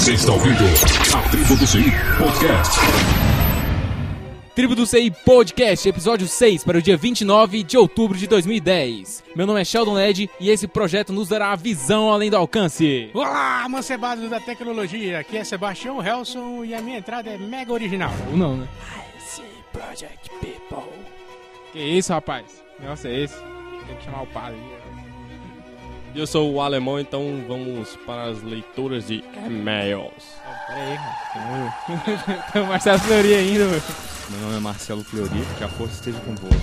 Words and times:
Você 0.00 0.14
está 0.14 0.32
ouvindo 0.32 0.64
a 1.14 1.28
Tribo 1.28 1.56
do 1.56 1.66
CI 1.66 1.84
Podcast. 2.16 2.80
Tribo 4.54 4.74
do 4.74 4.86
CI 4.86 5.10
Podcast, 5.10 5.86
episódio 5.86 6.26
6 6.26 6.64
para 6.64 6.78
o 6.78 6.82
dia 6.82 6.96
29 6.96 7.62
de 7.62 7.76
outubro 7.76 8.16
de 8.16 8.26
2010. 8.26 9.22
Meu 9.36 9.46
nome 9.46 9.60
é 9.60 9.64
Sheldon 9.64 9.92
Led 9.92 10.30
e 10.40 10.48
esse 10.48 10.66
projeto 10.66 11.12
nos 11.12 11.28
dará 11.28 11.52
a 11.52 11.54
visão 11.56 12.10
além 12.10 12.30
do 12.30 12.38
alcance. 12.38 13.10
Olá, 13.12 13.68
mancebados 13.68 14.30
da 14.30 14.40
tecnologia. 14.40 15.18
Aqui 15.18 15.36
é 15.36 15.44
Sebastião 15.44 16.02
Helson 16.02 16.64
e 16.64 16.74
a 16.74 16.80
minha 16.80 16.96
entrada 16.96 17.28
é 17.28 17.36
mega 17.36 17.70
original. 17.70 18.14
Ou 18.30 18.38
não, 18.38 18.56
né? 18.56 18.66
Project 19.70 20.30
People. 20.40 20.90
Que 21.74 21.78
isso, 21.78 22.10
rapaz? 22.10 22.46
Que 22.76 22.82
negócio 22.84 23.06
é 23.06 23.20
esse? 23.24 23.36
Tem 23.86 23.96
que 23.98 24.04
chamar 24.04 24.22
o 24.22 24.26
padre. 24.28 24.79
Eu 26.12 26.26
sou 26.26 26.52
o 26.52 26.60
alemão, 26.60 26.98
então 26.98 27.44
vamos 27.46 27.96
para 28.04 28.24
as 28.24 28.42
leituras 28.42 29.06
de 29.06 29.22
e-mails. 29.46 30.10
Pera 30.66 30.80
aí, 30.80 30.96
cara. 30.96 32.50
Tem 32.52 32.62
o 32.62 32.66
Marcelo 32.66 32.98
Fleury 32.98 33.34
ainda, 33.34 33.64
meu. 33.66 33.80
Meu 34.30 34.40
nome 34.40 34.56
é 34.56 34.60
Marcelo 34.60 35.04
Fleury, 35.04 35.30
que 35.56 35.64
a 35.64 35.68
força 35.68 35.94
esteja 35.94 36.18
com 36.20 36.34
você. 36.34 36.60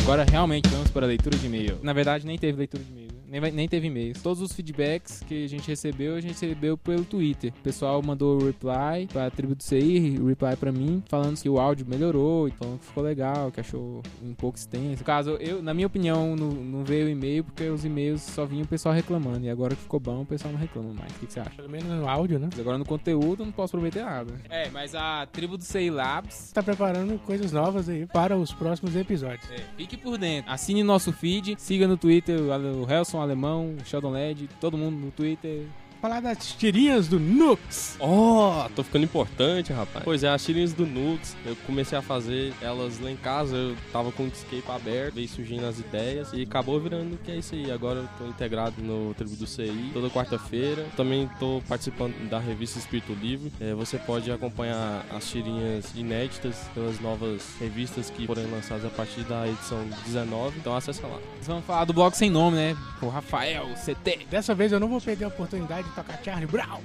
Agora 0.00 0.24
realmente 0.24 0.68
vamos 0.68 0.90
para 0.90 1.06
a 1.06 1.08
leitura 1.08 1.36
de 1.36 1.46
e-mail. 1.46 1.78
Na 1.82 1.92
verdade, 1.92 2.24
nem 2.26 2.38
teve 2.38 2.56
leitura 2.56 2.82
de 2.84 2.90
e-mail. 2.90 3.09
Nem, 3.30 3.40
vai- 3.40 3.50
nem 3.50 3.68
teve 3.68 3.86
e-mails. 3.86 4.20
Todos 4.22 4.42
os 4.42 4.52
feedbacks 4.52 5.22
que 5.26 5.44
a 5.44 5.48
gente 5.48 5.68
recebeu, 5.68 6.16
a 6.16 6.20
gente 6.20 6.32
recebeu 6.32 6.76
pelo 6.76 7.04
Twitter. 7.04 7.52
O 7.58 7.62
pessoal 7.62 8.02
mandou 8.02 8.38
reply 8.44 9.06
pra 9.12 9.30
tribo 9.30 9.54
do 9.54 9.62
CI, 9.62 10.18
reply 10.26 10.56
pra 10.58 10.72
mim, 10.72 11.02
falando 11.08 11.38
que 11.40 11.48
o 11.48 11.58
áudio 11.60 11.86
melhorou, 11.88 12.48
e 12.48 12.50
falando 12.50 12.78
que 12.80 12.86
ficou 12.86 13.02
legal, 13.04 13.50
que 13.52 13.60
achou 13.60 14.02
um 14.22 14.34
pouco 14.34 14.58
extenso. 14.58 14.98
No 15.00 15.04
caso, 15.04 15.30
eu, 15.40 15.62
na 15.62 15.72
minha 15.72 15.86
opinião, 15.86 16.34
não, 16.34 16.48
não 16.50 16.84
veio 16.84 17.08
e-mail 17.08 17.44
porque 17.44 17.64
os 17.68 17.84
e-mails 17.84 18.22
só 18.22 18.44
vinham 18.44 18.64
o 18.64 18.68
pessoal 18.68 18.94
reclamando. 18.94 19.44
E 19.46 19.50
agora 19.50 19.74
que 19.76 19.82
ficou 19.82 20.00
bom, 20.00 20.22
o 20.22 20.26
pessoal 20.26 20.52
não 20.52 20.60
reclama 20.60 20.92
mais. 20.92 21.12
O 21.12 21.18
que, 21.20 21.26
que 21.26 21.32
você 21.32 21.40
acha? 21.40 21.50
Pelo 21.50 21.68
menos 21.70 21.86
no 21.88 22.08
áudio, 22.08 22.38
né? 22.38 22.48
Mas 22.50 22.60
agora 22.60 22.78
no 22.78 22.84
conteúdo 22.84 23.42
eu 23.42 23.46
não 23.46 23.52
posso 23.52 23.72
prometer 23.72 24.04
nada. 24.04 24.32
É, 24.48 24.68
mas 24.70 24.94
a 24.94 25.26
tribo 25.26 25.56
do 25.56 25.62
CI 25.64 25.90
Labs 25.90 26.50
Tá 26.52 26.62
preparando 26.62 27.18
coisas 27.20 27.52
novas 27.52 27.88
aí 27.88 28.06
para 28.06 28.36
os 28.36 28.52
próximos 28.52 28.96
episódios. 28.96 29.48
É, 29.50 29.62
fique 29.76 29.96
por 29.96 30.18
dentro. 30.18 30.50
Assine 30.50 30.82
nosso 30.82 31.12
feed, 31.12 31.54
siga 31.58 31.86
no 31.86 31.96
Twitter 31.96 32.40
o 32.40 32.90
Helson 32.90 33.19
Alemão, 33.20 33.76
Sheldon 33.84 34.10
Led, 34.10 34.48
todo 34.60 34.76
mundo 34.76 34.98
no 34.98 35.10
Twitter. 35.10 35.66
Falar 36.00 36.20
das 36.20 36.54
tirinhas 36.54 37.08
do 37.08 37.20
Nux. 37.20 37.96
Oh, 38.00 38.66
tô 38.74 38.82
ficando 38.82 39.04
importante, 39.04 39.70
rapaz. 39.70 40.02
Pois 40.02 40.24
é, 40.24 40.30
as 40.30 40.42
tirinhas 40.42 40.72
do 40.72 40.86
Nux, 40.86 41.36
eu 41.44 41.54
comecei 41.66 41.98
a 41.98 42.00
fazer 42.00 42.54
elas 42.62 42.98
lá 42.98 43.10
em 43.10 43.16
casa, 43.16 43.54
eu 43.54 43.76
tava 43.92 44.10
com 44.10 44.22
o 44.22 44.28
escape 44.28 44.64
aberto, 44.66 45.16
veio 45.16 45.28
surgindo 45.28 45.66
as 45.66 45.78
ideias 45.78 46.32
e 46.32 46.42
acabou 46.42 46.80
virando 46.80 47.16
o 47.16 47.18
que 47.18 47.30
é 47.30 47.36
isso 47.36 47.54
aí. 47.54 47.70
Agora 47.70 47.98
eu 47.98 48.08
tô 48.18 48.26
integrado 48.26 48.80
no 48.80 49.12
Tribo 49.12 49.36
do 49.36 49.46
CI 49.46 49.90
toda 49.92 50.08
quarta-feira. 50.08 50.86
Também 50.96 51.28
tô 51.38 51.60
participando 51.68 52.14
da 52.30 52.38
revista 52.38 52.78
Espírito 52.78 53.12
Livre. 53.12 53.52
É, 53.60 53.74
você 53.74 53.98
pode 53.98 54.32
acompanhar 54.32 55.04
as 55.14 55.28
tirinhas 55.28 55.94
inéditas 55.94 56.56
pelas 56.72 56.98
novas 56.98 57.42
revistas 57.60 58.08
que 58.08 58.26
forem 58.26 58.46
lançadas 58.50 58.86
a 58.86 58.90
partir 58.90 59.20
da 59.24 59.46
edição 59.46 59.86
19, 60.06 60.60
então 60.60 60.74
acessa 60.74 61.06
lá. 61.06 61.18
Nós 61.36 61.46
vamos 61.46 61.64
falar 61.66 61.84
do 61.84 61.92
blog 61.92 62.16
sem 62.16 62.30
nome, 62.30 62.56
né? 62.56 62.76
O 63.02 63.08
Rafael, 63.08 63.66
CT. 63.74 64.26
Dessa 64.30 64.54
vez 64.54 64.72
eu 64.72 64.80
não 64.80 64.88
vou 64.88 65.00
perder 65.00 65.24
a 65.24 65.28
oportunidade 65.28 65.89
de 65.90 65.96
tocar 65.96 66.20
Charlie 66.24 66.46
Brown. 66.46 66.80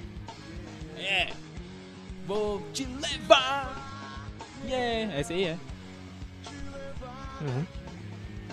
É. 0.98 1.32
Vou 2.28 2.62
te 2.74 2.86
levar. 2.86 3.84
Yeah. 4.66 5.20
Esse 5.20 5.34
aí 5.34 5.44
é. 5.46 5.58
Uhum. 7.42 7.66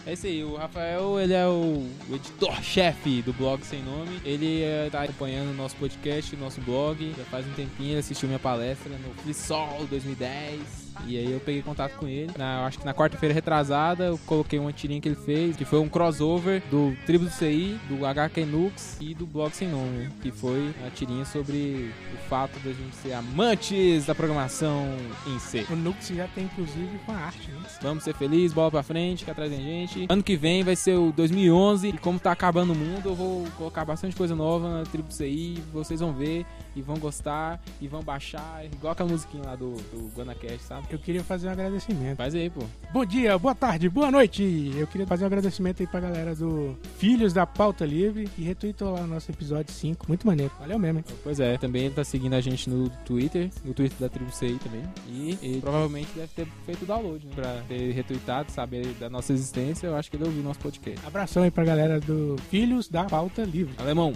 É 0.05 0.13
esse 0.13 0.27
aí, 0.27 0.43
o 0.43 0.57
Rafael, 0.57 1.21
ele 1.21 1.33
é 1.33 1.47
o, 1.47 1.89
editor-chefe 2.13 3.23
do 3.23 3.33
blog 3.33 3.65
Sem 3.65 3.83
Nome. 3.83 4.21
Ele 4.25 4.63
eh, 4.63 4.89
tá 4.91 5.05
acompanhando 5.05 5.51
o 5.51 5.55
nosso 5.55 5.77
podcast, 5.77 6.35
o 6.35 6.39
nosso 6.39 6.61
blog. 6.61 7.15
Já 7.17 7.25
faz 7.25 7.47
um 7.47 7.53
tempinho, 7.53 7.93
ele 7.93 8.01
assistiu 8.01 8.27
minha 8.29 8.41
palestra 8.41 8.91
no 8.99 9.15
FreeSol 9.23 9.87
2010. 9.89 10.92
E 11.07 11.19
aí 11.19 11.33
eu 11.33 11.41
peguei 11.41 11.63
contato 11.63 11.97
com 11.97 12.07
ele. 12.07 12.31
Na, 12.37 12.67
acho 12.67 12.79
que 12.79 12.85
na 12.85 12.95
quarta-feira 12.95 13.35
retrasada, 13.35 14.05
eu 14.05 14.19
coloquei 14.27 14.59
uma 14.59 14.73
tirinha 14.73 15.01
que 15.01 15.09
ele 15.09 15.17
fez, 15.17 15.57
que 15.57 15.65
foi 15.65 15.79
um 15.79 15.89
crossover 15.89 16.63
do 16.71 16.97
Tribo 17.07 17.25
do 17.25 17.31
CI, 17.31 17.79
do 17.89 18.05
HQ 18.07 18.45
Nux 18.45 18.97
e 19.01 19.15
do 19.15 19.27
blog 19.27 19.53
Sem 19.53 19.69
Nome. 19.69 20.11
Que 20.21 20.31
foi 20.31 20.73
uma 20.81 20.91
tirinha 20.91 21.25
sobre 21.25 21.91
o 22.15 22.29
fato 22.29 22.59
da 22.61 22.73
gente 22.73 22.95
ser 22.97 23.13
amantes 23.13 24.07
da 24.07 24.15
programação 24.15 24.87
em 25.27 25.39
C. 25.39 25.67
O 25.71 25.77
Nux 25.77 26.09
já 26.09 26.29
tem 26.29 26.45
inclusive 26.45 26.99
com 27.05 27.13
a 27.13 27.17
arte, 27.17 27.51
né? 27.51 27.61
Vamos 27.81 28.05
ser 28.05 28.15
felizes, 28.15 28.53
bola 28.53 28.71
pra 28.71 28.83
frente, 28.83 29.21
fica 29.21 29.33
atrás 29.33 29.51
da 29.51 29.57
gente. 29.57 30.07
Ano 30.09 30.23
que 30.23 30.37
vem 30.37 30.63
vai 30.63 30.77
ser 30.77 30.97
o 30.97 31.13
2011 31.13 31.89
e 31.89 31.93
como 31.99 32.19
tá 32.19 32.33
acabando 32.33 32.73
o 32.73 32.77
mundo, 32.77 33.09
eu 33.09 33.15
vou 33.15 33.47
colocar 33.57 33.85
bastante 33.85 34.15
coisa 34.15 34.35
nova 34.35 34.79
na 34.79 34.85
tribo 34.85 35.13
CI. 35.13 35.63
Vocês 35.73 36.01
vão 36.01 36.13
ver 36.13 36.47
e 36.75 36.83
vão 36.83 36.97
gostar 36.99 37.61
e 37.81 37.89
vão 37.89 38.03
baixar, 38.03 38.65
igual 38.65 38.93
aquela 38.93 39.09
musiquinha 39.11 39.45
lá 39.45 39.57
do, 39.57 39.73
do 39.73 40.11
GuanaCast, 40.15 40.63
sabe? 40.63 40.87
Eu 40.91 40.99
queria 40.99 41.23
fazer 41.23 41.49
um 41.49 41.53
agradecimento. 41.53 42.17
Faz 42.17 42.35
aí, 42.35 42.51
pô. 42.51 42.63
Bom 42.93 43.05
dia, 43.05 43.37
boa 43.39 43.55
tarde, 43.55 43.89
boa 43.89 44.11
noite. 44.11 44.73
Eu 44.77 44.87
queria 44.87 45.07
fazer 45.07 45.25
um 45.25 45.27
agradecimento 45.27 45.83
aí 45.83 45.87
pra 45.87 46.01
galera 46.01 46.35
do 46.35 46.77
Filhos 46.99 47.33
da 47.33 47.47
Pauta 47.47 47.85
Livre 47.85 48.27
que 48.27 48.43
retweetou 48.43 48.93
lá 48.93 49.01
o 49.01 49.07
nosso 49.07 49.31
episódio 49.31 49.73
5. 49.73 50.07
Muito 50.09 50.27
maneiro. 50.27 50.53
Valeu 50.59 50.79
mesmo, 50.79 50.99
hein? 50.99 51.05
Pois 51.23 51.41
é, 51.41 51.57
também 51.59 51.87
ele 51.87 51.95
tá 51.95 52.05
seguindo 52.05 52.35
a 52.35 52.41
gente 52.41 52.69
no 52.69 52.89
Twitter, 53.05 53.51
no 53.65 53.75
Twitter 53.75 53.99
da 53.99 54.09
tribo 54.09 54.31
CI 54.31 54.59
também. 54.63 54.83
E 55.09 55.39
ele 55.43 55.61
provavelmente 55.61 56.11
deve 56.15 56.29
ter 56.29 56.47
feito 56.65 56.83
o 56.83 56.87
download, 56.87 57.27
né? 57.27 57.33
Pra 57.35 57.63
ter 57.69 57.93
retweetado, 57.93 58.51
saber 58.51 58.87
da 58.95 59.09
nossa 59.09 59.33
existência. 59.33 59.87
Eu 59.87 59.97
acho 59.97 60.11
que 60.11 60.17
ele 60.17 60.25
ouviu 60.25 60.43
nosso 60.43 60.61
podcast. 60.61 61.05
Abração 61.07 61.43
aí 61.43 61.51
pra 61.51 61.65
galera 61.65 62.01
do 62.01 62.37
Filhos 62.51 62.89
da 62.89 63.05
Pauta 63.05 63.43
Livre. 63.43 63.75
Alemão, 63.79 64.13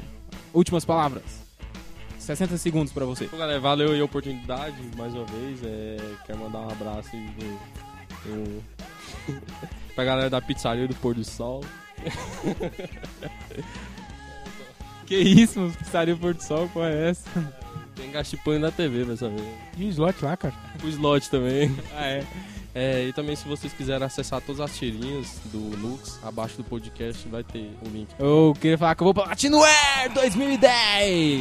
últimas 0.53 0.84
palavras. 0.84 1.46
60 2.26 2.56
segundos 2.59 2.92
pra 2.92 3.04
você. 3.04 3.26
Galera, 3.26 3.60
valeu 3.60 3.92
aí 3.92 4.00
a 4.00 4.04
oportunidade 4.04 4.76
mais 4.97 5.14
uma 5.14 5.25
vez. 5.25 5.60
É, 5.64 5.97
quero 6.26 6.38
mandar 6.41 6.59
um 6.60 6.70
abraço 6.70 7.10
aí 7.14 7.31
pro, 7.38 7.59
pro- 8.22 9.41
pra 9.94 10.04
galera 10.04 10.28
da 10.31 10.41
pizzaria 10.41 10.88
do 10.88 10.94
Pôr 10.97 11.14
do 11.14 11.25
Sol. 11.25 11.64
Que 15.06 15.16
isso? 15.16 15.72
Pizzaria 15.78 16.16
Porto 16.16 16.41
Sol, 16.41 16.69
qual 16.72 16.84
é 16.84 17.10
essa? 17.10 17.31
Tem 17.97 18.11
gastipanho 18.11 18.61
na 18.61 18.71
TV 18.71 19.05
dessa 19.05 19.29
vez. 19.29 19.49
E 19.77 19.84
o 19.84 19.89
slot 19.89 20.25
lá, 20.25 20.37
cara. 20.37 20.55
O 20.84 20.89
slot 20.89 21.31
também. 21.31 21.75
Ah, 21.97 22.07
é. 22.07 22.25
É, 22.79 23.05
e 23.07 23.12
também 23.15 23.34
se 23.34 23.49
vocês 23.49 23.73
quiserem 23.73 24.05
acessar 24.05 24.39
todas 24.43 24.61
as 24.61 24.77
tirinhas 24.77 25.41
do 25.47 25.59
Nux, 25.79 26.21
abaixo 26.23 26.59
do 26.59 26.65
podcast 26.65 27.27
vai 27.27 27.43
ter 27.43 27.71
o 27.83 27.89
link. 27.89 28.09
Eu 28.19 28.55
queria 28.61 28.77
falar 28.77 28.95
que 28.95 29.03
eu 29.03 29.06
vou 29.06 29.15
pra 29.15 29.25
Latinoair 29.25 30.12
2010! 30.12 31.41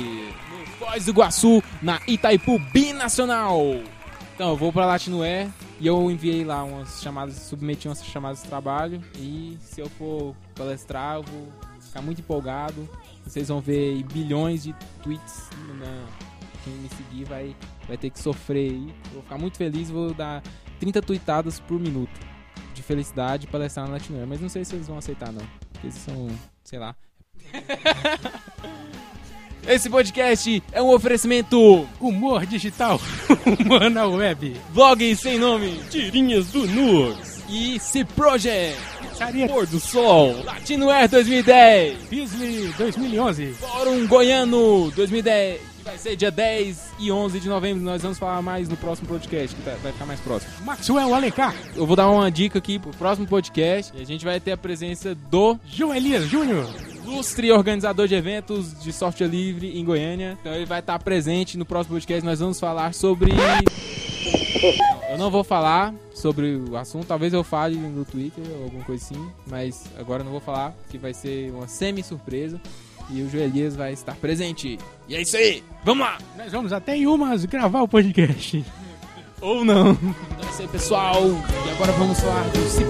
No 0.50 0.66
Foz 0.80 1.04
do 1.04 1.12
Iguaçu, 1.12 1.62
na 1.82 2.00
Itaipu 2.08 2.58
Binacional! 2.72 3.60
Então, 4.34 4.52
eu 4.52 4.56
vou 4.56 4.72
pra 4.72 4.86
Latinoair 4.86 5.50
e 5.78 5.88
eu 5.88 6.10
enviei 6.10 6.46
lá 6.46 6.64
umas 6.64 7.02
chamadas, 7.02 7.36
submeti 7.36 7.90
umas 7.90 8.02
chamadas 8.06 8.42
de 8.42 8.48
trabalho 8.48 9.04
e 9.18 9.58
se 9.62 9.82
eu 9.82 9.90
for 9.90 10.34
palestrar, 10.56 11.18
eu 11.18 11.24
vou 11.24 11.50
ficar 11.82 12.02
muito 12.02 12.20
empolgado. 12.20 12.88
Vocês 13.26 13.50
vão 13.50 13.60
ver 13.60 13.96
aí 13.96 14.04
bilhões 14.04 14.64
de 14.64 14.74
tweets. 15.04 15.50
Na... 15.80 16.25
Quem 16.66 16.74
me 16.74 16.90
seguir 16.90 17.24
vai, 17.26 17.56
vai 17.88 17.96
ter 17.96 18.09
que 18.09 18.20
sofrer 18.20 18.72
aí. 18.72 18.94
Vou 19.14 19.22
ficar 19.22 19.38
muito 19.38 19.58
feliz, 19.58 19.90
vou 19.90 20.14
dar 20.14 20.44
30 20.80 21.02
tweetadas 21.02 21.59
por 21.59 21.80
minuto 21.80 22.20
de 22.74 22.81
felicidade 22.81 23.48
palestrar 23.48 23.86
na 23.86 23.94
Latinoair. 23.94 24.28
Mas 24.28 24.42
não 24.42 24.50
sei 24.50 24.66
se 24.66 24.76
eles 24.76 24.88
vão 24.88 24.98
aceitar, 24.98 25.31
não. 25.31 25.46
Porque 25.72 25.88
eles 25.88 25.96
são, 25.96 26.28
sei 26.64 26.80
lá. 26.80 26.96
Esse 29.68 29.90
podcast 29.90 30.62
é 30.72 30.81
um 30.81 30.90
oferecimento 30.90 31.88
Humor 32.00 32.46
digital. 32.46 33.00
Humor 33.46 33.90
na 33.90 34.06
web. 34.06 34.56
Vlog 34.72 35.16
sem 35.16 35.40
nome 35.40 35.80
Tirinhas 35.90 36.52
do 36.52 36.68
Nux! 36.68 37.36
e 37.50 37.80
C 37.80 38.03
Project 38.03 38.78
Saria 39.14 39.47
Pôr 39.47 39.66
do 39.68 39.80
Sol! 39.80 40.44
Latino 40.44 40.90
Air 40.90 41.09
2010 41.09 42.03
Beasley 42.09 42.73
2011. 42.78 43.53
Fórum 43.53 44.08
Goiano 44.08 44.91
2010 44.91 45.75
que 45.75 45.75
vai 45.85 45.97
ser 45.99 46.16
dia 46.16 46.32
10 46.32 46.93
e 46.99 47.11
11 47.11 47.40
de 47.40 47.47
novembro 47.47 47.84
nós 47.84 48.02
vamos 48.02 48.17
falar 48.17 48.41
mais 48.41 48.67
no 48.67 48.76
próximo 48.76 49.08
podcast 49.08 49.55
que 49.55 49.61
tá- 49.61 49.76
vai 49.84 49.91
ficar 49.91 50.05
mais 50.05 50.20
próximo 50.20 50.52
Maxwell 50.66 51.14
Alencar. 51.14 51.53
eu 51.76 51.85
vou 51.85 51.96
dar 51.96 52.09
uma 52.09 52.29
dica 52.32 52.58
aqui 52.58 52.79
pro 52.79 52.90
próximo 52.91 53.28
podcast 53.28 53.93
e 53.96 54.02
a 54.02 54.05
gente 54.05 54.26
vai 54.26 54.40
ter 54.40 54.52
a 54.53 54.58
presença 54.58 55.14
do 55.14 55.58
João 55.66 55.93
Elias 55.93 56.26
Júnior. 56.28 56.67
ilustre 57.05 57.52
organizador 57.52 58.08
de 58.08 58.16
eventos 58.16 58.73
de 58.82 58.91
software 58.91 59.28
livre 59.28 59.79
em 59.79 59.85
Goiânia. 59.85 60.35
Então 60.41 60.52
ele 60.53 60.66
vai 60.66 60.79
estar 60.79 60.97
presente 60.97 61.55
no 61.55 61.64
próximo 61.64 61.93
podcast. 61.96 62.26
Nós 62.26 62.40
vamos 62.40 62.59
falar 62.59 62.93
sobre. 62.96 63.31
Não, 63.31 63.46
Eu 65.11 65.17
não 65.20 65.29
vou 65.29 65.43
falar 65.43 65.93
sobre 66.16 66.55
o 66.55 66.76
assunto, 66.76 67.05
talvez 67.05 67.31
eu 67.31 67.43
fale 67.43 67.76
no 67.78 68.03
Twitter 68.03 68.43
ou 68.58 68.64
alguma 68.64 68.84
coisa 68.84 69.03
assim, 69.05 69.29
mas 69.47 69.84
agora 69.99 70.22
eu 70.22 70.26
não 70.26 70.31
vou 70.31 70.41
falar, 70.41 70.73
que 70.90 70.97
vai 70.97 71.14
ser 71.14 71.52
uma 71.52 71.67
semi-surpresa 71.67 72.59
e 73.09 73.22
o 73.22 73.29
Joelias 73.29 73.75
vai 73.75 73.93
estar 73.93 74.16
presente. 74.16 74.78
E 75.07 75.16
é 75.16 75.22
isso 75.22 75.37
aí, 75.37 75.63
vamos 75.84 76.05
lá! 76.05 76.17
Nós 76.37 76.52
vamos 76.52 76.73
até 76.73 76.96
em 76.96 77.07
umas 77.07 77.46
gravar 77.46 77.81
o 77.81 77.87
podcast. 77.87 78.63
Ou 79.41 79.63
não. 79.63 79.91
Então 79.91 80.47
é 80.47 80.52
isso 80.52 80.61
aí, 80.61 80.67
pessoal, 80.67 81.22
e 81.67 81.72
agora 81.72 81.91
vamos 81.93 82.19
falar 82.19 82.43
do 82.49 82.59
C 82.69 82.84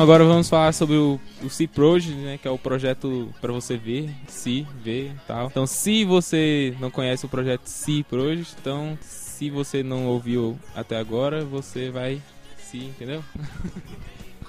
Então 0.00 0.08
agora 0.08 0.24
vamos 0.24 0.48
falar 0.48 0.72
sobre 0.72 0.96
o, 0.96 1.20
o 1.44 1.50
C 1.50 1.66
Project, 1.66 2.14
né, 2.14 2.38
que 2.38 2.48
é 2.48 2.50
o 2.50 2.56
projeto 2.56 3.28
para 3.38 3.52
você 3.52 3.76
ver, 3.76 4.08
se 4.28 4.66
ver, 4.82 5.12
tal. 5.26 5.48
Então 5.48 5.66
se 5.66 6.06
você 6.06 6.74
não 6.80 6.90
conhece 6.90 7.26
o 7.26 7.28
projeto 7.28 7.66
C 7.66 8.02
Project, 8.08 8.56
então 8.58 8.96
se 9.02 9.50
você 9.50 9.82
não 9.82 10.06
ouviu 10.06 10.58
até 10.74 10.96
agora, 10.96 11.44
você 11.44 11.90
vai 11.90 12.22
se, 12.56 12.78
entendeu? 12.78 13.22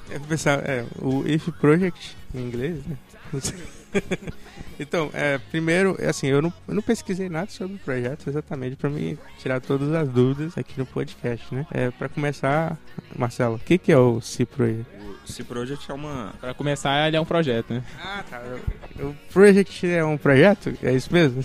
É, 0.10 0.20
pessoal, 0.20 0.60
é, 0.60 0.86
o 1.02 1.28
If 1.28 1.50
Project 1.60 2.16
em 2.34 2.40
inglês, 2.40 2.86
né? 2.86 2.98
então, 4.80 5.10
é, 5.14 5.38
primeiro, 5.38 5.96
é 6.00 6.10
assim, 6.10 6.28
eu 6.28 6.42
não, 6.42 6.54
eu 6.68 6.76
não 6.76 6.82
pesquisei 6.82 7.30
nada 7.30 7.50
sobre 7.50 7.76
o 7.76 7.80
projeto 7.80 8.30
exatamente 8.30 8.76
para 8.76 8.90
me 8.90 9.18
tirar 9.40 9.60
todas 9.60 9.92
as 9.94 10.08
dúvidas 10.10 10.58
aqui 10.58 10.78
no 10.78 10.86
podcast, 10.86 11.54
né? 11.54 11.66
É, 11.72 11.92
para 11.92 12.10
começar, 12.10 12.78
Marcelo, 13.16 13.56
o 13.56 13.60
que, 13.60 13.78
que 13.78 13.92
é 13.92 13.98
o 13.98 14.22
C 14.22 14.46
Project? 14.46 14.86
O 15.24 15.32
C 15.32 15.44
Project 15.44 15.90
é 15.90 15.94
uma. 15.94 16.34
Para 16.40 16.54
começar, 16.54 17.08
ele 17.08 17.18
é 17.18 17.22
um 17.22 17.26
projeto, 17.26 17.74
né? 17.74 17.84
Ah, 18.00 18.24
tá. 18.30 18.42
O 19.00 19.16
Project 19.32 19.88
é 19.88 20.04
um 20.04 20.18
projeto? 20.18 20.74
É 20.82 20.94
isso 20.94 21.14
mesmo? 21.14 21.44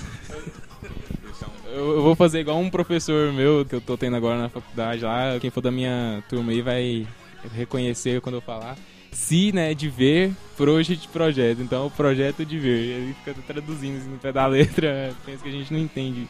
Eu, 1.66 1.96
eu 1.96 2.02
vou 2.02 2.14
fazer 2.14 2.40
igual 2.40 2.58
um 2.58 2.70
professor 2.70 3.32
meu 3.34 3.64
que 3.66 3.74
eu 3.74 3.80
tô 3.82 3.98
tendo 3.98 4.16
agora 4.16 4.38
na 4.38 4.48
faculdade 4.48 5.04
lá. 5.04 5.38
Quem 5.38 5.50
for 5.50 5.60
da 5.60 5.70
minha 5.70 6.22
turma 6.26 6.50
aí 6.50 6.62
vai 6.62 7.06
reconhecer 7.54 8.20
quando 8.22 8.36
eu 8.36 8.40
falar. 8.40 8.76
Se, 9.16 9.50
né, 9.50 9.74
de 9.74 9.88
ver, 9.88 10.32
project, 10.56 11.08
projeto. 11.08 11.60
Então, 11.60 11.86
o 11.86 11.90
projeto 11.90 12.44
de 12.44 12.58
ver. 12.58 12.78
Ele 12.78 13.14
fica 13.24 13.34
traduzindo 13.46 13.96
assim, 13.96 14.10
no 14.10 14.18
pé 14.18 14.30
da 14.30 14.46
letra. 14.46 15.12
Pensa 15.24 15.42
que 15.42 15.48
a 15.48 15.52
gente 15.52 15.72
não 15.72 15.80
entende. 15.80 16.28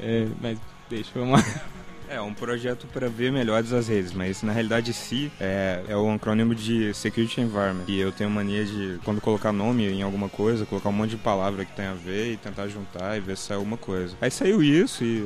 É, 0.00 0.28
mas 0.40 0.58
deixa, 0.88 1.10
vamos 1.14 1.40
lá. 1.40 1.62
É 2.08 2.20
um 2.20 2.32
projeto 2.34 2.86
para 2.88 3.08
ver 3.08 3.32
melhores 3.32 3.72
as 3.72 3.88
redes, 3.88 4.12
mas 4.12 4.42
na 4.42 4.52
realidade 4.52 4.92
SI 4.92 5.32
é, 5.40 5.82
é 5.88 5.96
um 5.96 6.14
acrônimo 6.14 6.54
de 6.54 6.92
Security 6.92 7.40
Environment. 7.40 7.84
E 7.88 7.98
eu 7.98 8.12
tenho 8.12 8.28
mania 8.28 8.64
de, 8.66 8.98
quando 9.02 9.20
colocar 9.20 9.50
nome 9.50 9.88
em 9.88 10.02
alguma 10.02 10.28
coisa, 10.28 10.66
colocar 10.66 10.90
um 10.90 10.92
monte 10.92 11.10
de 11.10 11.16
palavra 11.16 11.64
que 11.64 11.74
tem 11.74 11.86
a 11.86 11.94
ver 11.94 12.32
e 12.32 12.36
tentar 12.36 12.68
juntar 12.68 13.16
e 13.16 13.20
ver 13.20 13.36
se 13.36 13.44
sai 13.44 13.56
alguma 13.56 13.78
coisa. 13.78 14.14
Aí 14.20 14.30
saiu 14.30 14.62
isso 14.62 15.02
e 15.02 15.24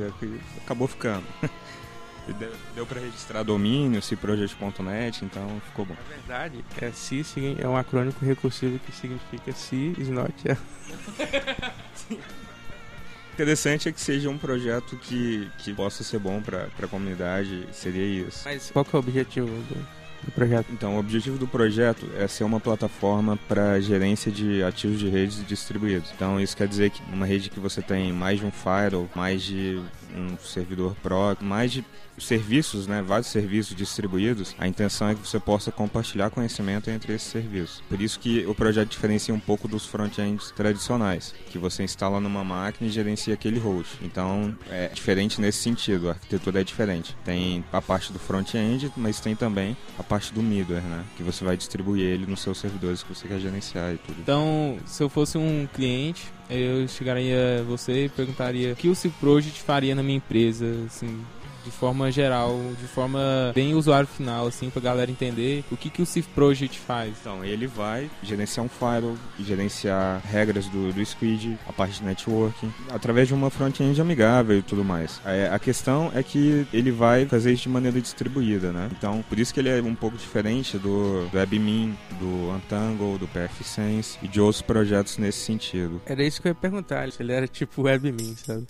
acabou 0.63 0.87
ficando. 0.87 1.25
Deu, 2.33 2.51
deu 2.75 2.85
para 2.85 2.99
registrar 2.99 3.43
domínio, 3.43 4.01
cproject.net, 4.01 5.23
então 5.23 5.61
ficou 5.65 5.85
bom. 5.85 5.93
Na 5.93 6.15
verdade, 6.15 6.63
é 6.81 6.91
C 6.91 7.23
é 7.59 7.67
um 7.67 7.77
acrônimo 7.77 8.13
recursivo 8.21 8.79
que 8.79 8.91
significa 8.91 9.51
C 9.53 9.93
is 9.97 10.09
not. 10.09 10.33
interessante 13.37 13.87
é 13.87 13.91
que 13.91 14.01
seja 14.01 14.29
um 14.29 14.37
projeto 14.37 14.97
que, 14.97 15.47
que 15.59 15.71
possa 15.71 16.03
ser 16.03 16.17
bom 16.17 16.41
para 16.41 16.67
a 16.81 16.87
comunidade, 16.87 17.67
seria 17.71 18.25
isso. 18.27 18.41
Mas 18.45 18.71
qual 18.71 18.83
que 18.83 18.95
é 18.95 18.97
o 18.97 18.99
objetivo 18.99 19.45
do, 19.45 19.87
do 20.23 20.31
projeto? 20.31 20.71
Então, 20.71 20.95
o 20.95 20.99
objetivo 20.99 21.37
do 21.37 21.47
projeto 21.47 22.09
é 22.17 22.27
ser 22.27 22.43
uma 22.43 22.59
plataforma 22.59 23.37
para 23.47 23.79
gerência 23.79 24.31
de 24.31 24.63
ativos 24.63 24.99
de 24.99 25.07
redes 25.07 25.45
distribuídos. 25.45 26.11
Então, 26.15 26.41
isso 26.41 26.57
quer 26.57 26.67
dizer 26.67 26.89
que 26.89 26.99
numa 27.11 27.27
rede 27.27 27.51
que 27.51 27.59
você 27.59 27.79
tem 27.79 28.11
mais 28.11 28.39
de 28.39 28.45
um 28.45 28.51
firewall, 28.51 29.07
mais 29.15 29.43
de 29.43 29.79
um 30.15 30.35
servidor 30.39 30.95
Pro, 31.03 31.37
mais 31.39 31.71
de 31.71 31.85
serviços, 32.17 32.87
né, 32.87 33.01
vários 33.01 33.27
serviços 33.27 33.75
distribuídos, 33.75 34.55
a 34.57 34.67
intenção 34.67 35.09
é 35.09 35.15
que 35.15 35.25
você 35.25 35.39
possa 35.39 35.71
compartilhar 35.71 36.29
conhecimento 36.29 36.89
entre 36.89 37.13
esses 37.13 37.27
serviços. 37.27 37.81
Por 37.87 38.01
isso 38.01 38.19
que 38.19 38.45
o 38.45 38.55
projeto 38.55 38.89
diferencia 38.89 39.33
um 39.33 39.39
pouco 39.39 39.67
dos 39.67 39.85
front-ends 39.85 40.51
tradicionais, 40.51 41.33
que 41.49 41.57
você 41.57 41.83
instala 41.83 42.19
numa 42.19 42.43
máquina 42.43 42.89
e 42.89 42.93
gerencia 42.93 43.33
aquele 43.33 43.59
host. 43.59 43.97
Então, 44.01 44.55
é 44.69 44.87
diferente 44.87 45.39
nesse 45.39 45.59
sentido, 45.59 46.09
a 46.09 46.13
arquitetura 46.13 46.61
é 46.61 46.63
diferente. 46.63 47.15
Tem 47.23 47.63
a 47.71 47.81
parte 47.81 48.11
do 48.11 48.19
front-end, 48.19 48.91
mas 48.97 49.19
tem 49.19 49.35
também 49.35 49.75
a 49.97 50.03
parte 50.03 50.33
do 50.33 50.41
middleware, 50.41 50.83
né, 50.83 51.03
que 51.15 51.23
você 51.23 51.43
vai 51.43 51.55
distribuir 51.55 52.03
ele 52.03 52.25
nos 52.25 52.41
seus 52.41 52.57
servidores 52.57 53.03
que 53.03 53.13
você 53.13 53.27
quer 53.27 53.39
gerenciar 53.39 53.93
e 53.93 53.97
tudo. 53.97 54.19
Então, 54.19 54.77
se 54.85 55.03
eu 55.03 55.09
fosse 55.09 55.37
um 55.37 55.67
cliente, 55.73 56.31
eu 56.49 56.87
chegaria 56.87 57.59
a 57.59 57.63
você 57.63 58.05
e 58.05 58.09
perguntaria 58.09 58.73
o 58.73 58.75
que 58.75 58.87
o 58.87 58.95
C 58.95 59.09
Project 59.19 59.61
faria 59.61 59.93
na 59.93 60.01
minha 60.01 60.17
empresa, 60.17 60.65
assim, 60.85 61.19
de 61.67 61.71
forma 61.71 62.09
geral, 62.09 62.57
de 62.79 62.87
forma 62.87 63.51
bem 63.53 63.75
usuário 63.75 64.07
final, 64.07 64.47
assim, 64.47 64.69
pra 64.69 64.81
galera 64.81 65.11
entender 65.11 65.63
o 65.69 65.75
que, 65.75 65.89
que 65.89 66.01
o 66.01 66.05
Cif 66.05 66.29
Project 66.29 66.79
faz. 66.79 67.13
Então, 67.19 67.43
ele 67.43 67.67
vai 67.67 68.09
gerenciar 68.23 68.65
um 68.65 68.69
firewall, 68.69 69.17
gerenciar 69.39 70.21
regras 70.25 70.67
do, 70.69 70.93
do 70.93 71.05
Squid, 71.05 71.59
a 71.67 71.73
parte 71.73 71.99
de 71.99 72.05
networking, 72.05 72.73
através 72.89 73.27
de 73.27 73.33
uma 73.33 73.49
front-end 73.49 73.99
amigável 73.99 74.57
e 74.57 74.61
tudo 74.61 74.83
mais. 74.83 75.19
É, 75.25 75.49
a 75.51 75.59
questão 75.59 76.09
é 76.15 76.23
que 76.23 76.65
ele 76.71 76.91
vai 76.91 77.25
fazer 77.25 77.51
isso 77.51 77.63
de 77.63 77.69
maneira 77.69 77.99
distribuída, 77.99 78.71
né? 78.71 78.89
Então, 78.97 79.23
por 79.27 79.37
isso 79.37 79.53
que 79.53 79.59
ele 79.59 79.69
é 79.69 79.81
um 79.81 79.95
pouco 79.95 80.17
diferente 80.17 80.77
do, 80.77 81.27
do 81.27 81.37
WebMin, 81.37 81.97
do 82.19 82.51
Untangle, 82.55 83.17
do 83.17 83.27
PFSense 83.27 84.17
e 84.21 84.27
de 84.27 84.39
outros 84.39 84.61
projetos 84.61 85.17
nesse 85.17 85.39
sentido. 85.39 86.01
Era 86.05 86.23
isso 86.23 86.41
que 86.41 86.47
eu 86.47 86.51
ia 86.51 86.55
perguntar, 86.55 87.11
se 87.11 87.21
ele 87.21 87.33
era 87.33 87.47
tipo 87.47 87.81
WebMin, 87.83 88.35
sabe? 88.37 88.65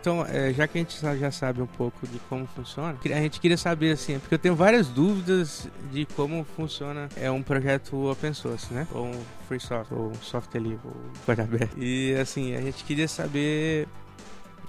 Então, 0.00 0.24
é, 0.26 0.52
já 0.52 0.66
que 0.66 0.78
a 0.78 0.80
gente 0.80 0.98
já 1.18 1.30
sabe 1.30 1.60
um 1.60 1.66
pouco 1.66 2.06
de 2.06 2.18
como 2.20 2.46
funciona, 2.46 2.96
a 3.04 3.20
gente 3.20 3.38
queria 3.38 3.58
saber 3.58 3.92
assim, 3.92 4.18
porque 4.18 4.34
eu 4.34 4.38
tenho 4.38 4.56
várias 4.56 4.88
dúvidas 4.88 5.68
de 5.92 6.06
como 6.16 6.42
funciona 6.56 7.08
é 7.16 7.30
um 7.30 7.42
projeto 7.42 8.10
open 8.10 8.32
source, 8.32 8.72
né? 8.72 8.86
Ou 8.92 9.06
um 9.06 9.20
free 9.46 9.60
software, 9.60 9.98
ou 9.98 10.14
software 10.22 10.60
livre, 10.60 10.80
ou 10.86 10.96
coisa 11.26 11.42
aberta. 11.42 11.74
E 11.78 12.14
assim, 12.14 12.56
a 12.56 12.62
gente 12.62 12.82
queria 12.84 13.06
saber 13.06 13.86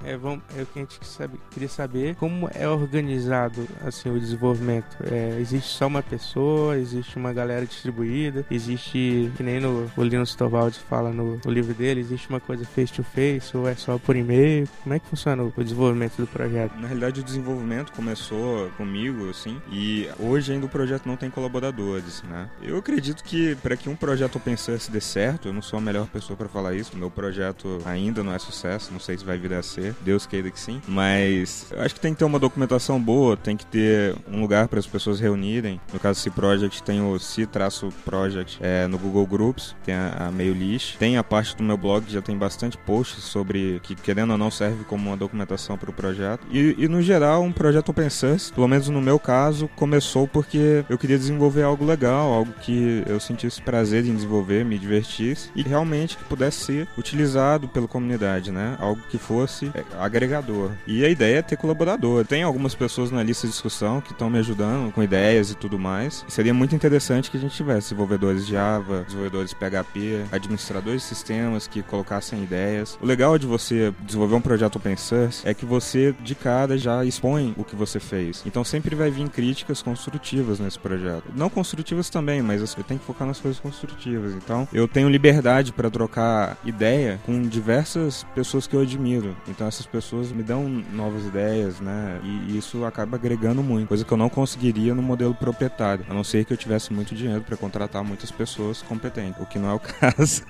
é, 0.03 0.18
vamos, 0.18 0.44
é 0.58 0.62
o 0.62 0.65
que 0.65 0.79
a 0.79 0.81
gente 0.81 1.00
sabe, 1.05 1.39
queria 1.51 1.70
saber 1.70 2.15
como 2.15 2.50
é 2.53 2.67
organizado 2.67 3.67
assim 3.86 4.10
o 4.10 4.20
desenvolvimento. 4.20 4.98
É, 5.03 5.38
existe 5.39 5.70
só 5.70 5.88
uma 5.88 6.01
pessoa, 6.01 6.77
existe 6.77 7.17
uma 7.17 7.34
galera 7.34 7.65
distribuída, 7.65 8.46
existe, 8.50 9.31
que 9.36 9.43
nem 9.43 9.60
no, 9.60 9.89
o 9.96 10.03
Linus 10.03 10.36
Torvalds 10.36 10.77
fala 10.77 11.12
no, 11.12 11.39
no, 11.43 11.51
livro 11.51 11.74
dele, 11.74 12.01
existe 12.01 12.29
uma 12.29 12.39
coisa 12.39 12.65
face 12.65 12.93
to 12.93 13.03
face 13.03 13.55
ou 13.55 13.67
é 13.67 13.75
só 13.75 13.98
por 13.98 14.15
e-mail? 14.15 14.67
Como 14.84 14.96
é 14.96 15.00
que 15.00 15.08
funciona 15.08 15.43
o, 15.43 15.53
o 15.55 15.63
desenvolvimento 15.63 16.17
do 16.17 16.27
projeto? 16.27 16.75
Na 16.75 16.88
realidade, 16.88 17.22
o 17.22 17.24
desenvolvimento 17.24 17.91
começou 17.91 18.70
comigo, 18.72 19.29
assim, 19.29 19.62
e 19.72 20.10
hoje 20.20 20.53
ainda 20.53 20.65
o 20.65 20.70
projeto 20.70 21.05
não 21.05 21.15
tem 21.15 21.29
colaboradores, 21.29 22.24
né? 22.24 22.50
Eu 22.62 22.77
acredito 22.77 23.24
que 23.24 23.55
para 23.55 23.75
que 23.75 23.89
um 23.89 23.96
projeto 23.96 24.38
open 24.38 24.55
source 24.58 24.89
dê 24.89 25.01
certo, 25.01 25.48
eu 25.48 25.53
não 25.53 25.62
sou 25.62 25.77
a 25.77 25.81
melhor 25.81 26.08
pessoa 26.08 26.38
para 26.38 26.48
falar 26.48 26.74
isso, 26.74 26.96
meu 26.96 27.10
projeto 27.10 27.79
ainda 27.86 28.24
não 28.24 28.34
é 28.34 28.39
sucesso, 28.39 28.91
não 28.91 29.00
sei 29.00 29.17
se 29.17 29.25
vai 29.25 29.38
vir 29.38 29.53
a 29.53 29.63
ser. 29.63 29.90
Deus 30.01 30.25
queira 30.25 30.50
que 30.50 30.60
sim. 30.60 30.81
Mas 30.88 31.67
eu 31.71 31.81
acho 31.81 31.95
que 31.95 32.01
tem 32.01 32.13
que 32.13 32.19
ter 32.19 32.25
uma 32.25 32.39
documentação 32.39 33.01
boa, 33.01 33.36
tem 33.36 33.57
que 33.57 33.65
ter 33.65 34.15
um 34.31 34.41
lugar 34.41 34.67
para 34.67 34.79
as 34.79 34.88
pessoas 34.88 35.19
reunirem. 35.19 35.79
No 35.93 36.00
caso 36.00 36.19
C 36.19 36.29
Project 36.29 36.83
tem 36.83 37.01
o 37.01 37.19
C-Project 37.19 38.57
é, 38.62 38.88
no 38.88 38.98
Google 38.98 39.25
Groups, 39.25 39.75
tem 39.83 39.95
a, 39.95 40.27
a 40.27 40.31
list. 40.31 40.98
Tem 40.98 41.17
a 41.17 41.24
parte 41.24 41.55
do 41.55 41.63
meu 41.63 41.77
blog 41.77 42.05
já 42.10 42.21
tem 42.21 42.38
bastante 42.38 42.77
posts 42.77 43.24
sobre 43.24 43.79
que 43.83 43.95
querendo 43.95 44.31
ou 44.31 44.38
não 44.38 44.51
serve 44.51 44.83
como 44.83 45.10
uma 45.10 45.17
documentação 45.17 45.77
para 45.77 45.89
o 45.89 45.93
projeto. 45.93 46.45
E, 46.51 46.75
e, 46.77 46.88
no 46.88 47.01
geral 47.01 47.43
um 47.43 47.51
projeto 47.51 47.89
open 47.89 48.10
source, 48.10 48.51
pelo 48.51 48.67
menos 48.67 48.89
no 48.89 49.01
meu 49.01 49.19
caso, 49.19 49.69
começou 49.75 50.27
porque 50.27 50.83
eu 50.89 50.98
queria 50.98 51.17
desenvolver 51.17 51.63
algo 51.63 51.86
legal, 51.86 52.33
algo 52.33 52.53
que 52.62 53.03
eu 53.07 53.19
sentisse 53.19 53.62
prazer 53.62 54.05
em 54.05 54.15
desenvolver, 54.15 54.65
me 54.65 54.77
divertisse 54.77 55.50
e 55.55 55.62
realmente 55.62 56.17
que 56.17 56.24
pudesse 56.25 56.65
ser 56.65 56.88
utilizado 56.98 57.67
pela 57.67 57.88
comunidade, 57.88 58.51
né? 58.51 58.75
Algo 58.79 59.01
que 59.10 59.17
fosse 59.17 59.71
é, 59.74 59.84
agregador. 60.00 60.72
E 60.86 61.06
a 61.06 61.10
ideia 61.10 61.40
é 61.40 61.42
ter 61.42 61.58
colaborador. 61.58 62.25
Tem 62.25 62.44
algumas 62.44 62.75
pessoas 62.75 63.12
na 63.12 63.24
lista 63.24 63.48
de 63.48 63.54
discussão 63.54 64.01
que 64.01 64.12
estão 64.12 64.30
me 64.30 64.40
ajudando 64.40 64.92
com 64.92 65.04
ideias 65.04 65.51
e 65.51 65.56
tudo 65.56 65.78
mais. 65.78 66.25
E 66.28 66.32
seria 66.32 66.54
muito 66.54 66.75
interessante 66.75 67.30
que 67.30 67.38
a 67.38 67.40
gente 67.40 67.56
tivesse 67.56 67.90
desenvolvedores 67.90 68.46
Java, 68.46 69.04
desenvolvedores 69.04 69.54
PHP, 69.54 70.25
administradores 70.32 71.01
de 71.01 71.08
sistemas 71.08 71.68
que 71.68 71.82
colocassem 71.84 72.44
ideias. 72.44 72.98
O 73.01 73.06
legal 73.06 73.38
de 73.38 73.46
você 73.46 73.94
desenvolver 74.01 74.36
um 74.36 74.42
projeto 74.42 74.78
open 74.78 74.98
source 74.98 75.48
é 75.48 75.54
que 75.54 75.66
você 75.66 76.13
de 76.22 76.36
cara 76.36 76.78
já 76.78 77.04
expõe 77.06 77.54
o 77.58 77.63
que 77.63 77.75
você 77.75 78.00
fez. 78.00 78.44
Então 78.46 78.63
sempre 78.63 78.96
vai 78.96 79.10
vir 79.10 79.30
críticas 79.30 79.82
construtivas 79.82 80.60
nesse 80.60 80.80
projeto. 80.80 81.24
Não 81.36 81.50
construtivas 81.50 82.10
também, 82.10 82.42
mas 82.42 82.62
você 82.62 82.82
tem 82.84 82.98
que 82.98 83.06
focar 83.06 83.28
nas 83.28 83.40
coisas 83.40 83.60
construtivas. 83.60 84.34
Então 84.34 84.68
eu 84.74 84.88
tenho 84.88 85.10
liberdade 85.10 85.72
para 85.72 85.90
trocar 85.90 86.58
ideia 86.66 87.20
com 87.25 87.42
diversas 87.42 88.25
pessoas 88.36 88.68
que 88.68 88.75
eu 88.75 88.82
admiro. 88.82 89.36
Então 89.48 89.61
essas 89.68 89.86
pessoas 89.86 90.32
me 90.32 90.44
dão 90.44 90.63
novas 90.68 91.25
ideias, 91.25 91.80
né? 91.80 92.20
E 92.24 92.58
isso 92.58 92.86
acaba 92.86 93.18
agregando 93.18 93.62
muito, 93.63 93.88
coisa 93.88 94.06
que 94.06 94.12
eu 94.12 94.18
não 94.18 94.30
conseguiria 94.30 94.94
no 94.94 95.01
modelo 95.01 95.34
proprietário, 95.34 96.06
a 96.10 96.13
não 96.13 96.24
ser 96.24 96.46
que 96.46 96.53
eu 96.53 96.58
tivesse 96.58 96.94
muito 96.94 97.15
dinheiro 97.15 97.41
para 97.41 97.58
contratar 97.58 98.03
muitas 98.03 98.32
pessoas 98.32 98.82
competentes, 98.82 99.41
o 99.41 99.46
que 99.46 99.60
não 99.60 99.70
é 99.70 99.74
o 99.74 99.80
caso. 99.82 100.44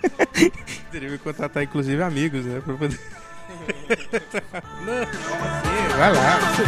Teria 0.91 1.09
que 1.09 1.17
contratar 1.17 1.63
inclusive 1.63 2.01
amigos, 2.01 2.45
né, 2.45 2.61
para 2.63 2.75
poder 2.75 2.99
não, 4.85 5.01
assim? 5.03 5.97
vai 5.97 6.13
lá, 6.13 6.39
você 6.39 6.63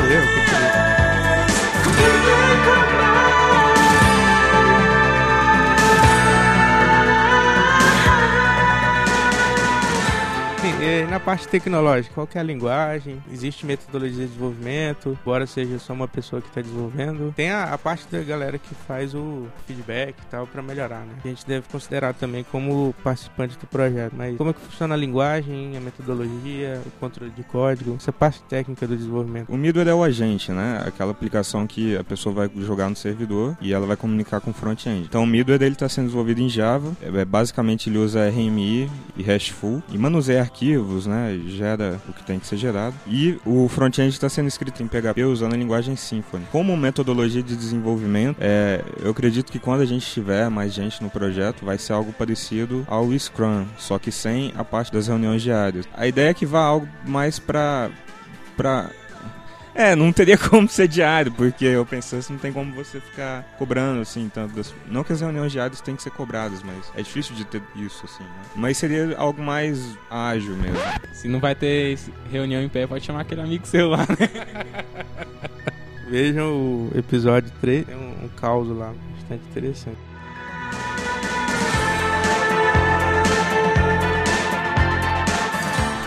E 10.85 11.05
na 11.05 11.17
parte 11.17 11.47
tecnológica, 11.47 12.13
qual 12.13 12.27
é 12.35 12.39
a 12.39 12.43
linguagem? 12.43 13.23
Existe 13.31 13.65
metodologia 13.65 14.25
de 14.25 14.27
desenvolvimento? 14.27 15.17
Embora 15.21 15.47
seja 15.47 15.79
só 15.79 15.93
uma 15.93 16.09
pessoa 16.09 16.41
que 16.41 16.49
está 16.49 16.59
desenvolvendo. 16.59 17.33
Tem 17.33 17.51
a, 17.51 17.73
a, 17.73 17.77
parte 17.77 18.05
da 18.11 18.21
galera 18.21 18.57
que 18.57 18.75
faz 18.75 19.15
o 19.15 19.47
feedback 19.65 20.13
e 20.19 20.25
tal 20.29 20.45
para 20.45 20.61
melhorar, 20.61 21.05
né? 21.05 21.13
A 21.23 21.27
gente 21.29 21.47
deve 21.47 21.65
considerar 21.71 22.13
também 22.13 22.43
como 22.51 22.93
participante 23.01 23.57
do 23.57 23.65
projeto. 23.65 24.11
Mas 24.13 24.35
como 24.35 24.49
é 24.49 24.53
que 24.53 24.59
funciona 24.59 24.93
a 24.93 24.97
linguagem, 24.97 25.77
a 25.77 25.79
metodologia, 25.79 26.81
o 26.85 26.91
controle 26.99 27.31
de 27.31 27.43
código, 27.43 27.95
essa 27.95 28.11
parte 28.11 28.43
técnica 28.43 28.85
do 28.85 28.97
desenvolvimento? 28.97 29.53
O 29.53 29.57
middleware 29.57 29.89
é 29.89 29.95
o 29.95 30.03
agente, 30.03 30.51
né? 30.51 30.83
Aquela 30.85 31.11
aplicação 31.11 31.65
que 31.65 31.95
a 31.95 32.03
pessoa 32.03 32.35
vai 32.35 32.51
jogar 32.57 32.89
no 32.89 32.95
servidor 32.97 33.57
e 33.61 33.71
ela 33.73 33.87
vai 33.87 33.95
comunicar 33.95 34.41
com 34.41 34.51
o 34.51 34.53
front-end. 34.53 35.05
Então 35.07 35.23
o 35.23 35.27
middleware 35.27 35.59
dele 35.59 35.75
está 35.75 35.87
sendo 35.87 36.07
desenvolvido 36.07 36.41
em 36.41 36.49
Java. 36.49 36.91
É, 37.01 37.23
basicamente 37.23 37.89
ele 37.89 37.99
usa 37.99 38.27
RMI 38.27 38.91
e 39.15 39.23
RESTful 39.23 39.81
e 39.89 39.97
manuseia 39.97 40.41
arquivos, 40.41 40.72
né? 41.05 41.39
Gera 41.47 41.99
o 42.07 42.13
que 42.13 42.23
tem 42.23 42.39
que 42.39 42.47
ser 42.47 42.57
gerado. 42.57 42.95
E 43.07 43.39
o 43.45 43.67
front-end 43.67 44.09
está 44.09 44.29
sendo 44.29 44.47
escrito 44.47 44.81
em 44.81 44.87
PHP 44.87 45.23
usando 45.23 45.53
a 45.53 45.57
linguagem 45.57 45.95
Symfony. 45.95 46.45
Como 46.51 46.75
metodologia 46.75 47.43
de 47.43 47.55
desenvolvimento, 47.55 48.37
é, 48.39 48.83
eu 49.01 49.11
acredito 49.11 49.51
que 49.51 49.59
quando 49.59 49.81
a 49.81 49.85
gente 49.85 50.05
tiver 50.05 50.49
mais 50.49 50.73
gente 50.73 51.01
no 51.01 51.09
projeto, 51.09 51.65
vai 51.65 51.77
ser 51.77 51.93
algo 51.93 52.13
parecido 52.13 52.85
ao 52.87 53.11
Scrum, 53.17 53.65
só 53.77 53.99
que 53.99 54.11
sem 54.11 54.53
a 54.55 54.63
parte 54.63 54.91
das 54.91 55.07
reuniões 55.07 55.41
diárias. 55.41 55.87
A 55.93 56.07
ideia 56.07 56.29
é 56.29 56.33
que 56.33 56.45
vá 56.45 56.61
algo 56.61 56.87
mais 57.05 57.39
para 57.39 57.89
para 58.55 58.89
é, 59.75 59.95
não 59.95 60.11
teria 60.11 60.37
como 60.49 60.67
ser 60.67 60.87
diário, 60.87 61.31
porque 61.31 61.65
eu 61.65 61.85
pensei 61.85 62.19
assim, 62.19 62.33
não 62.33 62.39
tem 62.39 62.53
como 62.53 62.73
você 62.73 62.99
ficar 62.99 63.43
cobrando, 63.57 64.01
assim, 64.01 64.29
tanto 64.33 64.55
das... 64.55 64.73
Não 64.87 65.03
que 65.03 65.13
as 65.13 65.21
reuniões 65.21 65.51
diárias 65.51 65.81
têm 65.81 65.95
que 65.95 66.03
ser 66.03 66.11
cobradas, 66.11 66.61
mas 66.63 66.91
é 66.95 67.01
difícil 67.01 67.35
de 67.35 67.45
ter 67.45 67.61
isso, 67.75 68.05
assim, 68.05 68.23
né? 68.23 68.41
Mas 68.55 68.77
seria 68.77 69.15
algo 69.17 69.41
mais 69.41 69.97
ágil 70.09 70.55
mesmo. 70.55 70.79
Se 71.11 71.27
não 71.27 71.39
vai 71.39 71.55
ter 71.55 71.97
reunião 72.31 72.61
em 72.61 72.69
pé, 72.69 72.85
pode 72.85 73.05
chamar 73.05 73.21
aquele 73.21 73.41
amigo 73.41 73.65
seu 73.65 73.89
lá, 73.89 74.05
né? 74.07 74.29
Vejam 76.09 76.47
o 76.47 76.91
episódio 76.95 77.51
3, 77.61 77.85
tem 77.85 77.95
um, 77.95 78.25
um 78.25 78.29
caos 78.29 78.67
lá, 78.69 78.93
bastante 79.15 79.43
interessante. 79.49 79.97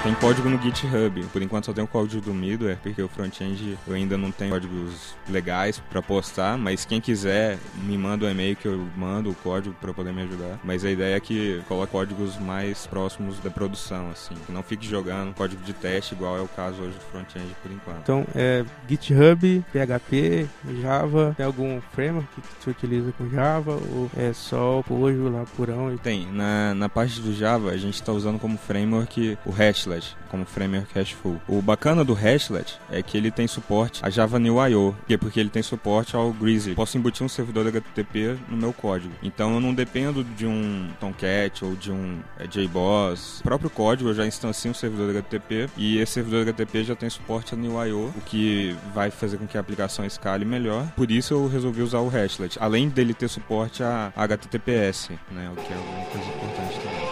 Tem 0.06 0.14
código 0.14 0.48
no 0.48 0.62
GitHub. 0.62 1.20
Por 1.32 1.42
enquanto 1.42 1.64
só 1.64 1.72
tem 1.72 1.82
o 1.82 1.86
código 1.88 2.22
do 2.22 2.32
middleware, 2.32 2.78
porque 2.80 3.02
o 3.02 3.08
front-end 3.08 3.76
eu 3.88 3.92
ainda 3.92 4.16
não 4.16 4.30
tenho 4.30 4.52
códigos 4.52 5.16
legais 5.28 5.82
para 5.90 6.00
postar, 6.00 6.56
mas 6.56 6.84
quem 6.84 7.00
quiser 7.00 7.58
me 7.82 7.98
manda 7.98 8.24
um 8.24 8.30
e-mail 8.30 8.54
que 8.54 8.68
eu 8.68 8.86
mando 8.96 9.30
o 9.30 9.34
código 9.34 9.74
para 9.80 9.92
poder 9.92 10.12
me 10.12 10.22
ajudar. 10.22 10.60
Mas 10.62 10.84
a 10.84 10.90
ideia 10.92 11.16
é 11.16 11.18
que 11.18 11.60
coloque 11.66 11.90
códigos 11.90 12.38
mais 12.38 12.86
próximos 12.86 13.40
da 13.40 13.50
produção, 13.50 14.08
assim, 14.12 14.36
que 14.46 14.52
não 14.52 14.62
fique 14.62 14.86
jogando 14.86 15.34
código 15.34 15.60
de 15.64 15.72
teste 15.72 16.14
igual 16.14 16.38
é 16.38 16.40
o 16.40 16.46
caso 16.46 16.82
hoje 16.82 16.92
do 16.92 17.04
front-end 17.10 17.56
por 17.60 17.72
enquanto. 17.72 18.02
Então, 18.02 18.24
é 18.32 18.64
GitHub, 18.88 19.64
PHP, 19.72 20.46
Java, 20.80 21.34
tem 21.36 21.44
algum 21.44 21.80
framework 21.80 22.28
que 22.32 22.64
você 22.64 22.70
utiliza 22.70 23.10
com 23.10 23.28
Java 23.28 23.72
ou 23.72 24.08
é 24.16 24.32
só 24.32 24.78
o 24.78 24.84
Pojo 24.84 25.28
lá 25.30 25.44
purão? 25.56 25.92
E... 25.92 25.98
Tem, 25.98 26.30
na, 26.30 26.76
na 26.76 26.88
parte 26.88 27.20
do 27.20 27.34
Java 27.34 27.70
a 27.70 27.76
gente 27.76 27.94
está 27.94 28.12
usando 28.12 28.38
como 28.38 28.56
framework 28.56 29.36
o 29.44 29.50
Hashlet 29.50 29.95
Hashlet 29.96 30.16
como 30.28 30.44
framework 30.44 30.92
RESTful. 30.94 31.40
O 31.48 31.62
bacana 31.62 32.04
do 32.04 32.12
Hashlet 32.12 32.78
é 32.90 33.02
que 33.02 33.16
ele 33.16 33.30
tem 33.30 33.46
suporte 33.46 34.00
a 34.04 34.10
Java 34.10 34.38
New 34.38 34.56
I.O. 34.66 34.94
porque 35.18 35.40
ele 35.40 35.48
tem 35.48 35.62
suporte 35.62 36.14
ao 36.14 36.32
Grizzly. 36.32 36.74
Posso 36.74 36.98
embutir 36.98 37.24
um 37.24 37.28
servidor 37.28 37.66
HTTP 37.66 38.36
no 38.48 38.56
meu 38.56 38.72
código. 38.72 39.12
Então 39.22 39.54
eu 39.54 39.60
não 39.60 39.72
dependo 39.72 40.22
de 40.22 40.46
um 40.46 40.88
Tomcat 41.00 41.64
ou 41.64 41.74
de 41.74 41.90
um 41.90 42.18
é, 42.38 42.46
JBoss. 42.46 43.40
O 43.40 43.42
próprio 43.44 43.70
código 43.70 44.10
eu 44.10 44.14
já 44.14 44.26
instancio 44.26 44.70
um 44.70 44.74
servidor 44.74 45.10
HTTP 45.10 45.68
e 45.76 45.98
esse 45.98 46.12
servidor 46.12 46.42
HTTP 46.42 46.84
já 46.84 46.94
tem 46.94 47.08
suporte 47.08 47.54
a 47.54 47.56
New 47.56 47.72
I.O., 47.84 48.12
o 48.16 48.20
que 48.26 48.76
vai 48.94 49.10
fazer 49.10 49.38
com 49.38 49.46
que 49.46 49.56
a 49.56 49.60
aplicação 49.60 50.04
escale 50.04 50.44
melhor. 50.44 50.86
Por 50.96 51.10
isso 51.10 51.34
eu 51.34 51.48
resolvi 51.48 51.82
usar 51.82 52.00
o 52.00 52.08
Hashlet, 52.08 52.58
além 52.60 52.88
dele 52.88 53.14
ter 53.14 53.28
suporte 53.28 53.82
a 53.82 54.12
HTTPS, 54.16 55.10
né, 55.30 55.50
o 55.52 55.56
que 55.56 55.72
é 55.72 55.76
uma 55.76 56.06
coisa 56.06 56.28
importante 56.28 56.80
também. 56.80 57.05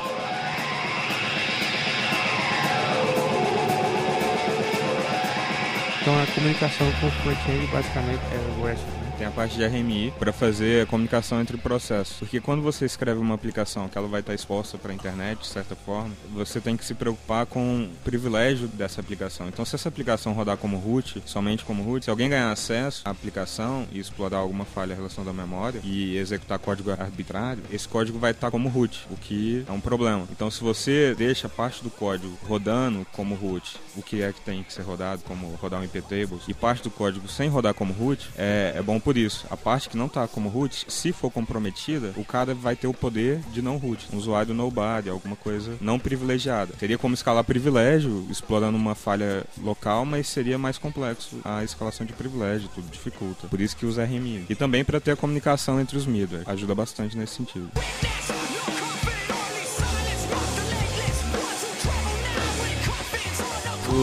Então 6.04 6.22
a 6.22 6.26
comunicação 6.26 6.86
com 7.00 7.06
o 7.06 7.10
front-end 7.10 7.66
basicamente 7.68 8.20
é 8.30 8.60
o 8.60 8.66
REST 8.66 9.03
tem 9.16 9.26
a 9.26 9.30
parte 9.30 9.56
de 9.56 9.64
RMI 9.64 10.12
para 10.18 10.32
fazer 10.32 10.82
a 10.82 10.86
comunicação 10.86 11.40
entre 11.40 11.56
processos. 11.56 12.16
Porque 12.18 12.40
quando 12.40 12.62
você 12.62 12.84
escreve 12.84 13.20
uma 13.20 13.34
aplicação 13.34 13.88
que 13.88 13.96
ela 13.96 14.08
vai 14.08 14.20
estar 14.20 14.34
exposta 14.34 14.76
para 14.76 14.92
a 14.92 14.94
internet, 14.94 15.40
de 15.40 15.46
certa 15.46 15.76
forma, 15.76 16.10
você 16.32 16.60
tem 16.60 16.76
que 16.76 16.84
se 16.84 16.94
preocupar 16.94 17.46
com 17.46 17.84
o 17.84 17.88
privilégio 18.02 18.66
dessa 18.68 19.00
aplicação. 19.00 19.48
Então, 19.48 19.64
se 19.64 19.74
essa 19.74 19.88
aplicação 19.88 20.32
rodar 20.32 20.56
como 20.56 20.78
root, 20.78 21.22
somente 21.26 21.64
como 21.64 21.82
root, 21.82 22.04
se 22.04 22.10
alguém 22.10 22.28
ganhar 22.28 22.50
acesso 22.50 23.02
à 23.04 23.10
aplicação 23.10 23.86
e 23.92 23.98
explorar 23.98 24.38
alguma 24.38 24.64
falha 24.64 24.92
em 24.92 24.96
relação 24.96 25.24
da 25.24 25.32
memória 25.32 25.80
e 25.84 26.16
executar 26.16 26.58
código 26.58 26.90
arbitrário, 26.90 27.62
esse 27.70 27.86
código 27.86 28.18
vai 28.18 28.32
estar 28.32 28.50
como 28.50 28.68
root, 28.68 29.06
o 29.10 29.16
que 29.16 29.64
é 29.68 29.72
um 29.72 29.80
problema. 29.80 30.26
Então, 30.30 30.50
se 30.50 30.60
você 30.60 31.14
deixa 31.16 31.48
parte 31.48 31.82
do 31.82 31.90
código 31.90 32.36
rodando 32.46 33.06
como 33.12 33.34
root, 33.34 33.76
o 33.96 34.02
que 34.02 34.22
é 34.22 34.32
que 34.32 34.40
tem 34.40 34.62
que 34.62 34.72
ser 34.72 34.82
rodado, 34.82 35.22
como 35.22 35.54
rodar 35.54 35.80
um 35.80 35.84
iptables, 35.84 36.42
e 36.48 36.54
parte 36.54 36.82
do 36.82 36.90
código 36.90 37.28
sem 37.28 37.48
rodar 37.48 37.74
como 37.74 37.92
root, 37.92 38.28
é, 38.36 38.72
é 38.76 38.82
bom 38.82 38.98
por 39.04 39.16
isso. 39.16 39.46
A 39.50 39.56
parte 39.56 39.88
que 39.88 39.96
não 39.96 40.06
está 40.06 40.26
como 40.26 40.48
root, 40.48 40.86
se 40.88 41.12
for 41.12 41.30
comprometida, 41.30 42.12
o 42.16 42.24
cara 42.24 42.54
vai 42.54 42.74
ter 42.74 42.86
o 42.86 42.94
poder 42.94 43.40
de 43.52 43.60
não 43.60 43.76
root. 43.76 44.08
Um 44.12 44.16
usuário 44.16 44.54
nobody, 44.54 45.10
alguma 45.10 45.36
coisa 45.36 45.76
não 45.80 45.98
privilegiada. 45.98 46.72
Teria 46.78 46.96
como 46.96 47.14
escalar 47.14 47.44
privilégio, 47.44 48.26
explorando 48.30 48.76
uma 48.76 48.94
falha 48.94 49.44
local, 49.62 50.04
mas 50.04 50.26
seria 50.26 50.58
mais 50.58 50.78
complexo 50.78 51.38
a 51.44 51.62
escalação 51.62 52.06
de 52.06 52.12
privilégio, 52.14 52.70
tudo 52.74 52.90
dificulta. 52.90 53.46
Por 53.46 53.60
isso 53.60 53.76
que 53.76 53.84
usa 53.86 54.04
RMI. 54.04 54.46
E 54.48 54.54
também 54.54 54.84
para 54.84 55.00
ter 55.00 55.12
a 55.12 55.16
comunicação 55.16 55.80
entre 55.80 55.98
os 55.98 56.06
middleware. 56.06 56.48
Ajuda 56.48 56.74
bastante 56.74 57.16
nesse 57.16 57.34
sentido. 57.34 57.70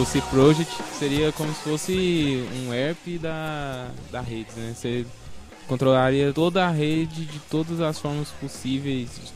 O 0.00 0.06
C 0.06 0.22
Project 0.22 0.72
seria 0.98 1.32
como 1.32 1.52
se 1.54 1.60
fosse 1.62 2.48
um 2.64 2.72
app 2.72 3.18
da, 3.18 3.90
da 4.10 4.20
rede, 4.20 4.48
né? 4.56 4.72
Você 4.74 5.06
controlaria 5.68 6.32
toda 6.32 6.66
a 6.66 6.70
rede 6.70 7.26
de 7.26 7.38
todas 7.50 7.80
as 7.80 7.98
formas 7.98 8.28
possíveis, 8.30 9.10
de 9.22 9.32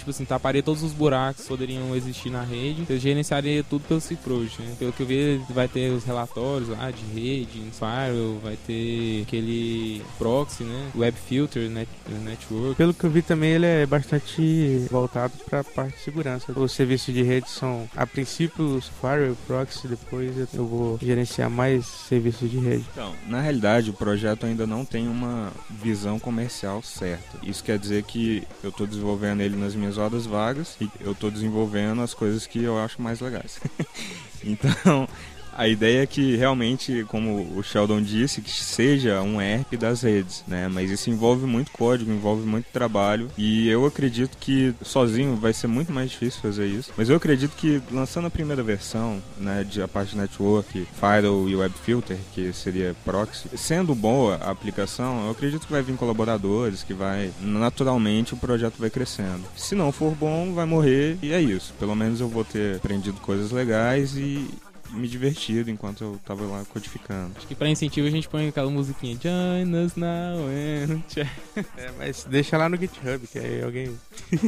tipo 0.00 0.10
assim, 0.10 0.24
taparia 0.24 0.62
todos 0.62 0.82
os 0.82 0.92
buracos 0.92 1.42
que 1.42 1.48
poderiam 1.48 1.94
existir 1.94 2.30
na 2.30 2.42
rede. 2.42 2.84
Você 2.84 2.98
gerenciaria 2.98 3.62
tudo 3.62 3.84
pelo 3.86 4.00
cProj, 4.00 4.50
né? 4.58 4.74
Pelo 4.78 4.92
que 4.92 5.02
eu 5.02 5.06
vi, 5.06 5.40
vai 5.50 5.68
ter 5.68 5.90
os 5.90 6.04
relatórios 6.04 6.68
lá 6.68 6.90
de 6.90 7.04
rede, 7.14 7.60
firewall, 7.72 8.38
vai 8.42 8.56
ter 8.66 9.22
aquele 9.22 10.02
proxy, 10.18 10.64
né? 10.64 10.90
Web 10.96 11.16
filter, 11.26 11.68
net, 11.70 11.88
network. 12.08 12.76
Pelo 12.76 12.94
que 12.94 13.04
eu 13.04 13.10
vi 13.10 13.22
também, 13.22 13.52
ele 13.52 13.66
é 13.66 13.86
bastante 13.86 14.86
voltado 14.90 15.32
para 15.48 15.60
a 15.60 15.64
parte 15.64 15.96
de 15.96 16.02
segurança. 16.02 16.52
Os 16.52 16.72
serviços 16.72 17.14
de 17.14 17.22
rede 17.22 17.48
são, 17.48 17.88
a 17.94 18.06
princípio, 18.06 18.76
os 18.76 18.88
firewall, 19.00 19.36
proxy, 19.46 19.88
depois 19.88 20.36
eu 20.54 20.66
vou 20.66 20.98
gerenciar 21.00 21.50
mais 21.50 21.86
serviços 21.86 22.50
de 22.50 22.58
rede. 22.58 22.84
Então, 22.92 23.14
na 23.28 23.40
realidade, 23.40 23.90
o 23.90 23.94
projeto 23.94 24.46
ainda 24.46 24.66
não 24.66 24.84
tem 24.84 25.08
uma 25.08 25.52
visão 25.68 26.18
comercial 26.18 26.82
certa. 26.82 27.38
Isso 27.42 27.62
quer 27.62 27.78
dizer 27.78 28.02
que 28.04 28.42
eu 28.62 28.70
estou 28.70 28.86
desenvolvendo 28.86 29.40
ele 29.40 29.56
nas 29.56 29.74
minhas 29.74 29.89
minhas 29.90 29.98
horas 29.98 30.26
vagas 30.26 30.76
e 30.80 30.88
eu 31.00 31.12
estou 31.12 31.30
desenvolvendo 31.30 32.00
as 32.02 32.14
coisas 32.14 32.46
que 32.46 32.62
eu 32.62 32.78
acho 32.78 33.02
mais 33.02 33.20
legais. 33.20 33.60
então, 34.44 35.08
a 35.60 35.68
ideia 35.68 36.04
é 36.04 36.06
que 36.06 36.36
realmente, 36.36 37.04
como 37.06 37.46
o 37.54 37.62
Sheldon 37.62 38.00
disse, 38.00 38.40
que 38.40 38.50
seja 38.50 39.20
um 39.20 39.42
ERP 39.42 39.76
das 39.76 40.00
redes, 40.00 40.42
né? 40.48 40.68
Mas 40.68 40.90
isso 40.90 41.10
envolve 41.10 41.44
muito 41.44 41.70
código, 41.70 42.10
envolve 42.10 42.46
muito 42.46 42.64
trabalho 42.72 43.30
e 43.36 43.68
eu 43.68 43.84
acredito 43.84 44.38
que 44.38 44.74
sozinho 44.80 45.36
vai 45.36 45.52
ser 45.52 45.66
muito 45.66 45.92
mais 45.92 46.10
difícil 46.10 46.40
fazer 46.40 46.66
isso. 46.66 46.90
Mas 46.96 47.10
eu 47.10 47.16
acredito 47.16 47.54
que 47.56 47.82
lançando 47.92 48.26
a 48.26 48.30
primeira 48.30 48.62
versão, 48.62 49.22
né, 49.36 49.62
de 49.62 49.82
a 49.82 49.86
parte 49.86 50.12
de 50.12 50.16
network, 50.16 50.86
firewall 50.98 51.46
e 51.46 51.54
web 51.54 51.74
filter, 51.84 52.16
que 52.32 52.54
seria 52.54 52.96
proxy, 53.04 53.50
sendo 53.54 53.94
boa 53.94 54.36
a 54.36 54.50
aplicação, 54.50 55.26
eu 55.26 55.30
acredito 55.32 55.66
que 55.66 55.72
vai 55.72 55.82
vir 55.82 55.94
colaboradores, 55.94 56.82
que 56.82 56.94
vai 56.94 57.30
naturalmente 57.38 58.32
o 58.32 58.38
projeto 58.38 58.76
vai 58.78 58.88
crescendo. 58.88 59.42
Se 59.54 59.74
não 59.74 59.92
for 59.92 60.14
bom, 60.14 60.54
vai 60.54 60.64
morrer 60.64 61.18
e 61.22 61.34
é 61.34 61.40
isso. 61.40 61.74
Pelo 61.78 61.94
menos 61.94 62.18
eu 62.18 62.28
vou 62.28 62.46
ter 62.46 62.76
aprendido 62.76 63.20
coisas 63.20 63.50
legais 63.50 64.16
e 64.16 64.48
me 64.92 65.08
divertido 65.08 65.70
enquanto 65.70 66.02
eu 66.02 66.20
tava 66.24 66.44
lá 66.44 66.64
codificando. 66.64 67.32
Acho 67.36 67.46
que 67.46 67.54
pra 67.54 67.68
incentivo 67.68 68.06
a 68.06 68.10
gente 68.10 68.28
põe 68.28 68.48
aquela 68.48 68.70
musiquinha 68.70 69.18
Join 69.20 69.84
us 69.84 69.96
now 69.96 70.46
and... 70.48 71.02
É, 71.76 71.90
mas 71.98 72.24
deixa 72.24 72.56
lá 72.56 72.68
no 72.68 72.76
GitHub, 72.76 73.26
que 73.26 73.38
aí 73.38 73.62
alguém... 73.62 73.98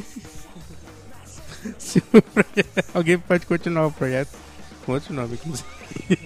alguém 2.95 3.19
pode 3.19 3.47
continuar 3.47 3.87
o 3.87 3.93
projeto. 3.93 4.31
Com 4.85 4.93
outro 4.93 5.15
nome, 5.15 5.39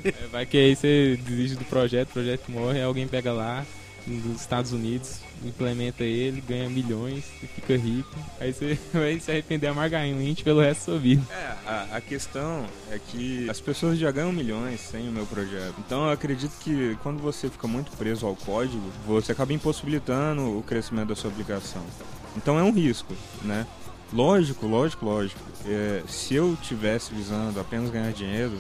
é, 0.03 0.27
Vai 0.29 0.47
que 0.47 0.57
aí 0.57 0.75
você 0.75 1.21
desiste 1.23 1.59
do 1.59 1.65
projeto, 1.67 2.09
o 2.09 2.13
projeto 2.13 2.51
morre, 2.51 2.83
alguém 2.83 3.07
pega 3.07 3.33
lá 3.33 3.67
nos 4.07 4.41
Estados 4.41 4.73
Unidos, 4.73 5.21
implementa 5.45 6.05
ele, 6.05 6.41
ganha 6.41 6.69
milhões 6.69 7.25
fica 7.55 7.77
rico. 7.77 8.15
Aí 8.41 8.53
você 8.53 8.79
vai 8.93 9.19
se 9.19 9.31
arrepender 9.31 9.67
amargamente 9.67 10.45
pelo 10.45 10.61
resto 10.61 10.79
da 10.81 10.85
sua 10.85 10.99
vida. 10.99 11.23
É, 11.31 11.57
a, 11.67 11.97
a 11.97 12.01
questão 12.01 12.67
é 12.91 12.99
que 12.99 13.49
as 13.51 13.61
pessoas 13.61 13.99
já 13.99 14.11
ganham 14.11 14.33
milhões 14.33 14.81
sem 14.81 15.09
o 15.09 15.13
meu 15.13 15.27
projeto. 15.27 15.75
Então 15.79 16.05
eu 16.05 16.11
acredito 16.11 16.53
que 16.61 16.97
quando 17.03 17.21
você 17.21 17.49
fica 17.49 17.67
muito 17.67 17.91
preso 17.93 18.27
ao 18.27 18.37
código, 18.37 18.91
você 19.07 19.33
acaba 19.33 19.53
impossibilitando 19.53 20.59
o 20.59 20.63
crescimento 20.63 21.09
da 21.09 21.17
sua 21.17 21.31
aplicação. 21.31 21.83
Então 22.37 22.59
é 22.59 22.63
um 22.63 22.73
risco, 22.73 23.15
né? 23.43 23.67
Lógico, 24.13 24.67
lógico, 24.67 25.05
lógico. 25.05 25.41
É, 25.67 26.03
se 26.07 26.35
eu 26.35 26.57
tivesse 26.63 27.13
visando 27.13 27.59
apenas 27.59 27.91
ganhar 27.91 28.13
dinheiro, 28.13 28.57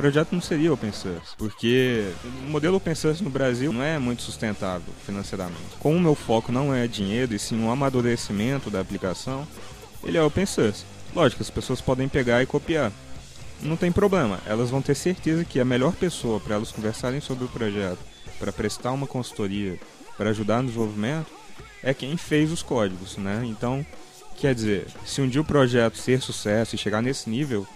projeto 0.00 0.32
não 0.32 0.40
seria 0.40 0.72
open 0.72 0.92
source, 0.92 1.36
porque 1.36 2.10
o 2.46 2.50
modelo 2.50 2.78
open 2.78 2.94
source 2.94 3.22
no 3.22 3.28
Brasil 3.28 3.70
não 3.70 3.82
é 3.82 3.98
muito 3.98 4.22
sustentável 4.22 4.94
financeiramente. 5.04 5.76
Como 5.78 5.94
o 5.94 6.00
meu 6.00 6.14
foco 6.14 6.50
não 6.50 6.74
é 6.74 6.86
dinheiro 6.86 7.34
e 7.34 7.38
sim 7.38 7.62
o 7.62 7.70
amadurecimento 7.70 8.70
da 8.70 8.80
aplicação, 8.80 9.46
ele 10.02 10.16
é 10.16 10.22
open 10.22 10.46
source. 10.46 10.86
Lógico, 11.14 11.42
as 11.42 11.50
pessoas 11.50 11.82
podem 11.82 12.08
pegar 12.08 12.42
e 12.42 12.46
copiar. 12.46 12.90
Não 13.60 13.76
tem 13.76 13.92
problema, 13.92 14.40
elas 14.46 14.70
vão 14.70 14.80
ter 14.80 14.94
certeza 14.94 15.44
que 15.44 15.60
a 15.60 15.66
melhor 15.66 15.92
pessoa 15.92 16.40
para 16.40 16.54
elas 16.54 16.72
conversarem 16.72 17.20
sobre 17.20 17.44
o 17.44 17.48
projeto, 17.48 17.98
para 18.38 18.50
prestar 18.50 18.92
uma 18.92 19.06
consultoria, 19.06 19.78
para 20.16 20.30
ajudar 20.30 20.62
no 20.62 20.68
desenvolvimento, 20.68 21.30
é 21.82 21.92
quem 21.92 22.16
fez 22.16 22.50
os 22.50 22.62
códigos, 22.62 23.18
né? 23.18 23.42
Então, 23.44 23.84
quer 24.38 24.54
dizer, 24.54 24.86
se 25.04 25.20
um 25.20 25.28
dia 25.28 25.42
o 25.42 25.44
projeto 25.44 25.98
ser 25.98 26.22
sucesso 26.22 26.74
e 26.74 26.78
chegar 26.78 27.02
nesse 27.02 27.28
nível, 27.28 27.66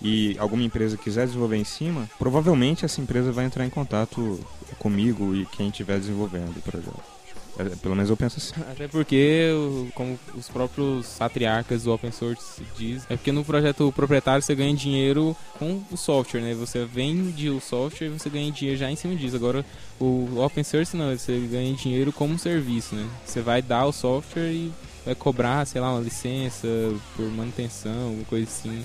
e 0.00 0.36
alguma 0.38 0.62
empresa 0.62 0.96
quiser 0.96 1.26
desenvolver 1.26 1.56
em 1.56 1.64
cima, 1.64 2.08
provavelmente 2.18 2.84
essa 2.84 3.00
empresa 3.00 3.32
vai 3.32 3.44
entrar 3.44 3.64
em 3.64 3.70
contato 3.70 4.38
comigo 4.78 5.34
e 5.34 5.46
quem 5.46 5.68
estiver 5.68 5.98
desenvolvendo 5.98 6.56
o 6.56 6.62
projeto. 6.62 7.16
É, 7.58 7.64
pelo 7.76 7.96
menos 7.96 8.10
eu 8.10 8.16
penso 8.16 8.36
assim. 8.36 8.52
Até 8.70 8.86
porque, 8.86 9.50
como 9.94 10.18
os 10.34 10.48
próprios 10.48 11.16
patriarcas 11.18 11.84
do 11.84 11.92
open 11.92 12.12
source 12.12 12.62
diz, 12.76 13.04
é 13.08 13.16
porque 13.16 13.32
no 13.32 13.44
projeto 13.44 13.90
proprietário 13.92 14.42
você 14.42 14.54
ganha 14.54 14.74
dinheiro 14.74 15.34
com 15.58 15.82
o 15.90 15.96
software, 15.96 16.42
né? 16.42 16.54
Você 16.54 16.84
vende 16.84 17.48
o 17.48 17.58
software 17.60 18.08
e 18.08 18.10
você 18.10 18.28
ganha 18.28 18.52
dinheiro 18.52 18.78
já 18.78 18.90
em 18.90 18.96
cima 18.96 19.16
disso. 19.16 19.36
Agora, 19.36 19.64
o 19.98 20.38
open 20.38 20.62
source 20.62 20.96
não, 20.96 21.16
você 21.16 21.38
ganha 21.50 21.74
dinheiro 21.74 22.12
como 22.12 22.38
serviço, 22.38 22.94
né? 22.94 23.08
Você 23.24 23.40
vai 23.40 23.62
dar 23.62 23.86
o 23.86 23.92
software 23.92 24.52
e 24.52 24.70
vai 25.04 25.14
cobrar, 25.14 25.66
sei 25.66 25.80
lá, 25.80 25.92
uma 25.92 26.02
licença 26.02 26.68
por 27.16 27.24
manutenção, 27.30 28.08
alguma 28.08 28.24
coisa 28.24 28.46
assim. 28.46 28.84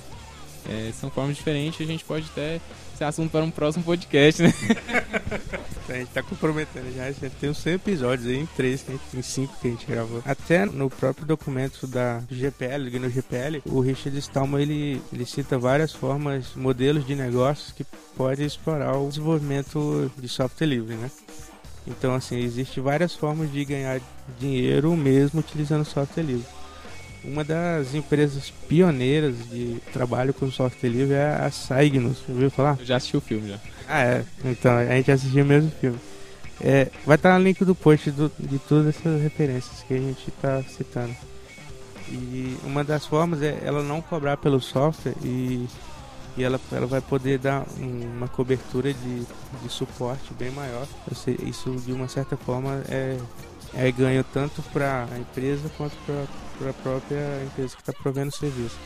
É, 0.68 0.92
são 1.00 1.10
formas 1.10 1.36
diferentes, 1.36 1.82
a 1.82 1.92
gente 1.92 2.04
pode 2.04 2.26
até 2.32 2.62
ser 2.98 3.06
assunto 3.06 3.32
para 3.32 3.44
um 3.44 3.50
próximo 3.50 3.84
podcast, 3.84 4.44
né? 4.44 4.54
a 5.90 5.94
gente 5.94 6.10
tá 6.10 6.22
comprometendo 6.22 6.94
já, 6.96 7.12
gente 7.12 7.32
tem 7.40 7.50
uns 7.50 7.58
100 7.58 7.74
episódios 7.74 8.28
aí, 8.28 8.38
em 8.38 8.46
3, 8.46 8.86
em 9.14 9.22
5 9.22 9.58
que 9.60 9.68
a 9.68 9.72
gente 9.72 9.86
gravou. 9.86 10.22
Até 10.26 10.66
no 10.66 10.90
próprio 10.90 11.26
documento 11.26 11.88
da 11.88 12.22
GPL, 12.30 13.00
no 13.00 13.10
GPL, 13.10 13.62
o 13.66 13.82
Richard 13.82 14.18
Stallman, 14.20 14.62
ele, 14.62 15.02
ele 15.12 15.26
cita 15.26 15.58
várias 15.58 15.92
formas, 15.94 16.56
modelos 16.56 17.06
de 17.06 17.16
negócios 17.16 17.72
que 17.72 17.84
podem 18.16 18.46
explorar 18.46 18.96
o 18.98 19.10
desenvolvimento 19.10 20.12
de 20.18 20.30
software 20.30 20.68
livre, 20.68 20.96
né? 20.96 21.10
Então, 21.88 22.14
assim, 22.14 22.38
existem 22.38 22.84
várias 22.84 23.16
formas 23.16 23.52
de 23.52 23.66
ganhar 23.66 24.00
dinheiro 24.40 24.96
mesmo 24.96 25.40
utilizando 25.40 25.84
software 25.84 26.24
livre. 26.24 26.61
Uma 27.24 27.44
das 27.44 27.94
empresas 27.94 28.52
pioneiras 28.68 29.36
de 29.50 29.78
trabalho 29.94 30.34
com 30.34 30.52
software 30.52 30.90
livre 30.90 31.14
é 31.14 31.36
a 31.46 31.52
Cygnus. 31.52 32.18
Já 32.28 32.34
ouviu 32.34 32.50
falar? 32.50 32.78
Eu 32.80 32.86
já 32.86 32.96
assisti 32.96 33.16
o 33.16 33.22
filme 33.22 33.50
já. 33.50 33.60
Ah, 33.88 34.04
é. 34.04 34.26
Então, 34.44 34.76
a 34.76 34.86
gente 34.86 35.12
assistiu 35.12 35.44
o 35.44 35.48
mesmo 35.48 35.72
filme. 35.80 36.00
É, 36.60 36.88
vai 37.06 37.16
estar 37.16 37.38
no 37.38 37.44
link 37.44 37.64
do 37.66 37.76
post 37.76 38.12
do, 38.12 38.32
de 38.40 38.60
todas 38.60 38.96
essas 38.96 39.22
referências 39.22 39.84
que 39.88 39.94
a 39.94 39.98
gente 39.98 40.30
está 40.30 40.64
citando. 40.64 41.16
E 42.08 42.58
uma 42.64 42.84
das 42.84 43.06
formas 43.06 43.42
é 43.42 43.58
ela 43.64 43.82
não 43.82 44.02
cobrar 44.02 44.38
pelo 44.38 44.60
software 44.60 45.16
e, 45.24 45.66
e 46.38 46.44
ela, 46.44 46.60
ela 46.72 46.86
vai 46.86 47.02
poder 47.02 47.40
dar 47.40 47.66
um, 47.80 48.18
uma 48.18 48.28
cobertura 48.28 48.94
de, 48.94 49.26
de 49.64 49.70
suporte 49.70 50.34
bem 50.38 50.52
maior. 50.52 50.88
Isso, 51.44 51.72
de 51.86 51.92
uma 51.92 52.08
certa 52.08 52.36
forma, 52.36 52.84
é, 52.90 53.18
é 53.74 53.92
ganho 53.92 54.24
tanto 54.24 54.62
para 54.64 55.08
a 55.12 55.20
empresa 55.20 55.70
quanto 55.78 55.96
para 56.58 56.70
a 56.70 56.74
própria 56.74 57.44
empresa 57.46 57.76
que 57.76 57.82
está 57.82 57.94
provendo 57.94 58.30
o 58.30 58.38
serviço. 58.38 58.78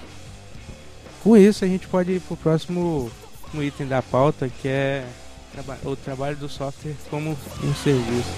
Com 1.23 1.35
isso, 1.35 1.65
a 1.65 1.67
gente 1.67 1.87
pode 1.87 2.11
ir 2.11 2.21
para 2.21 2.33
o 2.33 2.37
próximo 2.37 3.11
item 3.53 3.87
da 3.87 4.01
pauta, 4.01 4.47
que 4.47 4.67
é 4.67 5.05
o 5.83 5.95
trabalho 5.95 6.37
do 6.37 6.49
software 6.49 6.95
como 7.09 7.31
um 7.63 7.75
serviço. 7.75 8.29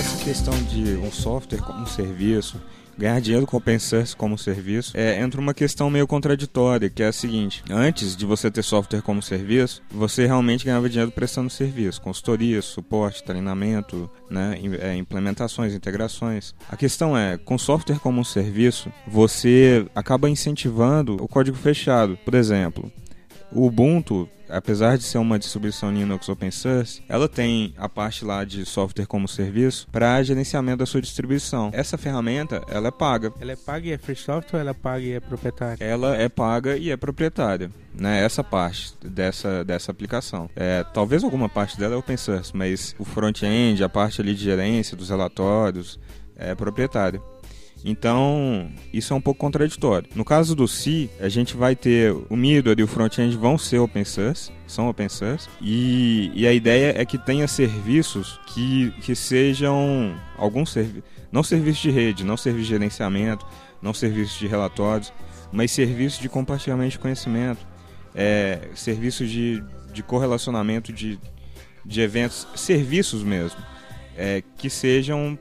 Nessa 0.00 0.24
questão 0.24 0.54
de 0.62 0.96
um 0.96 1.12
software 1.12 1.60
como 1.60 1.82
um 1.82 1.86
serviço, 1.86 2.58
ganhar 2.96 3.20
dinheiro 3.20 3.46
com 3.46 3.58
open 3.58 3.78
source 3.78 4.16
como 4.16 4.38
serviço, 4.38 4.96
é, 4.96 5.20
entra 5.20 5.38
uma 5.38 5.52
questão 5.52 5.90
meio 5.90 6.06
contraditória, 6.06 6.88
que 6.88 7.02
é 7.02 7.08
a 7.08 7.12
seguinte: 7.12 7.62
antes 7.68 8.16
de 8.16 8.24
você 8.24 8.50
ter 8.50 8.62
software 8.62 9.02
como 9.02 9.20
serviço, 9.20 9.82
você 9.90 10.24
realmente 10.24 10.64
ganhava 10.64 10.88
dinheiro 10.88 11.10
prestando 11.10 11.50
serviço, 11.50 12.00
consultoria, 12.00 12.62
suporte, 12.62 13.22
treinamento, 13.22 14.10
né, 14.30 14.58
é, 14.80 14.96
implementações, 14.96 15.74
integrações. 15.74 16.54
A 16.70 16.78
questão 16.78 17.14
é, 17.14 17.36
com 17.36 17.58
software 17.58 17.98
como 17.98 18.22
um 18.22 18.24
serviço, 18.24 18.90
você 19.06 19.86
acaba 19.94 20.30
incentivando 20.30 21.22
o 21.22 21.28
código 21.28 21.58
fechado. 21.58 22.16
Por 22.24 22.34
exemplo, 22.34 22.90
o 23.52 23.66
Ubuntu 23.66 24.26
apesar 24.50 24.96
de 24.96 25.04
ser 25.04 25.18
uma 25.18 25.38
distribuição 25.38 25.92
Linux 25.92 26.28
open 26.28 26.50
source, 26.50 27.02
ela 27.08 27.28
tem 27.28 27.74
a 27.76 27.88
parte 27.88 28.24
lá 28.24 28.44
de 28.44 28.64
software 28.64 29.06
como 29.06 29.28
serviço 29.28 29.86
para 29.90 30.22
gerenciamento 30.22 30.78
da 30.78 30.86
sua 30.86 31.00
distribuição. 31.00 31.70
Essa 31.72 31.96
ferramenta, 31.96 32.62
ela 32.68 32.88
é 32.88 32.90
paga. 32.90 33.32
Ela 33.40 33.52
é 33.52 33.56
paga 33.56 33.86
e 33.86 33.92
é 33.92 33.98
free 33.98 34.16
software 34.16 34.58
ou 34.58 34.60
ela 34.60 34.70
é 34.70 34.74
paga 34.74 35.04
e 35.04 35.12
é 35.12 35.20
proprietária? 35.20 35.84
Ela 35.84 36.16
é 36.16 36.28
paga 36.28 36.76
e 36.76 36.90
é 36.90 36.96
proprietária. 36.96 37.70
Né, 37.92 38.24
essa 38.24 38.42
parte 38.44 38.94
dessa, 39.02 39.64
dessa 39.64 39.90
aplicação. 39.90 40.48
É, 40.54 40.84
talvez 40.94 41.24
alguma 41.24 41.48
parte 41.48 41.76
dela 41.78 41.94
é 41.94 41.98
open 41.98 42.16
source, 42.16 42.56
mas 42.56 42.94
o 42.98 43.04
front-end, 43.04 43.82
a 43.82 43.88
parte 43.88 44.20
ali 44.20 44.32
de 44.34 44.44
gerência 44.44 44.96
dos 44.96 45.10
relatórios, 45.10 45.98
é 46.36 46.54
proprietária. 46.54 47.20
Então, 47.84 48.70
isso 48.92 49.12
é 49.12 49.16
um 49.16 49.20
pouco 49.20 49.40
contraditório. 49.40 50.08
No 50.14 50.24
caso 50.24 50.54
do 50.54 50.68
C, 50.68 51.08
a 51.18 51.28
gente 51.28 51.56
vai 51.56 51.74
ter 51.74 52.12
o 52.28 52.36
middleware 52.36 52.78
e 52.78 52.82
o 52.82 52.86
front-end 52.86 53.36
vão 53.36 53.56
ser 53.56 53.78
open 53.78 54.04
source, 54.04 54.50
são 54.66 54.88
open 54.88 55.08
source, 55.08 55.48
e, 55.60 56.30
e 56.34 56.46
a 56.46 56.52
ideia 56.52 56.94
é 56.96 57.04
que 57.04 57.18
tenha 57.18 57.48
serviços 57.48 58.38
que, 58.48 58.92
que 59.00 59.14
sejam 59.14 60.14
alguns 60.36 60.72
serviços, 60.72 61.04
não 61.32 61.42
serviços 61.42 61.82
de 61.82 61.90
rede, 61.90 62.24
não 62.24 62.36
serviços 62.36 62.68
de 62.68 62.74
gerenciamento, 62.74 63.46
não 63.80 63.94
serviços 63.94 64.38
de 64.38 64.46
relatórios, 64.46 65.12
mas 65.52 65.70
serviços 65.72 66.20
de 66.20 66.28
compartilhamento 66.28 66.92
de 66.92 66.98
conhecimento, 66.98 67.66
é, 68.14 68.68
serviços 68.74 69.30
de, 69.30 69.62
de 69.92 70.02
correlacionamento 70.02 70.92
de, 70.92 71.18
de 71.84 72.00
eventos, 72.00 72.46
serviços 72.54 73.22
mesmo, 73.22 73.58
é, 74.20 74.42
que 74.58 74.68
sejam 74.68 75.38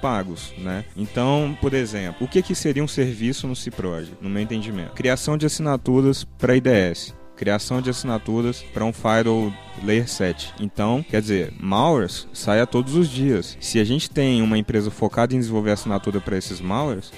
pagos, 0.00 0.54
né? 0.56 0.86
Então, 0.96 1.56
por 1.60 1.74
exemplo, 1.74 2.24
o 2.24 2.28
que, 2.28 2.40
que 2.42 2.54
seria 2.54 2.82
um 2.82 2.88
serviço 2.88 3.46
no 3.46 3.54
Ciproj, 3.54 4.10
no 4.22 4.30
meu 4.30 4.42
entendimento? 4.42 4.92
Criação 4.92 5.36
de 5.36 5.44
assinaturas 5.44 6.24
para 6.24 6.56
IDS 6.56 7.14
criação 7.34 7.82
de 7.82 7.90
assinaturas 7.90 8.62
para 8.72 8.84
um 8.84 8.92
firewall 8.92 9.52
layer 9.82 10.06
7. 10.06 10.54
Então, 10.60 11.02
quer 11.02 11.20
dizer, 11.20 11.52
malwares 11.58 12.28
saem 12.32 12.64
todos 12.66 12.94
os 12.94 13.08
dias. 13.08 13.56
Se 13.58 13.80
a 13.80 13.84
gente 13.84 14.08
tem 14.08 14.40
uma 14.40 14.56
empresa 14.56 14.92
focada 14.92 15.34
em 15.34 15.40
desenvolver 15.40 15.72
assinatura 15.72 16.20
para 16.20 16.36
esses 16.36 16.60
malwares, 16.60 17.10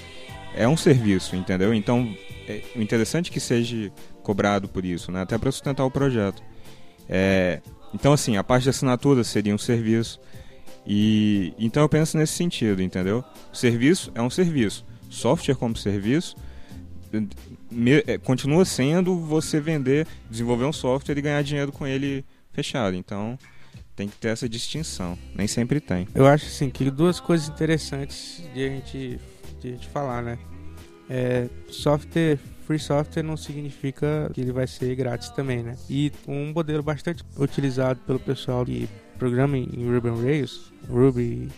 é 0.55 0.67
um 0.67 0.75
serviço, 0.75 1.35
entendeu? 1.35 1.75
Então, 1.75 2.11
é, 2.47 2.63
interessante 2.75 3.29
é 3.29 3.33
que 3.33 3.39
seja 3.39 3.91
cobrado 4.23 4.67
por 4.67 4.83
isso, 4.83 5.11
né? 5.11 5.21
Até 5.21 5.37
para 5.37 5.51
sustentar 5.51 5.85
o 5.85 5.91
projeto. 5.91 6.41
É, 7.07 7.61
então, 7.93 8.11
assim, 8.11 8.35
a 8.35 8.43
parte 8.43 8.63
de 8.63 8.71
assinatura 8.71 9.23
seria 9.23 9.53
um 9.53 9.59
serviço. 9.59 10.19
E 10.85 11.53
então 11.57 11.83
eu 11.83 11.89
penso 11.89 12.17
nesse 12.17 12.33
sentido, 12.33 12.81
entendeu? 12.81 13.23
Serviço 13.51 14.11
é 14.13 14.21
um 14.21 14.29
serviço. 14.29 14.85
Software 15.09 15.55
como 15.55 15.75
serviço 15.75 16.35
me, 17.71 18.03
é, 18.07 18.17
continua 18.17 18.65
sendo 18.65 19.17
você 19.17 19.59
vender, 19.59 20.07
desenvolver 20.29 20.65
um 20.65 20.73
software 20.73 21.17
e 21.17 21.21
ganhar 21.21 21.41
dinheiro 21.43 21.71
com 21.71 21.85
ele 21.85 22.25
fechado. 22.51 22.95
Então 22.95 23.37
tem 23.95 24.07
que 24.07 24.17
ter 24.17 24.29
essa 24.29 24.47
distinção. 24.47 25.17
Nem 25.33 25.47
sempre 25.47 25.79
tem. 25.79 26.07
Eu 26.13 26.27
acho 26.27 26.45
assim 26.45 26.69
que 26.69 26.89
duas 26.91 27.19
coisas 27.19 27.47
interessantes 27.47 28.43
de 28.53 28.65
a 28.65 28.69
gente, 28.69 29.19
de 29.59 29.67
a 29.67 29.71
gente 29.71 29.87
falar, 29.87 30.21
né? 30.21 30.37
É, 31.09 31.47
software 31.69 32.39
free 32.65 32.79
software 32.79 33.21
não 33.21 33.37
significa 33.37 34.29
que 34.33 34.41
ele 34.41 34.51
vai 34.51 34.65
ser 34.65 34.95
grátis 34.95 35.29
também, 35.29 35.61
né? 35.61 35.77
E 35.89 36.11
um 36.27 36.51
modelo 36.51 36.81
bastante 36.81 37.23
utilizado 37.37 37.99
pelo 38.01 38.19
pessoal 38.19 38.65
que 38.65 38.89
programa 39.17 39.57
em 39.57 39.91
Ruby 39.91 40.09
on 40.09 40.21
Rails, 40.21 40.71
Ruby 40.89 41.49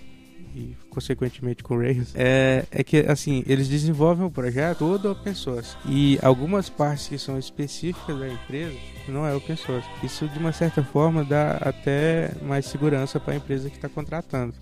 e 0.55 0.75
consequentemente 0.89 1.63
com 1.63 1.77
Rails, 1.77 2.13
é, 2.15 2.65
é 2.71 2.83
que 2.83 2.97
assim, 2.99 3.43
eles 3.45 3.67
desenvolvem 3.67 4.25
o 4.25 4.31
projeto 4.31 4.79
todo 4.79 5.11
open 5.11 5.33
source 5.33 5.75
e 5.85 6.17
algumas 6.21 6.69
partes 6.69 7.07
que 7.07 7.17
são 7.17 7.37
específicas 7.37 8.17
da 8.17 8.27
empresa 8.27 8.75
não 9.07 9.25
é 9.25 9.33
open 9.35 9.55
source. 9.55 9.87
Isso 10.03 10.27
de 10.27 10.39
uma 10.39 10.51
certa 10.51 10.83
forma 10.83 11.23
dá 11.23 11.57
até 11.61 12.31
mais 12.41 12.65
segurança 12.65 13.19
para 13.19 13.33
a 13.33 13.37
empresa 13.37 13.69
que 13.69 13.75
está 13.75 13.87
contratando. 13.87 14.53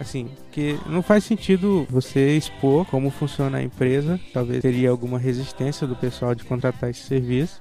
Assim, 0.00 0.30
que 0.52 0.78
não 0.86 1.02
faz 1.02 1.24
sentido 1.24 1.84
você 1.90 2.36
expor 2.36 2.86
como 2.86 3.10
funciona 3.10 3.58
a 3.58 3.62
empresa, 3.62 4.18
talvez 4.32 4.62
teria 4.62 4.90
alguma 4.90 5.18
resistência 5.18 5.86
do 5.86 5.96
pessoal 5.96 6.34
de 6.36 6.44
contratar 6.44 6.90
esse 6.90 7.02
serviço 7.02 7.60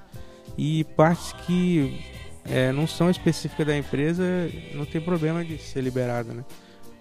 e 0.56 0.84
partes 0.96 1.34
que 1.46 2.00
é, 2.50 2.72
não 2.72 2.88
são 2.88 3.10
específicas 3.10 3.68
da 3.68 3.78
empresa 3.78 4.24
não 4.74 4.86
tem 4.86 5.02
problema 5.02 5.44
de 5.44 5.58
ser 5.58 5.82
liberado, 5.82 6.34
né? 6.34 6.44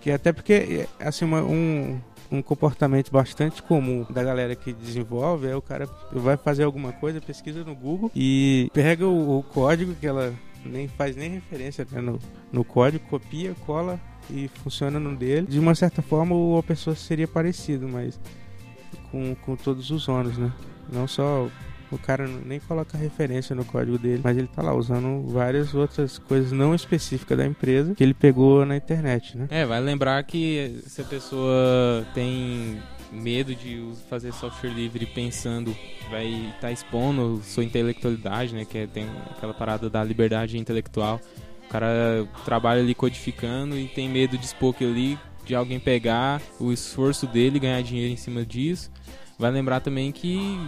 Que 0.01 0.11
até 0.11 0.33
porque 0.33 0.87
assim 1.01 1.25
uma, 1.25 1.43
um, 1.43 2.01
um 2.31 2.43
comportamento 2.43 3.11
bastante 3.11 3.63
comum 3.63 4.07
da 4.11 4.23
galera 4.23 4.55
que 4.55 4.73
desenvolve 4.73 5.49
é 5.49 5.57
o 5.57 5.63
cara 5.63 5.89
vai 6.13 6.37
fazer 6.37 6.65
alguma 6.65 6.93
coisa, 6.93 7.21
pesquisa 7.21 7.65
no 7.65 7.75
Google 7.75 8.11
e 8.15 8.71
pega 8.73 9.07
o, 9.07 9.39
o 9.39 9.43
código 9.43 9.95
que 9.95 10.07
ela 10.07 10.35
nem 10.65 10.89
faz 10.89 11.17
nem 11.17 11.31
referência 11.31 11.87
né, 11.91 12.01
no, 12.01 12.19
no 12.53 12.65
código, 12.65 13.05
copia, 13.09 13.55
cola 13.67 14.01
e 14.31 14.49
funciona 14.63 14.99
no 14.99 15.15
dele. 15.15 15.47
De 15.47 15.59
uma 15.59 15.75
certa 15.75 16.03
forma, 16.03 16.35
o 16.35 16.59
open 16.59 16.77
source 16.77 17.03
seria 17.03 17.29
parecido, 17.29 17.89
mas 17.89 18.19
com, 19.11 19.35
com 19.37 19.57
todos 19.57 19.91
os 19.91 20.09
ônus, 20.09 20.37
né? 20.37 20.53
Não 20.93 21.07
só 21.07 21.49
o 21.97 21.99
cara 21.99 22.27
nem 22.27 22.61
coloca 22.61 22.97
referência 22.97 23.55
no 23.55 23.65
código 23.65 23.99
dele, 23.99 24.21
mas 24.23 24.37
ele 24.37 24.49
tá 24.49 24.63
lá 24.63 24.75
usando 24.75 25.27
várias 25.29 25.75
outras 25.75 26.19
coisas 26.19 26.53
não 26.53 26.75
específicas 26.75 27.37
da 27.37 27.47
empresa 27.47 27.95
que 27.95 28.03
ele 28.03 28.15
pegou 28.15 28.65
na 28.65 28.77
internet, 28.77 29.37
né? 29.37 29.47
É, 29.51 29.65
vai 29.65 29.81
lembrar 29.81 30.23
que 30.25 30.83
se 30.87 31.01
a 31.01 31.05
pessoa 31.05 32.07
tem 32.15 32.81
medo 33.13 33.55
de 33.55 33.93
fazer 34.11 34.33
software 34.33 34.71
livre 34.71 35.07
pensando 35.07 35.75
vai 36.11 36.27
estar 36.27 36.61
tá 36.61 36.73
expondo 36.73 37.41
sua 37.45 37.65
intelectualidade, 37.65 38.55
né? 38.55 38.65
Que 38.65 38.79
é, 38.79 38.87
tem 38.87 39.07
aquela 39.31 39.55
parada 39.55 39.89
da 39.91 40.03
liberdade 40.03 40.59
intelectual. 40.59 41.21
O 41.65 41.69
cara 41.69 42.27
trabalha 42.45 42.81
ali 42.81 42.95
codificando 42.95 43.77
e 43.77 43.89
tem 43.89 44.09
medo 44.09 44.39
de 44.39 44.45
expor 44.45 44.75
aquilo 44.75 44.93
ali, 44.93 45.19
de 45.45 45.55
alguém 45.55 45.81
pegar 45.81 46.41
o 46.61 46.73
esforço 46.73 47.27
dele 47.27 47.59
ganhar 47.59 47.83
dinheiro 47.83 48.13
em 48.13 48.17
cima 48.17 48.45
disso. 48.45 48.91
Vai 49.39 49.51
lembrar 49.51 49.81
também 49.81 50.13
que 50.13 50.59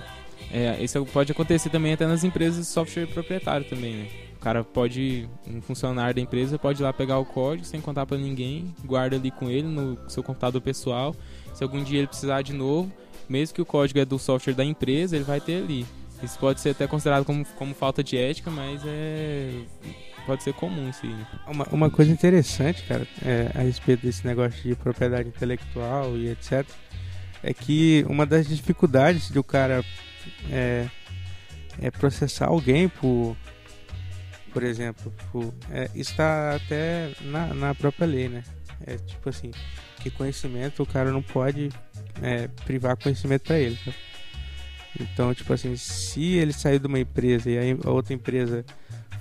é, 0.53 0.83
isso 0.83 1.05
pode 1.07 1.33
acontecer 1.33 1.71
também 1.71 1.93
até 1.93 2.07
nas 2.07 2.25
empresas 2.25 2.67
de 2.67 2.73
software 2.73 3.07
proprietário 3.07 3.67
também, 3.67 3.95
né? 3.95 4.09
O 4.37 4.41
cara 4.41 4.63
pode, 4.63 5.29
um 5.47 5.61
funcionário 5.61 6.15
da 6.15 6.21
empresa 6.21 6.59
pode 6.59 6.81
ir 6.81 6.85
lá 6.85 6.93
pegar 6.93 7.19
o 7.19 7.25
código 7.25 7.67
sem 7.67 7.81
contar 7.81 8.07
para 8.07 8.17
ninguém, 8.17 8.73
guarda 8.85 9.17
ali 9.17 9.31
com 9.31 9.51
ele 9.51 9.67
no 9.67 9.99
seu 10.09 10.23
computador 10.23 10.61
pessoal. 10.61 11.15
Se 11.53 11.65
algum 11.65 11.83
dia 11.83 11.99
ele 11.99 12.07
precisar 12.07 12.43
de 12.43 12.53
novo, 12.53 12.91
mesmo 13.29 13.55
que 13.55 13.63
o 13.63 13.67
código 13.67 13.99
é 13.99 14.05
do 14.05 14.19
software 14.19 14.55
da 14.55 14.65
empresa, 14.65 15.17
ele 15.17 15.25
vai 15.25 15.41
ter 15.41 15.63
ali. 15.63 15.85
Isso 16.23 16.39
pode 16.39 16.61
ser 16.61 16.71
até 16.71 16.87
considerado 16.87 17.25
como, 17.25 17.45
como 17.57 17.75
falta 17.75 18.03
de 18.03 18.17
ética, 18.17 18.51
mas 18.51 18.81
é 18.87 19.51
pode 20.29 20.43
ser 20.43 20.53
comum 20.53 20.93
sim. 20.93 21.17
Uma, 21.47 21.67
uma 21.73 21.91
coisa 21.91 22.13
interessante, 22.13 22.83
cara, 22.83 23.09
é, 23.25 23.51
a 23.55 23.61
respeito 23.63 24.05
desse 24.05 24.27
negócio 24.27 24.63
de 24.63 24.75
propriedade 24.75 25.31
intelectual 25.31 26.19
e 26.19 26.29
etc, 26.29 26.67
é 27.43 27.55
que 27.55 28.05
uma 28.07 28.27
das 28.27 28.47
dificuldades 28.47 29.31
de 29.31 29.39
o 29.39 29.45
cara 29.45 29.83
é, 30.51 30.89
é 31.81 31.91
processar 31.91 32.47
alguém 32.47 32.89
por, 32.89 33.37
por 34.53 34.63
exemplo, 34.63 35.13
por, 35.31 35.55
é, 35.71 35.91
está 35.95 36.57
até 36.57 37.13
na, 37.23 37.55
na 37.55 37.75
própria 37.75 38.07
lei, 38.07 38.29
né? 38.29 38.43
É 38.87 38.97
tipo 38.97 39.29
assim, 39.29 39.51
que 40.01 40.11
conhecimento 40.11 40.83
o 40.83 40.87
cara 40.87 41.11
não 41.11 41.23
pode 41.23 41.71
é, 42.23 42.49
privar 42.65 42.97
conhecimento 42.97 43.43
para 43.43 43.59
ele. 43.59 43.77
Sabe? 43.85 43.97
Então, 45.01 45.35
tipo 45.35 45.53
assim, 45.53 45.77
se 45.77 46.35
ele 46.35 46.53
sair 46.53 46.79
de 46.79 46.87
uma 46.87 46.99
empresa 46.99 47.51
e 47.51 47.59
a 47.85 47.91
outra 47.91 48.15
empresa 48.15 48.65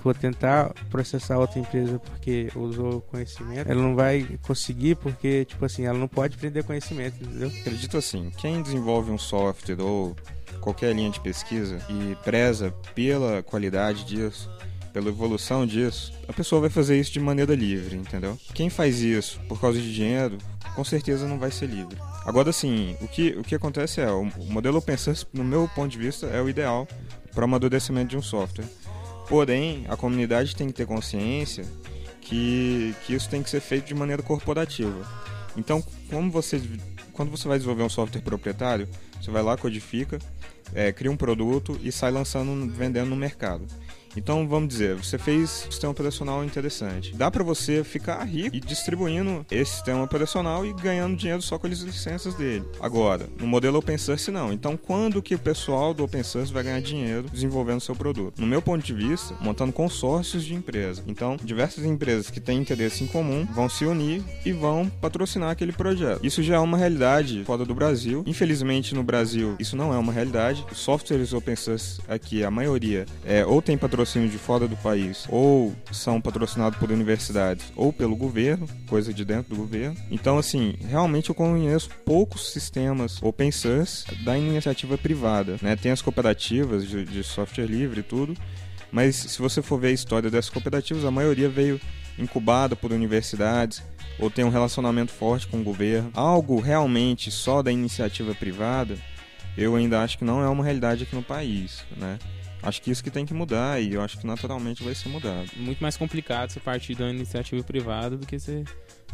for 0.02 0.16
tentar 0.16 0.74
processar 0.90 1.38
outra 1.38 1.60
empresa 1.60 2.00
porque 2.00 2.50
usou 2.56 3.02
conhecimento, 3.02 3.70
ela 3.70 3.82
não 3.82 3.96
vai 3.96 4.28
conseguir 4.42 4.96
porque, 4.96 5.46
tipo 5.46 5.64
assim, 5.66 5.86
ela 5.86 5.98
não 5.98 6.08
pode 6.08 6.38
prender 6.38 6.64
conhecimento, 6.64 7.24
entendeu? 7.24 7.52
Acredito 7.62 7.98
assim, 7.98 8.32
quem 8.38 8.62
desenvolve 8.62 9.12
um 9.12 9.18
software 9.18 9.82
ou 9.82 10.16
qualquer 10.62 10.96
linha 10.96 11.10
de 11.10 11.20
pesquisa 11.20 11.80
e 11.90 12.16
preza 12.24 12.74
pela 12.94 13.42
qualidade 13.44 14.04
disso, 14.04 14.50
pela 14.92 15.10
evolução 15.10 15.66
disso, 15.66 16.12
a 16.28 16.34
pessoa 16.34 16.62
vai 16.62 16.70
fazer 16.70 17.00
isso 17.00 17.12
de 17.12 17.20
maneira 17.20 17.54
livre, 17.54 17.96
entendeu? 17.96 18.38
Quem 18.54 18.70
faz 18.70 19.00
isso 19.02 19.40
por 19.48 19.62
causa 19.62 19.80
de 19.80 19.94
dinheiro, 19.94 20.38
com 20.76 20.84
certeza 20.84 21.28
não 21.28 21.38
vai 21.38 21.52
ser 21.52 21.68
livre. 21.68 21.98
Agora 22.26 22.52
sim, 22.52 22.96
o 23.00 23.08
que, 23.08 23.30
o 23.38 23.44
que 23.44 23.56
acontece 23.56 24.02
é, 24.02 24.10
o 24.10 24.26
modelo 24.50 24.80
open 24.80 24.98
source, 24.98 25.26
no 25.32 25.44
meu 25.44 25.70
ponto 25.74 25.92
de 25.92 25.98
vista, 25.98 26.26
é 26.28 26.42
o 26.42 26.50
ideal 26.50 26.88
para 27.32 27.42
o 27.42 27.46
amadurecimento 27.46 28.10
de 28.10 28.18
um 28.18 28.22
software. 28.22 28.66
Porém, 29.28 29.86
a 29.90 29.98
comunidade 29.98 30.56
tem 30.56 30.68
que 30.68 30.74
ter 30.74 30.86
consciência 30.86 31.66
que, 32.22 32.96
que 33.06 33.14
isso 33.14 33.30
tem 33.30 33.44
que 33.44 33.50
ser 33.50 33.60
feito 33.60 33.86
de 33.86 33.94
maneira 33.94 34.22
corporativa. 34.22 35.06
Então, 35.56 35.84
como 36.10 36.32
você, 36.32 36.62
quando 37.14 37.30
você 37.30 37.48
vai 37.48 37.58
desenvolver 37.58 37.84
um 37.84 37.90
software 37.90 38.22
proprietário, 38.22 38.88
você 39.20 39.32
vai 39.32 39.42
lá, 39.42 39.58
codifica, 39.58 40.20
é, 40.74 40.92
cria 40.92 41.12
um 41.12 41.18
produto 41.18 41.80
e 41.82 41.92
sai 41.92 42.12
lançando, 42.12 42.72
vendendo 42.72 43.10
no 43.10 43.16
mercado. 43.16 43.66
Então, 44.18 44.48
vamos 44.48 44.70
dizer, 44.70 44.96
você 44.96 45.16
fez 45.20 45.66
um 45.68 45.72
sistema 45.72 45.92
operacional 45.92 46.44
interessante. 46.44 47.16
Dá 47.16 47.30
para 47.30 47.44
você 47.44 47.84
ficar 47.84 48.24
rico 48.24 48.56
e 48.56 48.60
distribuindo 48.60 49.46
esse 49.52 49.74
sistema 49.74 50.04
operacional 50.04 50.66
e 50.66 50.74
ganhando 50.74 51.16
dinheiro 51.16 51.42
só 51.42 51.60
com 51.60 51.68
as 51.68 51.80
licenças 51.80 52.34
dele. 52.34 52.66
Agora, 52.82 53.30
no 53.40 53.46
modelo 53.46 53.78
open 53.78 53.98
source 53.98 54.32
não. 54.32 54.52
Então, 54.52 54.76
quando 54.76 55.22
que 55.22 55.36
o 55.36 55.40
pessoal 55.40 55.94
do 55.94 56.04
open 56.04 56.24
source 56.24 56.52
vai 56.52 56.64
ganhar 56.64 56.82
dinheiro 56.82 57.30
desenvolvendo 57.30 57.80
seu 57.80 57.96
produto? 57.96 58.42
No 58.42 58.48
meu 58.48 58.60
ponto 58.60 58.84
de 58.84 58.94
vista, 58.94 59.36
montando 59.40 59.72
consórcios 59.72 60.44
de 60.44 60.56
empresa. 60.56 61.04
Então, 61.06 61.38
diversas 61.44 61.86
empresas 61.86 62.32
que 62.32 62.40
têm 62.40 62.58
interesse 62.58 63.04
em 63.04 63.08
comum 63.08 63.46
vão 63.54 63.70
se 63.70 63.86
unir 63.86 64.24
e 64.44 64.52
vão 64.52 64.90
patrocinar 65.00 65.52
aquele 65.52 65.72
projeto. 65.72 66.26
Isso 66.26 66.42
já 66.42 66.56
é 66.56 66.60
uma 66.60 66.78
realidade 66.78 67.44
fora 67.46 67.64
do 67.64 67.76
Brasil. 67.76 68.24
Infelizmente, 68.26 68.96
no 68.96 69.04
Brasil, 69.04 69.56
isso 69.60 69.78
não 69.78 69.94
é 69.94 69.98
uma 69.98 70.12
realidade. 70.12 70.66
Os 70.72 70.80
softwares 70.80 71.34
open 71.34 71.56
source 71.56 72.02
aqui, 72.08 72.44
a 72.44 72.50
maioria, 72.50 73.06
é, 73.24 73.46
ou 73.46 73.62
tem 73.62 73.78
patrocínio 73.78 74.07
patrocínio 74.08 74.30
de 74.30 74.38
fora 74.38 74.68
do 74.68 74.78
país 74.78 75.26
ou 75.30 75.76
são 75.92 76.22
patrocinados 76.22 76.80
por 76.80 76.90
universidades 76.90 77.66
ou 77.76 77.92
pelo 77.92 78.16
governo, 78.16 78.68
coisa 78.88 79.14
de 79.14 79.26
dentro 79.26 79.54
do 79.54 79.58
governo. 79.58 79.98
Então, 80.10 80.38
assim, 80.38 80.76
realmente 80.88 81.30
eu 81.30 81.36
conheço 81.36 81.90
poucos 82.06 82.54
sistemas 82.54 83.22
open 83.22 83.52
source 83.52 84.06
da 84.24 84.38
iniciativa 84.38 84.98
privada. 84.98 85.58
Né? 85.62 85.76
Tem 85.76 85.92
as 85.92 86.02
cooperativas 86.02 86.88
de, 86.88 87.04
de 87.04 87.24
software 87.24 87.66
livre 87.66 88.00
e 88.00 88.04
tudo, 88.04 88.34
mas 88.92 89.16
se 89.16 89.40
você 89.40 89.62
for 89.62 89.78
ver 89.78 89.90
a 89.90 89.92
história 89.92 90.32
dessas 90.32 90.50
cooperativas, 90.50 91.04
a 91.04 91.12
maioria 91.12 91.50
veio 91.50 91.80
incubada 92.18 92.76
por 92.76 92.94
universidades 92.94 93.84
ou 94.18 94.32
tem 94.32 94.46
um 94.46 94.50
relacionamento 94.50 95.12
forte 95.12 95.48
com 95.48 95.60
o 95.60 95.64
governo. 95.64 96.10
Algo 96.14 96.62
realmente 96.62 97.30
só 97.30 97.62
da 97.62 97.72
iniciativa 97.72 98.34
privada, 98.34 98.98
eu 99.58 99.76
ainda 99.76 100.02
acho 100.02 100.18
que 100.18 100.24
não 100.24 100.42
é 100.42 100.48
uma 100.48 100.64
realidade 100.64 101.04
aqui 101.04 101.16
no 101.16 101.24
país, 101.24 101.84
né? 101.98 102.18
Acho 102.68 102.82
que 102.82 102.92
isso 102.92 103.02
que 103.02 103.10
tem 103.10 103.26
que 103.26 103.34
mudar 103.34 103.82
e 103.82 103.94
eu 103.94 104.02
acho 104.02 104.20
que 104.20 104.28
naturalmente 104.28 104.84
vai 104.84 104.94
ser 104.94 105.08
mudado. 105.08 105.50
Muito 105.56 105.80
mais 105.80 105.96
complicado 105.96 106.50
você 106.50 106.60
partir 106.60 106.96
de 106.96 107.02
uma 107.02 107.12
iniciativa 107.12 107.64
privada 107.64 108.18
do 108.18 108.28
que 108.28 108.38
ser, 108.38 108.66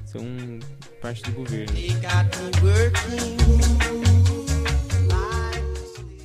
ser 0.04 0.18
um 0.18 0.58
parte 1.00 1.22
do 1.22 1.34
governo. 1.34 1.72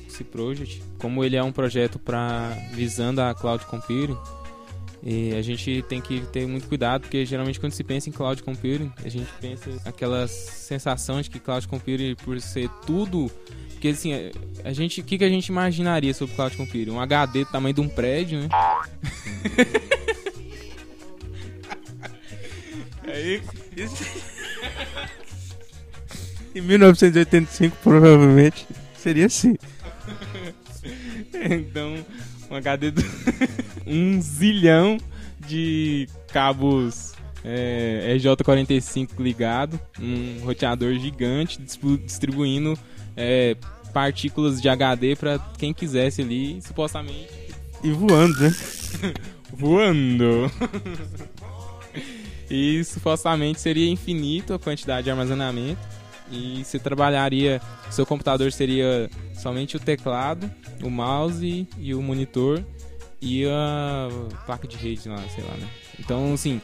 Esse 0.07 0.23
project, 0.23 0.81
como 0.97 1.23
ele 1.23 1.35
é 1.35 1.43
um 1.43 1.51
projeto 1.51 1.99
para 1.99 2.49
visando 2.73 3.21
a 3.21 3.35
cloud 3.35 3.63
computing, 3.65 4.17
e 5.03 5.35
a 5.35 5.43
gente 5.43 5.83
tem 5.83 6.01
que 6.01 6.21
ter 6.31 6.47
muito 6.47 6.67
cuidado, 6.67 7.01
porque 7.01 7.23
geralmente 7.27 7.59
quando 7.59 7.73
se 7.73 7.83
pensa 7.83 8.09
em 8.09 8.11
cloud 8.11 8.41
computing, 8.41 8.91
a 9.05 9.07
gente 9.07 9.31
pensa 9.39 9.69
aquela 9.85 10.27
sensação 10.27 11.21
de 11.21 11.29
que 11.29 11.39
cloud 11.39 11.67
computing, 11.67 12.15
por 12.15 12.41
ser 12.41 12.67
tudo 12.87 13.31
porque 13.79 13.87
assim, 13.87 14.11
a 14.61 14.73
gente, 14.73 14.99
o 14.99 15.03
que, 15.05 15.17
que 15.17 15.23
a 15.23 15.29
gente 15.29 15.47
imaginaria 15.47 16.13
sobre 16.13 16.35
cloud 16.35 16.57
computing? 16.57 16.91
Um 16.91 16.99
HD 16.99 17.45
do 17.45 17.51
tamanho 17.51 17.73
de 17.73 17.79
um 17.79 17.87
prédio, 17.87 18.41
né? 18.41 18.49
Aí, 23.07 23.41
isso... 23.77 24.03
em 26.53 26.59
1985 26.59 27.77
provavelmente 27.81 28.67
seria 28.97 29.27
assim. 29.27 29.55
então, 31.33 32.05
um 32.51 32.55
HD 32.55 32.91
do... 32.91 33.01
um 33.87 34.21
zilhão 34.21 34.97
de 35.47 36.09
cabos 36.33 37.13
é, 37.45 38.13
RJ45 38.17 39.11
ligado, 39.19 39.79
um 39.97 40.39
roteador 40.43 40.95
gigante 40.95 41.61
distribuindo 41.61 42.77
é, 43.19 43.57
partículas 43.93 44.61
de 44.61 44.69
HD 44.69 45.15
para 45.15 45.37
quem 45.57 45.73
quisesse 45.73 46.21
ali, 46.21 46.61
supostamente. 46.61 47.27
E 47.83 47.91
voando, 47.91 48.39
né? 48.39 48.55
voando. 49.51 50.49
E 52.51 52.83
supostamente 52.83 53.61
seria 53.61 53.87
infinito 53.87 54.55
a 54.55 54.57
quantidade 54.57 55.03
de 55.03 55.11
armazenamento. 55.11 55.79
E 56.31 56.63
você 56.63 56.79
trabalharia, 56.79 57.61
seu 57.91 58.07
computador 58.07 58.51
seria 58.51 59.07
somente 59.35 59.77
o 59.77 59.79
teclado, 59.79 60.49
o 60.83 60.89
mouse 60.89 61.67
e 61.77 61.93
o 61.93 62.01
monitor 62.01 62.65
e 63.21 63.45
a 63.45 64.09
placa 64.47 64.67
de 64.67 64.77
rede 64.77 65.07
lá, 65.09 65.23
sei 65.35 65.43
lá, 65.43 65.53
né? 65.57 65.69
Então, 65.99 66.33
assim, 66.33 66.59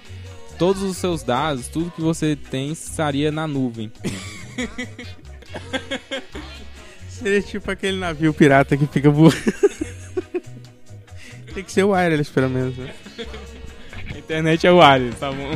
todos 0.58 0.82
os 0.82 0.98
seus 0.98 1.22
dados, 1.22 1.68
tudo 1.68 1.92
que 1.92 2.02
você 2.02 2.36
tem 2.36 2.72
estaria 2.72 3.32
na 3.32 3.48
nuvem. 3.48 3.92
Seria 7.10 7.42
tipo 7.42 7.72
aquele 7.72 7.98
navio 7.98 8.34
pirata 8.34 8.76
que 8.76 8.86
fica 8.88 9.10
voando. 9.10 9.36
Tem 11.54 11.64
que 11.64 11.72
ser 11.72 11.84
o 11.84 11.92
wireless, 11.92 12.30
pelo 12.30 12.50
menos, 12.50 12.78
né? 12.78 12.94
A 14.14 14.18
internet 14.18 14.68
é 14.68 14.72
o 14.72 14.80
wireless, 14.80 15.18
tá 15.18 15.32
bom? 15.32 15.52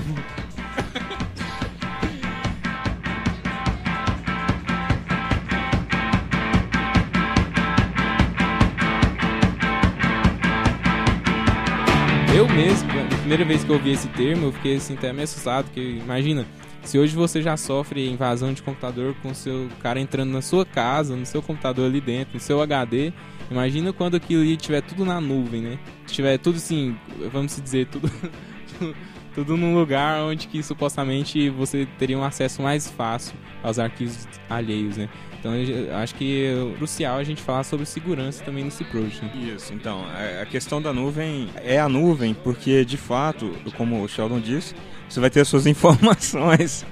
Eu 12.33 12.47
mesmo, 12.47 12.89
a 12.91 13.17
primeira 13.17 13.43
vez 13.43 13.65
que 13.65 13.69
eu 13.69 13.75
ouvi 13.75 13.91
esse 13.91 14.07
termo, 14.07 14.45
eu 14.45 14.51
fiquei 14.53 14.77
assim 14.77 14.93
até 14.93 15.11
meio 15.11 15.25
assustado, 15.25 15.65
porque 15.65 15.81
imagina, 15.81 16.45
se 16.83 16.97
hoje 16.97 17.15
você 17.15 17.41
já 17.41 17.55
sofre 17.57 18.09
invasão 18.09 18.53
de 18.53 18.61
computador 18.61 19.15
com 19.21 19.29
o 19.29 19.35
seu 19.35 19.69
cara 19.81 19.99
entrando 19.99 20.31
na 20.31 20.41
sua 20.41 20.65
casa, 20.65 21.15
no 21.15 21.25
seu 21.25 21.41
computador 21.41 21.85
ali 21.85 22.01
dentro, 22.01 22.33
no 22.35 22.39
seu 22.39 22.61
HD, 22.61 23.13
imagina 23.49 23.93
quando 23.93 24.15
aquilo 24.15 24.41
ali 24.41 24.57
tiver 24.57 24.81
tudo 24.81 25.05
na 25.05 25.19
nuvem, 25.19 25.61
né? 25.61 25.79
Tiver 26.07 26.37
tudo 26.37 26.57
assim, 26.57 26.95
vamos 27.31 27.59
dizer, 27.61 27.87
tudo 27.87 28.09
tudo 29.33 29.55
num 29.55 29.75
lugar 29.75 30.21
onde 30.23 30.47
que 30.47 30.61
supostamente 30.63 31.49
você 31.49 31.87
teria 31.97 32.17
um 32.17 32.23
acesso 32.23 32.61
mais 32.61 32.89
fácil 32.89 33.35
aos 33.63 33.79
arquivos 33.79 34.27
alheios, 34.49 34.97
né? 34.97 35.09
Então 35.39 35.53
acho 36.01 36.15
que 36.15 36.47
é 36.47 36.75
crucial 36.75 37.17
a 37.17 37.23
gente 37.23 37.41
falar 37.41 37.63
sobre 37.63 37.85
segurança 37.85 38.43
também 38.43 38.65
no 38.65 38.71
C-Project. 38.71 39.23
né? 39.23 39.53
Isso, 39.55 39.73
então, 39.73 40.03
a 40.41 40.45
questão 40.45 40.81
da 40.81 40.91
nuvem 40.91 41.47
é 41.55 41.79
a 41.79 41.87
nuvem, 41.87 42.33
porque 42.33 42.83
de 42.83 42.97
fato, 42.97 43.55
como 43.77 44.03
o 44.03 44.07
Sheldon 44.07 44.41
disse, 44.41 44.75
você 45.09 45.19
vai 45.19 45.29
ter 45.29 45.41
as 45.41 45.47
suas 45.47 45.65
informações 45.67 46.85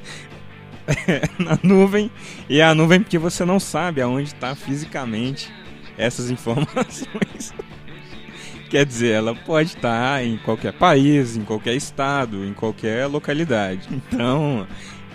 na 1.40 1.60
nuvem, 1.64 2.10
e 2.50 2.60
é 2.60 2.64
a 2.64 2.74
nuvem 2.74 3.02
porque 3.02 3.18
você 3.18 3.44
não 3.46 3.60
sabe 3.60 4.02
aonde 4.02 4.30
está 4.30 4.56
fisicamente 4.56 5.52
essas 5.98 6.30
informações. 6.30 7.54
Quer 8.70 8.86
dizer, 8.86 9.14
ela 9.14 9.34
pode 9.34 9.70
estar 9.76 10.24
em 10.26 10.38
qualquer 10.38 10.74
país, 10.74 11.38
em 11.38 11.44
qualquer 11.44 11.74
estado, 11.76 12.44
em 12.46 12.54
qualquer 12.54 13.06
localidade. 13.08 13.88
Então, 13.90 14.68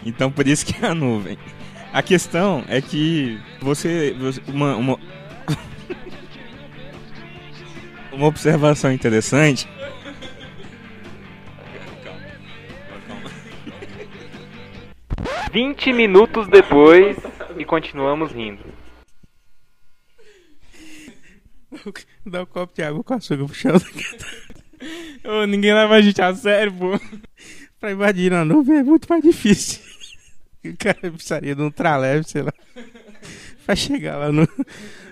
então 0.06 0.30
por 0.32 0.46
isso 0.48 0.64
que 0.64 0.82
é 0.84 0.88
a 0.88 0.94
nuvem. 0.94 1.36
A 1.92 2.02
questão 2.02 2.64
é 2.68 2.80
que 2.80 3.38
você, 3.60 4.16
você- 4.18 4.40
uma, 4.48 4.74
uma 4.76 4.98
uma 8.12 8.26
observação 8.26 8.92
interessante. 8.92 9.68
20 15.52 15.92
minutos 15.92 16.48
depois 16.48 17.18
e 17.58 17.64
continuamos 17.64 18.32
rindo. 18.32 18.64
Dá 22.24 22.42
um 22.42 22.46
copo 22.46 22.74
de 22.74 22.82
água 22.82 23.04
com 23.04 23.12
açúcar 23.12 23.44
pro 23.44 23.54
chão. 23.54 23.74
Ô, 25.24 25.44
ninguém 25.44 25.74
leva 25.74 25.94
a 25.96 26.00
gente 26.00 26.22
a 26.22 26.34
sério, 26.34 26.72
pô. 26.72 26.98
pra 27.78 27.92
invadir 27.92 28.30
na 28.30 28.46
nuvem 28.46 28.78
é 28.78 28.82
muito 28.82 29.06
mais 29.06 29.22
difícil. 29.22 29.82
O 30.64 30.76
cara 30.78 30.98
precisaria 30.98 31.54
de 31.54 31.60
um 31.60 31.70
traleve, 31.70 32.24
sei 32.24 32.42
lá. 32.42 32.52
Pra 33.66 33.76
chegar 33.76 34.16
lá 34.16 34.32
no, 34.32 34.48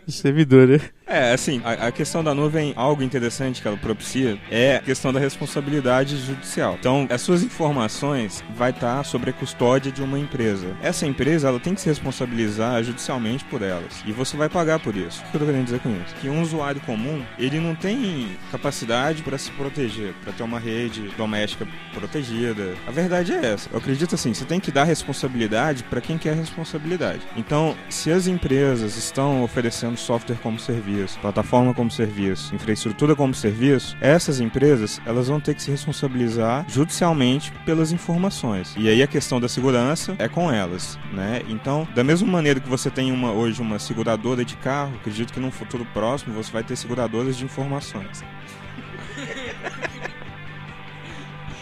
no 0.06 0.12
servidor, 0.12 0.68
né? 0.68 0.78
É, 1.10 1.32
assim, 1.32 1.60
a, 1.64 1.88
a 1.88 1.92
questão 1.92 2.22
da 2.22 2.32
nuvem, 2.32 2.72
algo 2.76 3.02
interessante 3.02 3.60
que 3.60 3.66
ela 3.66 3.76
propicia 3.76 4.38
é 4.48 4.76
a 4.76 4.80
questão 4.80 5.12
da 5.12 5.18
responsabilidade 5.18 6.16
judicial. 6.16 6.76
Então, 6.78 7.08
as 7.10 7.20
suas 7.20 7.42
informações 7.42 8.44
vai 8.54 8.70
estar 8.70 9.04
sobre 9.04 9.30
a 9.30 9.32
custódia 9.32 9.90
de 9.90 10.04
uma 10.04 10.20
empresa. 10.20 10.68
Essa 10.80 11.06
empresa, 11.06 11.48
ela 11.48 11.58
tem 11.58 11.74
que 11.74 11.80
se 11.80 11.88
responsabilizar 11.88 12.84
judicialmente 12.84 13.44
por 13.46 13.60
elas. 13.60 14.04
E 14.06 14.12
você 14.12 14.36
vai 14.36 14.48
pagar 14.48 14.78
por 14.78 14.94
isso. 14.94 15.20
O 15.26 15.30
que 15.32 15.36
eu 15.36 15.40
tô 15.40 15.46
querendo 15.46 15.64
dizer 15.64 15.80
com 15.80 15.90
isso? 15.90 16.14
Que 16.20 16.28
um 16.28 16.42
usuário 16.42 16.80
comum, 16.82 17.24
ele 17.36 17.58
não 17.58 17.74
tem 17.74 18.28
capacidade 18.52 19.24
para 19.24 19.36
se 19.36 19.50
proteger, 19.50 20.14
para 20.22 20.32
ter 20.32 20.44
uma 20.44 20.60
rede 20.60 21.08
doméstica 21.16 21.66
protegida. 21.92 22.74
A 22.86 22.92
verdade 22.92 23.32
é 23.32 23.46
essa. 23.46 23.68
Eu 23.72 23.78
acredito 23.78 24.14
assim, 24.14 24.32
você 24.32 24.44
tem 24.44 24.60
que 24.60 24.70
dar 24.70 24.84
responsabilidade 24.84 25.82
para 25.82 26.00
quem 26.00 26.16
quer 26.16 26.36
responsabilidade. 26.36 27.22
Então, 27.36 27.76
se 27.88 28.12
as 28.12 28.28
empresas 28.28 28.96
estão 28.96 29.42
oferecendo 29.42 29.96
software 29.96 30.36
como 30.40 30.56
serviço, 30.56 30.99
plataforma 31.20 31.72
como 31.74 31.90
serviço, 31.90 32.54
infraestrutura 32.54 33.14
como 33.16 33.34
serviço, 33.34 33.96
essas 34.00 34.40
empresas 34.40 35.00
elas 35.06 35.28
vão 35.28 35.40
ter 35.40 35.54
que 35.54 35.62
se 35.62 35.70
responsabilizar 35.70 36.64
judicialmente 36.68 37.52
pelas 37.64 37.92
informações. 37.92 38.74
E 38.76 38.88
aí 38.88 39.02
a 39.02 39.06
questão 39.06 39.40
da 39.40 39.48
segurança 39.48 40.14
é 40.18 40.28
com 40.28 40.50
elas, 40.50 40.98
né? 41.12 41.42
Então, 41.48 41.86
da 41.94 42.04
mesma 42.04 42.28
maneira 42.28 42.60
que 42.60 42.68
você 42.68 42.90
tem 42.90 43.12
uma 43.12 43.32
hoje 43.32 43.60
uma 43.60 43.78
seguradora 43.78 44.44
de 44.44 44.56
carro, 44.56 44.92
acredito 45.00 45.32
que 45.32 45.40
num 45.40 45.50
futuro 45.50 45.86
próximo 45.92 46.34
você 46.34 46.50
vai 46.52 46.62
ter 46.64 46.76
seguradoras 46.76 47.36
de 47.36 47.44
informações. 47.44 48.24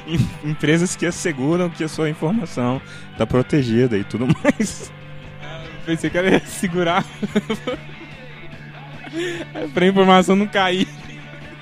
Em- 0.07 0.51
Empresas 0.51 0.97
que 0.97 1.05
asseguram 1.07 1.69
que 1.69 1.85
a 1.85 1.89
sua 1.89 2.09
informação 2.09 2.81
está 3.13 3.27
protegida 3.27 3.97
e 3.99 4.05
tudo 4.05 4.27
mais. 4.27 4.91
Pensei 5.85 6.09
que 6.11 6.19
ela 6.19 6.29
ia 6.31 6.41
segurar 9.11 9.69
pra 9.73 9.87
informação 9.87 10.37
não 10.37 10.47
cair. 10.47 10.87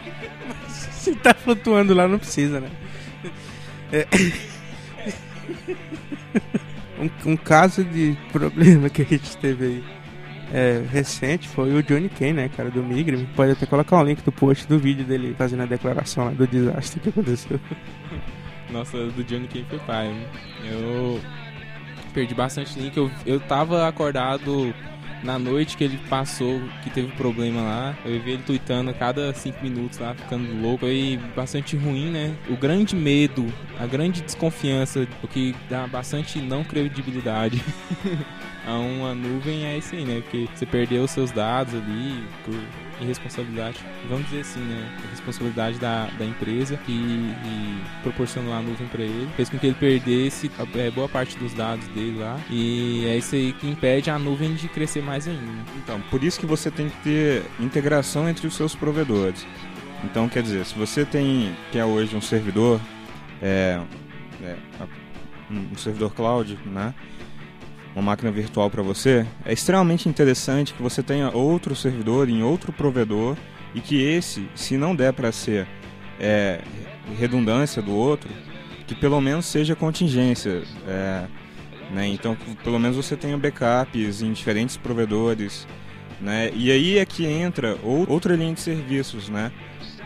Se 0.68 1.14
tá 1.14 1.32
flutuando 1.35 1.94
lá, 1.94 2.09
não 2.09 2.18
precisa, 2.18 2.61
né? 2.61 2.70
É. 3.92 4.06
Um, 6.98 7.32
um 7.32 7.37
caso 7.37 7.85
de 7.85 8.16
problema 8.32 8.88
que 8.88 9.02
a 9.02 9.04
gente 9.04 9.37
teve 9.37 9.64
aí 9.66 9.85
é, 10.52 10.82
recente 10.90 11.48
foi 11.48 11.74
o 11.74 11.82
Johnny 11.82 12.09
Kane, 12.09 12.32
né, 12.32 12.50
cara, 12.56 12.70
do 12.70 12.82
Migram. 12.82 13.24
Pode 13.35 13.52
até 13.52 13.66
colocar 13.66 13.98
um 13.98 14.04
link 14.04 14.22
do 14.22 14.32
post 14.32 14.66
do 14.66 14.78
vídeo 14.78 15.04
dele 15.04 15.35
fazendo 15.37 15.62
a 15.62 15.66
declaração 15.66 16.24
lá 16.24 16.30
do 16.30 16.46
desastre 16.46 17.00
que 17.00 17.09
aconteceu. 17.09 17.61
Nossa, 18.70 18.96
do 19.06 19.22
Johnny 19.24 19.46
Cage 19.46 19.66
foi 19.68 19.78
pai. 19.80 20.09
hein? 20.09 20.26
Eu 20.64 21.20
perdi 22.12 22.35
bastante 22.35 22.78
link. 22.78 22.96
Eu, 22.96 23.11
eu 23.24 23.38
tava 23.40 23.87
acordado 23.87 24.74
na 25.22 25.38
noite 25.38 25.76
que 25.76 25.85
ele 25.85 25.98
passou, 26.09 26.61
que 26.83 26.90
teve 26.90 27.12
problema 27.12 27.62
lá. 27.62 27.98
Eu 28.05 28.20
vi 28.20 28.33
ele 28.33 28.42
tweetando 28.42 28.90
a 28.90 28.94
cada 28.94 29.33
5 29.33 29.62
minutos 29.62 29.98
lá, 29.98 30.14
ficando 30.14 30.61
louco. 30.61 30.81
Foi 30.81 31.18
bastante 31.35 31.76
ruim, 31.76 32.11
né? 32.11 32.35
O 32.48 32.57
grande 32.57 32.94
medo, 32.94 33.46
a 33.79 33.87
grande 33.87 34.22
desconfiança, 34.22 35.07
o 35.22 35.29
que 35.29 35.55
dá 35.68 35.87
bastante 35.87 36.38
não 36.38 36.62
credibilidade 36.64 37.62
a 38.66 38.79
uma 38.79 39.14
nuvem 39.14 39.64
é 39.64 39.79
isso 39.79 39.94
aí, 39.94 40.05
né? 40.05 40.20
Porque 40.20 40.48
você 40.55 40.66
perdeu 40.66 41.05
os 41.05 41.11
seus 41.11 41.31
dados 41.31 41.74
ali 41.74 42.24
por 42.44 42.55
irresponsabilidade, 43.00 43.78
vamos 44.09 44.24
dizer 44.26 44.40
assim, 44.40 44.61
né? 44.61 44.96
Responsabilidade 45.11 45.78
da, 45.78 46.06
da 46.18 46.24
empresa 46.24 46.76
que 46.78 47.35
proporcionou 48.02 48.54
a 48.54 48.61
nuvem 48.61 48.87
para 48.88 49.02
ele, 49.02 49.28
fez 49.37 49.48
com 49.48 49.59
que 49.59 49.66
ele 49.66 49.76
perdesse 49.78 50.50
é, 50.74 50.90
boa 50.90 51.09
parte 51.09 51.37
dos 51.38 51.52
dados 51.52 51.87
dele 51.88 52.18
lá. 52.18 52.38
E 52.50 53.06
é 53.06 53.16
isso 53.16 53.35
aí 53.35 53.52
que 53.52 53.68
impede 53.68 54.11
a 54.11 54.18
nuvem 54.18 54.54
de 54.54 54.68
crescer 54.68 55.02
mais 55.02 55.28
ainda. 55.28 55.64
Então, 55.76 56.00
por 56.11 56.22
isso 56.24 56.38
que 56.38 56.46
você 56.46 56.70
tem 56.70 56.88
que 56.88 56.96
ter 57.02 57.42
integração 57.61 58.28
entre 58.28 58.46
os 58.46 58.54
seus 58.54 58.74
provedores. 58.74 59.46
Então, 60.04 60.28
quer 60.28 60.42
dizer, 60.42 60.64
se 60.64 60.74
você 60.74 61.04
tem, 61.04 61.56
quer 61.72 61.85
hoje 61.85 62.14
um 62.16 62.20
servidor, 62.20 62.80
é, 63.42 63.80
é, 64.42 64.56
um 65.50 65.76
servidor 65.76 66.12
cloud, 66.12 66.59
né? 66.66 66.94
Uma 67.96 68.02
máquina 68.02 68.30
virtual 68.30 68.68
para 68.68 68.82
você, 68.82 69.24
é 69.42 69.54
extremamente 69.54 70.06
interessante 70.06 70.74
que 70.74 70.82
você 70.82 71.02
tenha 71.02 71.30
outro 71.30 71.74
servidor 71.74 72.28
em 72.28 72.42
outro 72.42 72.70
provedor 72.70 73.38
e 73.74 73.80
que 73.80 74.02
esse, 74.02 74.46
se 74.54 74.76
não 74.76 74.94
der 74.94 75.14
para 75.14 75.32
ser 75.32 75.66
é, 76.20 76.61
redundância 77.18 77.80
do 77.80 77.94
outro, 77.94 78.28
que 78.87 78.94
pelo 78.94 79.18
menos 79.18 79.46
seja 79.46 79.74
contingência. 79.74 80.62
é, 80.87 81.24
né? 81.90 82.06
Então, 82.09 82.37
pelo 82.62 82.78
menos 82.78 82.96
você 82.98 83.16
tenha 83.16 83.38
backups 83.38 84.20
em 84.20 84.30
diferentes 84.32 84.76
provedores, 84.76 85.66
né? 86.20 86.50
E 86.54 86.70
aí 86.70 86.98
é 86.98 87.06
que 87.06 87.24
entra 87.24 87.78
ou- 87.82 88.04
outra 88.11 88.37
linha 88.37 88.52
de 88.52 88.61
serviços, 88.61 89.30
né? 89.30 89.50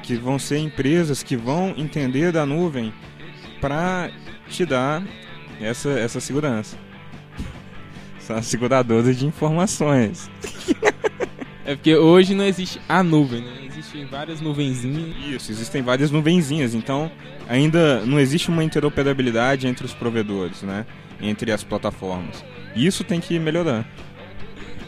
Que 0.04 0.14
vão 0.14 0.38
ser 0.38 0.58
empresas 0.58 1.24
que 1.24 1.34
vão 1.36 1.74
entender 1.76 2.30
da 2.30 2.46
nuvem 2.46 2.92
para 3.60 4.10
te 4.48 4.64
dar 4.64 5.02
essa, 5.60 5.90
essa 5.90 6.20
segurança. 6.20 6.76
São 8.30 8.36
as 8.38 8.46
seguradoras 8.46 9.18
de 9.18 9.26
informações. 9.26 10.30
É 11.62 11.76
porque 11.76 11.94
hoje 11.94 12.34
não 12.34 12.44
existe 12.44 12.80
a 12.88 13.00
nuvem, 13.00 13.42
né? 13.42 13.52
Existem 13.68 14.04
várias 14.04 14.40
nuvenzinhas. 14.40 15.14
Isso, 15.28 15.52
existem 15.52 15.82
várias 15.82 16.10
nuvenzinhas, 16.10 16.74
então 16.74 17.12
ainda 17.48 18.04
não 18.04 18.18
existe 18.18 18.48
uma 18.48 18.64
interoperabilidade 18.64 19.68
entre 19.68 19.84
os 19.86 19.94
provedores, 19.94 20.62
né? 20.62 20.84
Entre 21.20 21.52
as 21.52 21.62
plataformas. 21.62 22.42
E 22.74 22.84
isso 22.86 23.04
tem 23.04 23.20
que 23.20 23.38
melhorar. 23.38 23.86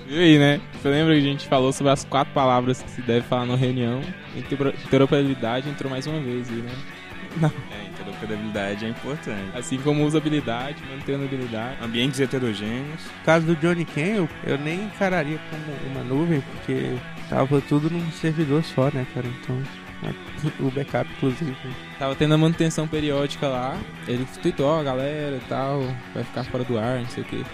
E 0.09 0.19
aí, 0.19 0.39
né? 0.39 0.61
Você 0.73 0.89
lembra 0.89 1.13
que 1.15 1.21
a 1.21 1.23
gente 1.25 1.47
falou 1.47 1.73
sobre 1.73 1.93
as 1.93 2.05
quatro 2.05 2.33
palavras 2.33 2.83
que 2.83 2.91
se 2.91 3.03
deve 3.03 3.27
falar 3.29 3.47
na 3.47 3.55
reunião? 3.55 4.01
Intero- 4.37 4.75
Interoperabilidade 4.85 5.69
entrou 5.69 5.89
mais 5.91 6.07
uma 6.09 6.19
vez 6.21 6.49
aí, 6.49 6.57
né? 6.57 6.73
É, 7.71 7.89
interoperabilidade 7.89 8.85
é 8.85 8.89
importante. 8.89 9.57
Assim 9.57 9.79
como 9.79 10.05
usabilidade, 10.05 10.83
mantenabilidade. 10.91 11.77
Ambientes 11.83 12.21
heterogêneos. 12.21 13.05
No 13.05 13.25
caso 13.25 13.47
do 13.47 13.57
Johnny 13.57 13.85
Ken, 13.85 14.29
eu 14.45 14.59
nem 14.59 14.85
encararia 14.85 15.39
como 15.51 15.93
uma 15.93 16.05
nuvem, 16.05 16.41
porque 16.41 16.97
tava 17.29 17.61
tudo 17.63 17.91
num 17.91 18.11
servidor 18.13 18.63
só, 18.65 18.91
né, 18.93 19.07
cara? 19.15 19.27
Então, 19.27 19.63
o 20.61 20.71
backup, 20.71 21.11
inclusive. 21.17 21.57
Tava 21.99 22.15
tendo 22.15 22.35
a 22.35 22.39
manutenção 22.39 22.89
periódica 22.89 23.49
lá. 23.49 23.79
Ele 24.07 24.27
tweetou, 24.41 24.67
ó, 24.67 24.83
galera 24.83 25.37
e 25.37 25.49
tal, 25.49 25.81
vai 26.15 26.25
ficar 26.25 26.45
fora 26.45 26.65
do 26.65 26.79
ar, 26.79 26.99
não 26.99 27.09
sei 27.09 27.23
o 27.23 27.27
que. 27.27 27.45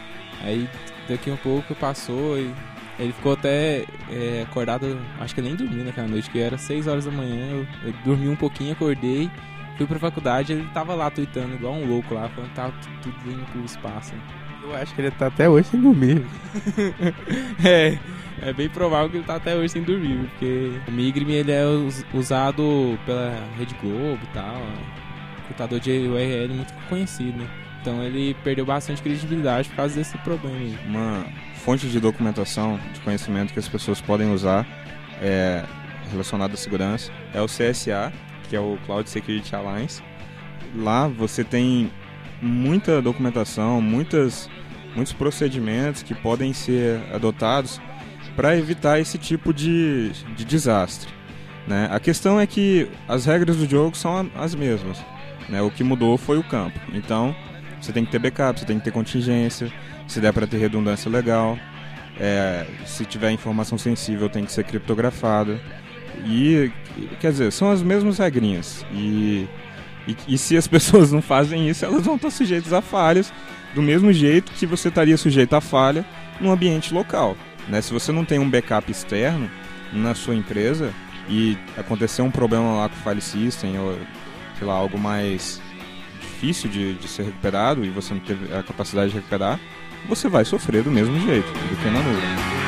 Aí 0.42 0.68
daqui 1.08 1.30
um 1.30 1.36
pouco 1.36 1.74
passou 1.74 2.38
e 2.38 2.52
ele 2.98 3.12
ficou 3.12 3.32
até 3.32 3.84
é, 4.10 4.44
acordado, 4.48 4.98
acho 5.20 5.34
que 5.34 5.40
nem 5.40 5.54
dormi 5.54 5.82
naquela 5.84 6.08
noite, 6.08 6.28
que 6.30 6.38
era 6.38 6.58
6 6.58 6.86
horas 6.86 7.04
da 7.04 7.10
manhã. 7.10 7.50
Eu, 7.50 7.66
eu 7.84 7.94
dormi 8.04 8.28
um 8.28 8.36
pouquinho, 8.36 8.72
acordei, 8.72 9.30
fui 9.78 9.86
pra 9.86 9.98
faculdade, 9.98 10.52
ele 10.52 10.68
tava 10.74 10.94
lá 10.94 11.10
tweetando 11.10 11.54
igual 11.54 11.74
um 11.74 11.86
louco 11.86 12.14
lá, 12.14 12.28
falando 12.28 12.50
que 12.50 12.56
tava 12.56 12.72
tu- 12.82 13.10
tudo 13.10 13.30
indo 13.32 13.44
pro 13.52 13.64
espaço. 13.64 14.12
Eu 14.62 14.74
acho 14.76 14.94
que 14.94 15.00
ele 15.00 15.10
tá 15.12 15.28
até 15.28 15.48
hoje 15.48 15.68
sem 15.68 15.80
dormir. 15.80 16.22
é, 17.64 17.98
é 18.42 18.52
bem 18.52 18.68
provável 18.68 19.08
que 19.10 19.16
ele 19.18 19.24
tá 19.24 19.36
até 19.36 19.54
hoje 19.54 19.70
sem 19.70 19.82
dormir, 19.82 20.18
porque 20.30 20.72
o 20.86 20.90
Migrim 20.92 21.30
ele 21.32 21.52
é 21.52 21.64
us- 21.66 22.04
usado 22.12 22.98
pela 23.06 23.34
Rede 23.58 23.74
Globo 23.80 24.18
e 24.22 24.34
tal, 24.34 24.54
é 24.56 24.58
um 24.58 25.42
computador 25.42 25.80
de 25.80 25.90
URL 25.90 26.54
muito 26.54 26.72
conhecido, 26.88 27.38
né? 27.38 27.48
Então 27.80 28.02
ele 28.02 28.34
perdeu 28.44 28.66
bastante 28.66 29.00
credibilidade 29.00 29.68
por 29.70 29.76
causa 29.76 29.94
desse 29.94 30.18
problema 30.18 30.56
aí. 30.56 30.76
Uma 30.86 31.24
fonte 31.64 31.86
de 31.88 32.00
documentação, 32.00 32.78
de 32.92 33.00
conhecimento 33.00 33.52
que 33.52 33.58
as 33.58 33.68
pessoas 33.68 34.00
podem 34.00 34.30
usar 34.32 34.66
é, 35.22 35.64
relacionada 36.10 36.54
à 36.54 36.56
segurança 36.56 37.10
é 37.32 37.40
o 37.40 37.46
CSA, 37.46 38.12
que 38.48 38.56
é 38.56 38.60
o 38.60 38.78
Cloud 38.86 39.08
Security 39.08 39.54
Alliance. 39.54 40.02
Lá 40.74 41.06
você 41.08 41.44
tem 41.44 41.90
muita 42.40 43.02
documentação, 43.02 43.80
muitas, 43.80 44.48
muitos 44.94 45.12
procedimentos 45.12 46.02
que 46.02 46.14
podem 46.14 46.52
ser 46.52 47.00
adotados 47.12 47.80
para 48.36 48.56
evitar 48.56 49.00
esse 49.00 49.18
tipo 49.18 49.52
de, 49.52 50.10
de 50.36 50.44
desastre. 50.44 51.12
Né? 51.66 51.88
A 51.90 52.00
questão 52.00 52.40
é 52.40 52.46
que 52.46 52.88
as 53.06 53.26
regras 53.26 53.56
do 53.56 53.68
jogo 53.68 53.96
são 53.96 54.30
as 54.34 54.54
mesmas. 54.54 54.98
Né? 55.48 55.60
O 55.60 55.70
que 55.70 55.84
mudou 55.84 56.16
foi 56.16 56.38
o 56.38 56.44
campo. 56.44 56.78
Então, 56.92 57.34
você 57.80 57.92
tem 57.92 58.04
que 58.04 58.10
ter 58.10 58.18
backup, 58.18 58.58
você 58.58 58.66
tem 58.66 58.78
que 58.78 58.84
ter 58.84 58.90
contingência, 58.90 59.72
se 60.06 60.20
der 60.20 60.32
para 60.32 60.46
ter 60.46 60.58
redundância 60.58 61.10
legal. 61.10 61.58
É, 62.20 62.66
se 62.84 63.04
tiver 63.04 63.30
informação 63.30 63.78
sensível, 63.78 64.28
tem 64.28 64.44
que 64.44 64.52
ser 64.52 64.64
criptografada. 64.64 65.60
E, 66.26 66.70
quer 67.20 67.32
dizer, 67.32 67.52
são 67.52 67.70
as 67.70 67.82
mesmas 67.82 68.18
regrinhas. 68.18 68.84
E, 68.92 69.46
e, 70.06 70.16
e 70.28 70.38
se 70.38 70.56
as 70.56 70.66
pessoas 70.68 71.12
não 71.12 71.22
fazem 71.22 71.68
isso, 71.68 71.84
elas 71.84 72.04
vão 72.04 72.16
estar 72.16 72.30
sujeitas 72.30 72.72
a 72.72 72.80
falhas, 72.80 73.32
do 73.74 73.82
mesmo 73.82 74.12
jeito 74.12 74.52
que 74.52 74.66
você 74.66 74.88
estaria 74.88 75.16
sujeito 75.16 75.54
a 75.54 75.60
falha 75.60 76.04
no 76.40 76.50
ambiente 76.50 76.92
local. 76.92 77.36
Né? 77.68 77.80
Se 77.82 77.92
você 77.92 78.10
não 78.12 78.24
tem 78.24 78.38
um 78.38 78.48
backup 78.48 78.90
externo 78.90 79.50
na 79.92 80.14
sua 80.14 80.34
empresa 80.34 80.92
e 81.28 81.56
acontecer 81.76 82.22
um 82.22 82.30
problema 82.30 82.74
lá 82.74 82.88
com 82.88 82.96
o 82.96 82.98
file 82.98 83.20
system 83.20 83.78
ou 83.78 83.98
sei 84.58 84.66
lá, 84.66 84.74
algo 84.74 84.98
mais 84.98 85.60
difícil 86.20 86.68
de, 86.68 86.94
de 86.94 87.08
ser 87.08 87.24
recuperado 87.24 87.84
e 87.84 87.90
você 87.90 88.14
não 88.14 88.20
teve 88.20 88.52
a 88.54 88.62
capacidade 88.62 89.10
de 89.10 89.16
recuperar, 89.16 89.58
você 90.08 90.28
vai 90.28 90.44
sofrer 90.44 90.82
do 90.82 90.90
mesmo 90.90 91.18
jeito 91.20 91.46
do 91.46 91.76
que 91.76 91.90
na 91.90 92.02
nuvem. 92.02 92.67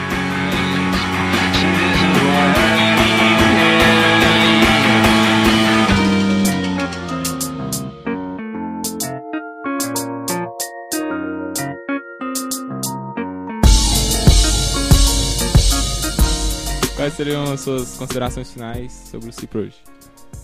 Quais 17.01 17.15
seriam 17.15 17.51
as 17.51 17.63
suas 17.63 17.97
considerações 17.97 18.53
finais 18.53 18.93
sobre 19.11 19.31
o 19.31 19.33
Cipro 19.33 19.67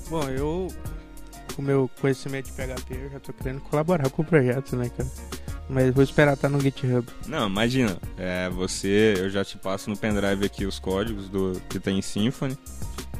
Bom, 0.08 0.22
eu, 0.30 0.68
com 1.54 1.60
o 1.60 1.64
meu 1.66 1.90
conhecimento 2.00 2.46
de 2.46 2.52
PHP, 2.52 2.94
eu 2.94 3.10
já 3.10 3.20
tô 3.20 3.30
querendo 3.34 3.60
colaborar 3.60 4.08
com 4.08 4.22
o 4.22 4.24
projeto, 4.24 4.74
né, 4.74 4.88
cara? 4.88 5.06
Mas 5.68 5.92
vou 5.92 6.02
esperar 6.02 6.32
estar 6.32 6.48
no 6.48 6.58
GitHub. 6.58 7.06
Não, 7.28 7.46
imagina, 7.46 7.98
é, 8.16 8.48
você, 8.48 9.16
eu 9.18 9.28
já 9.28 9.44
te 9.44 9.58
passo 9.58 9.90
no 9.90 9.98
pendrive 9.98 10.46
aqui 10.46 10.64
os 10.64 10.78
códigos 10.78 11.28
do 11.28 11.60
que 11.68 11.78
tem 11.78 11.98
em 11.98 12.02
Symfony 12.02 12.56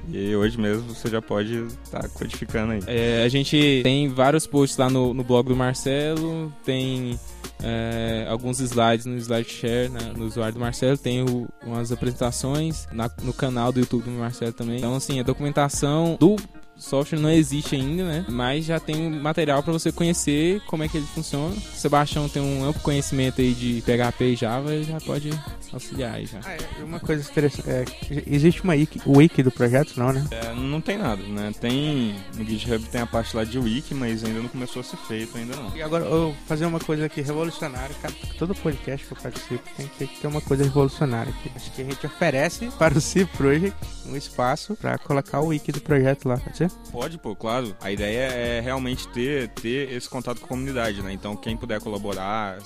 e 0.09 0.35
hoje 0.35 0.59
mesmo 0.59 0.95
você 0.95 1.11
já 1.11 1.21
pode 1.21 1.67
estar 1.85 2.09
codificando 2.09 2.73
aí. 2.73 2.81
É, 2.87 3.23
a 3.23 3.29
gente 3.29 3.83
tem 3.83 4.09
vários 4.09 4.47
posts 4.47 4.79
lá 4.79 4.89
no, 4.89 5.13
no 5.13 5.23
blog 5.23 5.47
do 5.47 5.55
Marcelo, 5.55 6.51
tem 6.65 7.21
é, 7.63 8.27
alguns 8.29 8.61
slides 8.61 9.07
no 9.07 9.17
SlideShare, 9.17 9.89
né, 9.89 10.13
no 10.17 10.27
usuário 10.27 10.55
do 10.55 10.61
Marcelo, 10.61 10.97
tem 10.97 11.23
o- 11.23 11.49
umas 11.65 11.91
apresentações 11.93 12.87
na- 12.93 13.11
no 13.23 13.33
canal 13.33 13.73
do 13.73 13.81
YouTube 13.81 14.05
do 14.05 14.11
Marcelo 14.11 14.53
também. 14.53 14.79
Então, 14.79 14.95
assim, 14.95 15.19
a 15.21 15.23
documentação 15.23 16.17
do 16.19 16.37
software 16.77 17.19
não 17.19 17.31
existe 17.31 17.75
ainda, 17.75 18.05
né? 18.05 18.25
Mas 18.29 18.65
já 18.65 18.79
tem 18.79 19.11
material 19.11 19.63
para 19.63 19.73
você 19.73 19.91
conhecer 19.91 20.61
como 20.67 20.83
é 20.83 20.89
que 20.89 20.97
ele 20.97 21.07
funciona. 21.07 21.55
O 21.55 21.77
Sebastião 21.77 22.29
tem 22.29 22.43
um 22.43 22.65
amplo 22.65 22.83
conhecimento 22.83 23.41
aí 23.41 23.53
de 23.55 23.83
PHP 23.83 24.25
e 24.25 24.37
Java, 24.37 24.75
ele 24.75 24.85
já 24.85 25.01
pode 25.01 25.31
auxiliar 25.73 26.15
aí 26.15 26.27
já. 26.27 26.41
Ah, 26.45 26.55
é, 26.55 26.85
uma 26.85 27.01
coisa 27.01 27.29
interessante, 27.29 27.69
é, 27.69 27.85
que 27.85 28.23
existe 28.27 28.63
uma 28.63 28.75
wiki, 28.75 29.01
wiki 29.07 29.43
do 29.43 29.51
projeto, 29.51 29.95
não, 29.97 30.13
né? 30.13 30.27
É, 30.31 30.55
não 30.55 30.81
tem 30.81 30.99
nada, 30.99 31.23
né? 31.23 31.53
Tem 31.61 32.15
no 32.35 32.45
GitHub 32.45 32.85
tem 32.89 33.01
a 33.01 33.07
parte 33.07 33.37
lá 33.37 33.45
de 33.45 33.59
wiki, 33.59 33.95
mas 33.95 34.25
ainda 34.25 34.41
não 34.41 34.49
começou 34.49 34.81
a 34.81 34.85
ser 34.85 34.97
feito 34.97 35.37
ainda 35.37 35.57
não. 35.57 35.77
E 35.77 35.83
agora 35.83 36.05
eu 36.05 36.11
vou 36.11 36.37
fazer 36.47 36.67
uma 36.67 36.81
coisa 36.81 37.07
aqui 37.07 37.21
revolucionária. 37.21 37.95
Cara, 38.01 38.15
todo 38.39 38.55
podcast 38.55 39.07
que 39.07 39.13
eu 39.13 39.19
participo 39.21 39.63
tem 39.99 40.07
que 40.07 40.21
ter 40.21 40.27
uma 40.27 40.41
coisa 40.41 40.65
revolucionária 40.65 41.33
aqui. 41.33 41.51
Acho 41.55 41.73
que 41.73 41.83
a 41.83 41.85
gente 41.85 42.07
oferece 42.07 42.67
para 42.79 42.97
o 42.97 43.01
C 43.01 43.27
Project 43.37 43.77
um 44.07 44.17
espaço 44.17 44.77
para 44.77 44.99
colocar 44.99 45.41
o 45.41 45.47
wiki 45.47 45.73
do 45.73 45.81
projeto 45.81 46.29
lá, 46.29 46.37
pode 46.39 46.57
ser? 46.57 46.66
Pode, 46.91 47.19
pô, 47.19 47.35
claro. 47.35 47.75
A 47.81 47.91
ideia 47.91 48.31
é 48.33 48.61
realmente 48.61 49.09
ter, 49.09 49.49
ter 49.49 49.93
esse 49.93 50.09
contato 50.09 50.41
com 50.41 50.47
a 50.47 50.49
comunidade, 50.49 51.03
né? 51.03 51.13
Então 51.13 51.37
quem 51.37 51.57
puder 51.57 51.81
colaborar, 51.81 52.59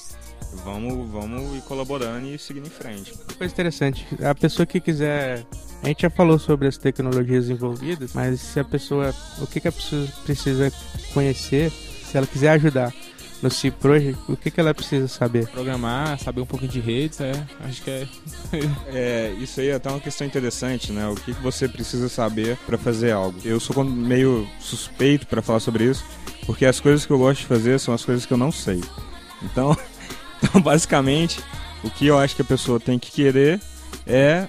vamos, 0.64 1.10
vamos 1.10 1.56
ir 1.56 1.62
colaborando 1.62 2.26
e 2.26 2.38
seguindo 2.38 2.66
em 2.66 2.70
frente. 2.70 3.12
Coisa 3.36 3.52
interessante, 3.52 4.06
a 4.22 4.34
pessoa 4.34 4.66
que 4.66 4.80
quiser. 4.80 5.44
A 5.82 5.88
gente 5.88 6.02
já 6.02 6.10
falou 6.10 6.38
sobre 6.38 6.68
as 6.68 6.76
tecnologias 6.76 7.48
envolvidas, 7.48 8.12
mas 8.12 8.40
se 8.40 8.60
a 8.60 8.64
pessoa. 8.64 9.14
O 9.38 9.46
que, 9.46 9.60
que 9.60 9.68
a 9.68 9.72
pessoa 9.72 10.06
precisa 10.24 10.70
conhecer, 11.14 11.70
se 11.70 12.16
ela 12.16 12.26
quiser 12.26 12.50
ajudar 12.50 12.92
no 13.42 13.50
C 13.50 13.70
Project, 13.70 14.18
o 14.28 14.36
que, 14.36 14.50
que 14.50 14.60
ela 14.60 14.74
precisa 14.74 15.08
saber? 15.08 15.46
Programar, 15.48 16.18
saber 16.18 16.40
um 16.40 16.46
pouquinho 16.46 16.70
de 16.70 16.80
redes, 16.80 17.20
é, 17.20 17.32
acho 17.60 17.82
que 17.82 17.90
é 17.90 18.08
É, 18.92 19.34
isso 19.38 19.60
aí 19.60 19.68
é 19.68 19.74
até 19.74 19.88
uma 19.88 20.00
questão 20.00 20.26
interessante, 20.26 20.92
né? 20.92 21.06
O 21.08 21.14
que, 21.14 21.34
que 21.34 21.42
você 21.42 21.68
precisa 21.68 22.08
saber 22.08 22.56
para 22.66 22.76
fazer 22.76 23.12
algo. 23.12 23.38
Eu 23.44 23.60
sou 23.60 23.82
meio 23.84 24.48
suspeito 24.58 25.26
para 25.26 25.42
falar 25.42 25.60
sobre 25.60 25.84
isso, 25.84 26.04
porque 26.46 26.66
as 26.66 26.80
coisas 26.80 27.06
que 27.06 27.12
eu 27.12 27.18
gosto 27.18 27.40
de 27.40 27.46
fazer 27.46 27.78
são 27.78 27.94
as 27.94 28.04
coisas 28.04 28.26
que 28.26 28.32
eu 28.32 28.38
não 28.38 28.52
sei. 28.52 28.80
Então, 29.42 29.76
então 30.42 30.60
basicamente, 30.60 31.40
o 31.82 31.90
que 31.90 32.06
eu 32.06 32.18
acho 32.18 32.36
que 32.36 32.42
a 32.42 32.44
pessoa 32.44 32.78
tem 32.78 32.98
que 32.98 33.10
querer 33.10 33.60
é 34.06 34.48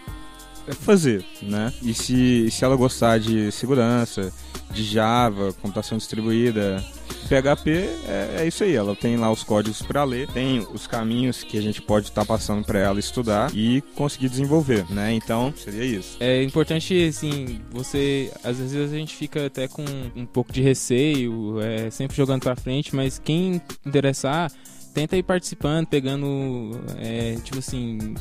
fazer, 0.74 1.26
né? 1.42 1.74
E 1.82 1.94
se, 1.94 2.50
se 2.52 2.64
ela 2.64 2.76
gostar 2.76 3.20
de 3.20 3.52
segurança, 3.52 4.32
de 4.72 4.84
Java, 4.84 5.54
computação 5.54 5.98
distribuída, 5.98 6.84
PHP, 7.28 7.70
é, 8.08 8.36
é 8.40 8.48
isso 8.48 8.64
aí. 8.64 8.76
Ela 8.76 8.96
tem 8.96 9.16
lá 9.16 9.32
os 9.32 9.44
códigos 9.44 9.82
para 9.82 10.04
ler, 10.04 10.28
tem 10.28 10.66
os 10.74 10.88
caminhos 10.88 11.44
que 11.44 11.58
a 11.58 11.62
gente 11.62 11.82
pode 11.82 12.08
estar 12.08 12.26
passando 12.26 12.66
para 12.66 12.80
ela 12.80 13.00
estudar 13.00 13.52
e 13.56 13.82
conseguir 13.96 14.30
desenvolver, 14.30 14.86
né? 14.90 15.14
Então, 15.14 15.54
seria 15.56 15.86
isso. 15.86 16.18
É 16.20 16.44
importante, 16.44 17.08
assim, 17.08 17.62
você. 17.72 18.32
Às 18.44 18.58
vezes 18.58 18.92
a 18.92 18.96
gente 18.96 19.16
fica 19.16 19.46
até 19.46 19.68
com 19.68 19.86
um 20.16 20.26
pouco 20.26 20.52
de 20.52 20.62
receio, 20.62 21.62
é, 21.62 21.90
sempre 21.90 22.18
jogando 22.18 22.42
pra 22.42 22.56
frente, 22.56 22.96
mas 22.96 23.20
quem 23.24 23.62
interessar, 23.86 24.52
tenta 24.94 25.16
ir 25.16 25.24
participando, 25.24 25.88
pegando. 25.88 26.82
é, 26.98 27.36
tipo 27.44 27.60
assim. 27.60 28.16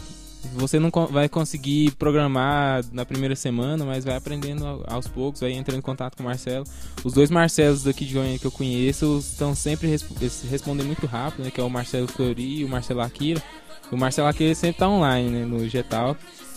Você 0.55 0.79
não 0.79 0.91
vai 1.11 1.29
conseguir 1.29 1.93
programar 1.93 2.85
na 2.93 3.05
primeira 3.05 3.37
semana, 3.37 3.85
mas 3.85 4.05
vai 4.05 4.17
aprendendo 4.17 4.67
ao- 4.67 4.85
aos 4.95 5.07
poucos, 5.07 5.41
vai 5.41 5.53
entrando 5.53 5.79
em 5.79 5.83
contato 5.83 6.17
com 6.17 6.23
o 6.23 6.27
Marcelo. 6.27 6.65
Os 7.05 7.13
dois 7.13 7.31
Marcelos 7.31 7.85
daqui 7.85 8.05
de 8.05 8.15
Goiânia 8.15 8.39
que 8.39 8.47
eu 8.47 8.51
conheço 8.51 9.19
estão 9.21 9.55
sempre 9.55 9.89
resp 9.89 10.09
respondem 10.51 10.85
muito 10.87 11.07
rápido, 11.07 11.45
né? 11.45 11.51
Que 11.51 11.61
é 11.61 11.65
o 11.65 11.71
Marcelo 11.71 12.09
Flori 12.09 12.61
e 12.61 12.65
o 12.65 12.69
Marcelo 12.69 13.01
Akira. 13.01 13.43
O 13.93 13.97
Marcelo 13.97 14.29
Akira 14.29 14.55
sempre 14.55 14.79
tá 14.79 14.89
online, 14.89 15.29
né? 15.31 15.45
No 15.45 15.69
Getal. 15.69 16.17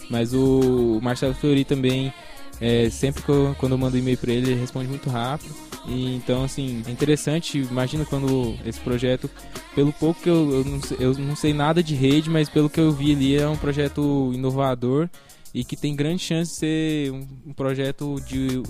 Mas 0.09 0.33
o 0.33 0.99
Marcelo 1.01 1.33
Fleury 1.33 1.63
também, 1.63 2.13
é, 2.59 2.89
sempre 2.89 3.23
que 3.23 3.29
eu, 3.29 3.55
quando 3.57 3.71
eu 3.71 3.77
mando 3.77 3.97
e-mail 3.97 4.17
pra 4.17 4.31
ele, 4.33 4.51
ele 4.51 4.59
responde 4.59 4.87
muito 4.87 5.09
rápido. 5.09 5.53
E, 5.85 6.15
então, 6.15 6.43
assim, 6.43 6.81
é 6.87 6.91
interessante. 6.91 7.59
Imagina 7.59 8.05
quando 8.05 8.55
esse 8.65 8.79
projeto, 8.79 9.29
pelo 9.75 9.91
pouco 9.93 10.21
que 10.21 10.29
eu, 10.29 10.51
eu, 10.51 10.65
não 10.65 10.81
sei, 10.81 10.97
eu 10.99 11.13
não 11.15 11.35
sei 11.35 11.53
nada 11.53 11.83
de 11.83 11.95
rede, 11.95 12.29
mas 12.29 12.49
pelo 12.49 12.69
que 12.69 12.79
eu 12.79 12.91
vi 12.91 13.13
ali, 13.13 13.37
é 13.37 13.47
um 13.47 13.57
projeto 13.57 14.31
inovador 14.33 15.09
e 15.53 15.63
que 15.63 15.75
tem 15.75 15.95
grande 15.95 16.21
chance 16.23 16.51
de 16.51 16.57
ser 16.57 17.11
um, 17.11 17.27
um 17.47 17.53
projeto 17.53 18.15
de 18.25 18.63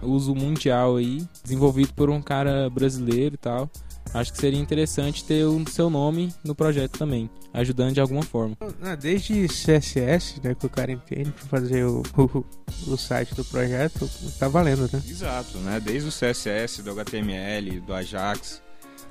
uso 0.00 0.34
mundial 0.34 0.96
aí, 0.96 1.26
desenvolvido 1.42 1.92
por 1.94 2.10
um 2.10 2.22
cara 2.22 2.68
brasileiro 2.70 3.34
e 3.34 3.38
tal. 3.38 3.70
Acho 4.14 4.32
que 4.32 4.38
seria 4.38 4.60
interessante 4.60 5.24
ter 5.24 5.44
o 5.44 5.64
seu 5.70 5.88
nome 5.88 6.34
no 6.44 6.54
projeto 6.54 6.98
também, 6.98 7.30
ajudando 7.52 7.94
de 7.94 8.00
alguma 8.00 8.22
forma. 8.22 8.56
Ah, 8.82 8.94
Desde 8.94 9.46
CSS, 9.48 10.40
né, 10.42 10.54
que 10.54 10.66
o 10.66 10.70
cara 10.70 10.92
entende 10.92 11.30
pra 11.30 11.46
fazer 11.46 11.84
o, 11.84 12.02
o, 12.16 12.44
o 12.88 12.96
site 12.98 13.34
do 13.34 13.44
projeto, 13.44 14.08
tá 14.38 14.48
valendo, 14.48 14.82
né? 14.92 15.02
Exato, 15.08 15.56
né? 15.58 15.80
Desde 15.80 16.08
o 16.08 16.12
CSS, 16.12 16.82
do 16.82 16.90
HTML, 16.90 17.80
do 17.80 17.94
Ajax, 17.94 18.62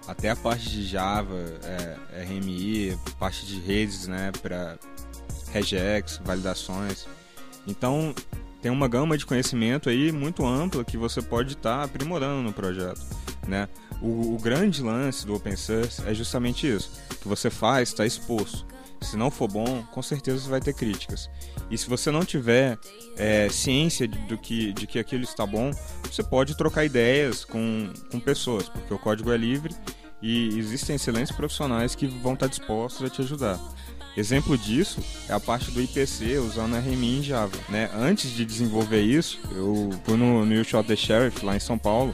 até 0.07 0.29
a 0.29 0.35
parte 0.35 0.69
de 0.69 0.85
Java, 0.85 1.35
é, 1.63 2.23
RMI, 2.23 2.95
parte 3.19 3.45
de 3.45 3.59
redes, 3.59 4.07
né, 4.07 4.31
para 4.41 4.77
regex, 5.51 6.21
validações. 6.23 7.07
Então, 7.67 8.13
tem 8.61 8.71
uma 8.71 8.87
gama 8.87 9.17
de 9.17 9.25
conhecimento 9.25 9.89
aí 9.89 10.11
muito 10.11 10.45
ampla 10.45 10.83
que 10.83 10.97
você 10.97 11.21
pode 11.21 11.53
estar 11.53 11.83
aprimorando 11.83 12.43
no 12.43 12.53
projeto, 12.53 13.01
né? 13.47 13.67
O, 14.01 14.35
o 14.35 14.39
grande 14.41 14.81
lance 14.81 15.25
do 15.25 15.35
open 15.35 15.55
source 15.55 16.01
é 16.05 16.13
justamente 16.13 16.67
isso, 16.67 16.91
que 17.21 17.27
você 17.27 17.49
faz, 17.49 17.89
está 17.89 18.05
exposto. 18.05 18.65
Se 19.01 19.17
não 19.17 19.31
for 19.31 19.47
bom, 19.47 19.83
com 19.91 20.01
certeza 20.01 20.39
você 20.39 20.49
vai 20.49 20.61
ter 20.61 20.73
críticas. 20.73 21.29
E 21.69 21.77
se 21.77 21.89
você 21.89 22.11
não 22.11 22.23
tiver 22.23 22.77
é, 23.17 23.49
ciência 23.49 24.07
de, 24.07 24.17
do 24.19 24.37
que, 24.37 24.73
de 24.73 24.85
que 24.85 24.99
aquilo 24.99 25.23
está 25.23 25.45
bom, 25.45 25.71
você 26.03 26.21
pode 26.21 26.55
trocar 26.55 26.85
ideias 26.85 27.43
com, 27.43 27.91
com 28.11 28.19
pessoas, 28.19 28.69
porque 28.69 28.93
o 28.93 28.99
código 28.99 29.31
é 29.31 29.37
livre 29.37 29.75
e 30.21 30.57
existem 30.57 30.95
excelentes 30.95 31.35
profissionais 31.35 31.95
que 31.95 32.05
vão 32.05 32.33
estar 32.33 32.47
dispostos 32.47 33.03
a 33.05 33.09
te 33.09 33.21
ajudar. 33.21 33.59
Exemplo 34.15 34.57
disso 34.57 34.99
é 35.29 35.33
a 35.33 35.39
parte 35.39 35.71
do 35.71 35.81
IPC 35.81 36.37
usando 36.37 36.75
RMI 36.75 37.19
em 37.19 37.23
Java. 37.23 37.57
Né? 37.69 37.89
Antes 37.95 38.29
de 38.31 38.45
desenvolver 38.45 39.01
isso, 39.01 39.39
eu 39.55 39.89
fui 40.03 40.17
no, 40.17 40.45
no 40.45 40.61
U-Shot 40.61 40.85
The 40.85 40.95
Sheriff, 40.95 41.45
lá 41.45 41.55
em 41.55 41.59
São 41.59 41.77
Paulo, 41.77 42.13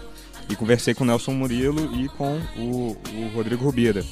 e 0.50 0.56
conversei 0.56 0.94
com 0.94 1.04
o 1.04 1.08
Nelson 1.08 1.32
Murilo 1.32 1.96
e 1.96 2.08
com 2.10 2.40
o, 2.58 2.98
o 3.14 3.28
Rodrigo 3.36 3.66
Rubira, 3.66 4.04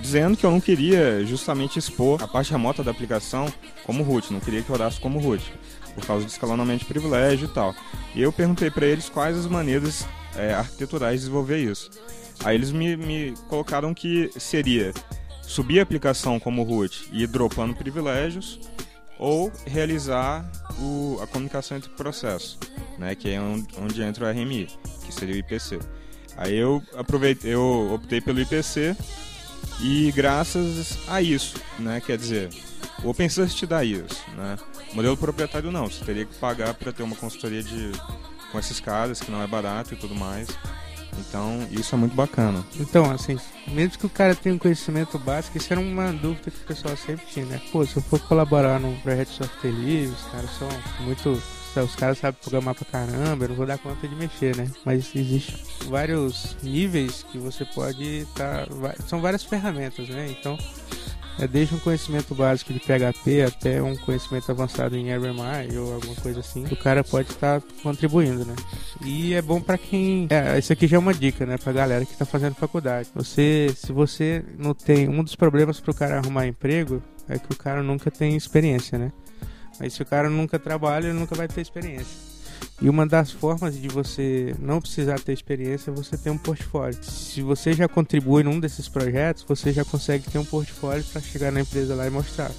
dizendo 0.00 0.36
que 0.36 0.44
eu 0.44 0.50
não 0.50 0.60
queria 0.60 1.24
justamente 1.24 1.78
expor 1.78 2.22
a 2.22 2.28
parte 2.28 2.50
remota 2.52 2.82
da 2.82 2.90
aplicação 2.90 3.52
como 3.84 4.02
root, 4.02 4.32
não 4.32 4.40
queria 4.40 4.62
que 4.62 4.70
rodasse 4.70 5.00
como 5.00 5.18
root, 5.18 5.42
por 5.94 6.06
causa 6.06 6.24
do 6.24 6.28
escalonamento 6.28 6.80
de 6.80 6.86
privilégio 6.86 7.46
e 7.46 7.52
tal. 7.52 7.74
E 8.14 8.22
eu 8.22 8.32
perguntei 8.32 8.70
para 8.70 8.86
eles 8.86 9.08
quais 9.08 9.36
as 9.36 9.46
maneiras 9.46 10.06
é, 10.36 10.54
arquiteturais 10.54 11.20
de 11.20 11.26
desenvolver 11.26 11.58
isso. 11.58 11.90
Aí 12.44 12.54
eles 12.54 12.70
me, 12.70 12.96
me 12.96 13.34
colocaram 13.48 13.92
que 13.92 14.30
seria 14.36 14.92
subir 15.42 15.80
a 15.80 15.82
aplicação 15.82 16.38
como 16.38 16.62
root 16.62 17.08
e 17.12 17.22
ir 17.22 17.26
dropando 17.26 17.74
privilégios, 17.74 18.60
ou 19.18 19.50
realizar 19.66 20.48
o, 20.80 21.18
a 21.22 21.26
comunicação 21.26 21.76
entre 21.76 21.90
processos, 21.90 22.58
né, 22.98 23.14
que 23.14 23.30
é 23.30 23.40
onde, 23.40 24.02
entra 24.02 24.26
o 24.26 24.30
RMI, 24.30 24.68
que 25.04 25.12
seria 25.12 25.34
o 25.34 25.38
IPC. 25.38 25.78
Aí 26.36 26.56
eu 26.56 26.82
aproveitei, 26.94 27.54
eu 27.54 27.92
optei 27.92 28.20
pelo 28.20 28.40
IPC 28.40 28.96
e 29.80 30.12
graças 30.12 30.98
a 31.08 31.20
isso, 31.20 31.56
né, 31.78 32.00
quer 32.00 32.16
dizer, 32.16 32.50
o 33.02 33.10
Open 33.10 33.28
Source 33.28 33.54
te 33.54 33.66
dá 33.66 33.84
isso, 33.84 34.24
né? 34.36 34.56
Modelo 34.92 35.16
proprietário 35.16 35.70
não, 35.70 35.86
você 35.86 36.04
teria 36.04 36.24
que 36.24 36.34
pagar 36.36 36.74
para 36.74 36.92
ter 36.92 37.02
uma 37.02 37.14
consultoria 37.14 37.62
de 37.62 37.92
com 38.50 38.58
esses 38.58 38.80
caras 38.80 39.20
que 39.20 39.30
não 39.30 39.42
é 39.42 39.46
barato 39.46 39.94
e 39.94 39.96
tudo 39.96 40.14
mais. 40.14 40.48
Então, 41.18 41.66
isso 41.70 41.94
é 41.94 41.98
muito 41.98 42.14
bacana. 42.14 42.64
Então, 42.78 43.10
assim, 43.10 43.38
mesmo 43.68 43.98
que 43.98 44.06
o 44.06 44.10
cara 44.10 44.34
tenha 44.34 44.54
um 44.54 44.58
conhecimento 44.58 45.18
básico, 45.18 45.58
isso 45.58 45.72
era 45.72 45.80
uma 45.80 46.12
dúvida 46.12 46.50
que 46.50 46.58
o 46.58 46.66
pessoal 46.66 46.96
sempre 46.96 47.26
tinha, 47.26 47.46
né? 47.46 47.60
Pô, 47.72 47.84
se 47.84 47.96
eu 47.96 48.02
for 48.02 48.20
colaborar 48.20 48.78
num 48.78 48.98
projeto 49.00 49.28
de 49.28 49.34
software 49.34 49.70
livre, 49.70 50.14
os 50.14 50.24
caras 50.30 50.50
são 50.58 50.68
muito. 51.04 51.42
Os 51.76 51.94
caras 51.94 52.18
sabem 52.18 52.40
programar 52.40 52.74
pra 52.74 52.84
caramba, 52.84 53.44
eu 53.44 53.50
não 53.50 53.56
vou 53.56 53.66
dar 53.66 53.78
conta 53.78 54.08
de 54.08 54.14
mexer, 54.16 54.56
né? 54.56 54.68
Mas 54.84 55.14
existe 55.14 55.62
vários 55.86 56.56
níveis 56.60 57.24
que 57.30 57.38
você 57.38 57.64
pode 57.64 58.02
estar. 58.22 58.66
Tá, 58.66 58.94
são 59.06 59.20
várias 59.20 59.44
ferramentas, 59.44 60.08
né? 60.08 60.28
Então, 60.28 60.58
é 61.38 61.46
desde 61.46 61.74
um 61.74 61.78
conhecimento 61.78 62.34
básico 62.34 62.72
de 62.72 62.80
PHP 62.80 63.42
até 63.42 63.82
um 63.82 63.96
conhecimento 63.96 64.50
avançado 64.50 64.96
em 64.96 65.12
RMI 65.14 65.76
ou 65.78 65.94
alguma 65.94 66.14
coisa 66.16 66.40
assim, 66.40 66.64
o 66.64 66.76
cara 66.76 67.04
pode 67.04 67.30
estar 67.30 67.60
tá 67.60 67.66
contribuindo, 67.82 68.44
né? 68.44 68.54
E 69.04 69.34
é 69.34 69.42
bom 69.42 69.60
para 69.60 69.78
quem, 69.78 70.26
é, 70.30 70.58
isso 70.58 70.72
aqui 70.72 70.86
já 70.86 70.96
é 70.96 71.00
uma 71.00 71.14
dica, 71.14 71.46
né, 71.46 71.56
pra 71.56 71.72
galera 71.72 72.04
que 72.04 72.16
tá 72.16 72.24
fazendo 72.24 72.54
faculdade. 72.54 73.08
Você, 73.14 73.72
se 73.76 73.92
você 73.92 74.44
não 74.58 74.74
tem 74.74 75.08
um 75.08 75.22
dos 75.22 75.36
problemas 75.36 75.80
pro 75.80 75.94
cara 75.94 76.18
arrumar 76.18 76.46
emprego 76.46 77.02
é 77.28 77.38
que 77.38 77.52
o 77.52 77.56
cara 77.56 77.82
nunca 77.82 78.10
tem 78.10 78.36
experiência, 78.36 78.98
né? 78.98 79.12
Mas 79.78 79.92
se 79.92 80.02
o 80.02 80.06
cara 80.06 80.28
nunca 80.28 80.58
trabalha, 80.58 81.06
ele 81.06 81.18
nunca 81.18 81.34
vai 81.34 81.46
ter 81.46 81.60
experiência. 81.60 82.27
E 82.80 82.88
uma 82.88 83.06
das 83.06 83.32
formas 83.32 83.80
de 83.80 83.88
você 83.88 84.54
não 84.60 84.80
precisar 84.80 85.18
ter 85.18 85.32
experiência 85.32 85.90
é 85.90 85.94
você 85.94 86.16
ter 86.16 86.30
um 86.30 86.38
portfólio. 86.38 86.98
Se 87.02 87.42
você 87.42 87.72
já 87.72 87.88
contribui 87.88 88.44
num 88.44 88.60
desses 88.60 88.88
projetos, 88.88 89.44
você 89.46 89.72
já 89.72 89.84
consegue 89.84 90.30
ter 90.30 90.38
um 90.38 90.44
portfólio 90.44 91.04
para 91.12 91.20
chegar 91.20 91.50
na 91.50 91.60
empresa 91.60 91.94
lá 91.94 92.06
e 92.06 92.10
mostrar. 92.10 92.50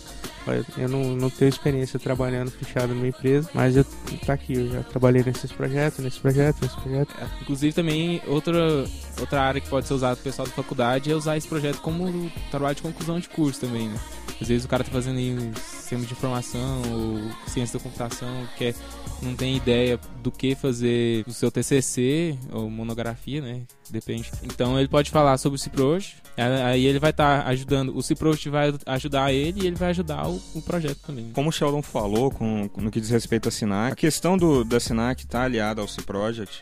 Eu 0.77 0.89
não, 0.89 1.15
não 1.15 1.29
tenho 1.29 1.49
experiência 1.49 1.99
trabalhando 1.99 2.49
fechado 2.49 2.93
numa 2.93 3.07
empresa, 3.07 3.49
mas 3.53 3.75
eu 3.77 3.85
tá 4.25 4.33
aqui, 4.33 4.53
eu 4.53 4.71
já 4.71 4.83
trabalhei 4.83 5.23
nesses 5.23 5.51
projetos, 5.51 6.03
nesse 6.03 6.19
projeto, 6.19 6.57
nesse 6.61 6.75
projeto. 6.75 7.15
É, 7.21 7.41
inclusive 7.41 7.73
também 7.73 8.21
outra, 8.25 8.85
outra 9.19 9.41
área 9.41 9.61
que 9.61 9.69
pode 9.69 9.87
ser 9.87 9.93
usada 9.93 10.15
pelo 10.15 10.23
pessoal 10.23 10.47
da 10.47 10.53
faculdade 10.53 11.11
é 11.11 11.15
usar 11.15 11.37
esse 11.37 11.47
projeto 11.47 11.79
como 11.81 12.31
trabalho 12.49 12.75
de 12.75 12.81
conclusão 12.81 13.19
de 13.19 13.29
curso 13.29 13.61
também, 13.61 13.89
né? 13.89 13.99
Às 14.41 14.47
vezes 14.47 14.65
o 14.65 14.67
cara 14.67 14.83
tá 14.83 14.91
fazendo 14.91 15.17
aí 15.17 15.35
sistema 15.55 16.05
de 16.05 16.13
informação 16.13 16.81
ou 16.91 17.49
ciência 17.49 17.77
da 17.77 17.83
computação, 17.83 18.47
quer 18.57 18.73
não 19.21 19.35
tem 19.35 19.57
ideia 19.57 19.99
do 20.23 20.31
que 20.31 20.55
fazer 20.55 21.25
no 21.27 21.33
seu 21.33 21.51
TCC 21.51 22.37
ou 22.51 22.69
monografia, 22.69 23.41
né? 23.41 23.63
Depende. 23.89 24.31
Então 24.43 24.79
ele 24.79 24.87
pode 24.87 25.09
falar 25.09 25.37
sobre 25.37 25.57
o 25.57 25.59
Ciprost, 25.59 26.17
aí 26.37 26.85
ele 26.85 26.99
vai 26.99 27.09
estar 27.09 27.43
tá 27.43 27.49
ajudando, 27.49 27.95
o 27.95 28.01
Ciprost 28.01 28.47
vai 28.49 28.73
ajudar 28.85 29.33
ele 29.33 29.63
e 29.63 29.67
ele 29.67 29.75
vai 29.75 29.89
ajudar 29.89 30.27
o, 30.27 30.41
o 30.55 30.61
projeto 30.61 30.99
também. 31.05 31.31
Como 31.33 31.49
o 31.49 31.51
Sheldon 31.51 31.81
falou 31.81 32.31
com, 32.31 32.69
no 32.77 32.91
que 32.91 33.01
diz 33.01 33.09
respeito 33.09 33.49
à 33.49 33.51
SINAC, 33.51 33.93
a 33.93 33.95
questão 33.95 34.37
do, 34.37 34.63
da 34.63 34.79
SINAC 34.79 35.23
estar 35.23 35.39
tá 35.39 35.45
aliada 35.45 35.81
ao 35.81 35.87
Ciproject 35.87 36.61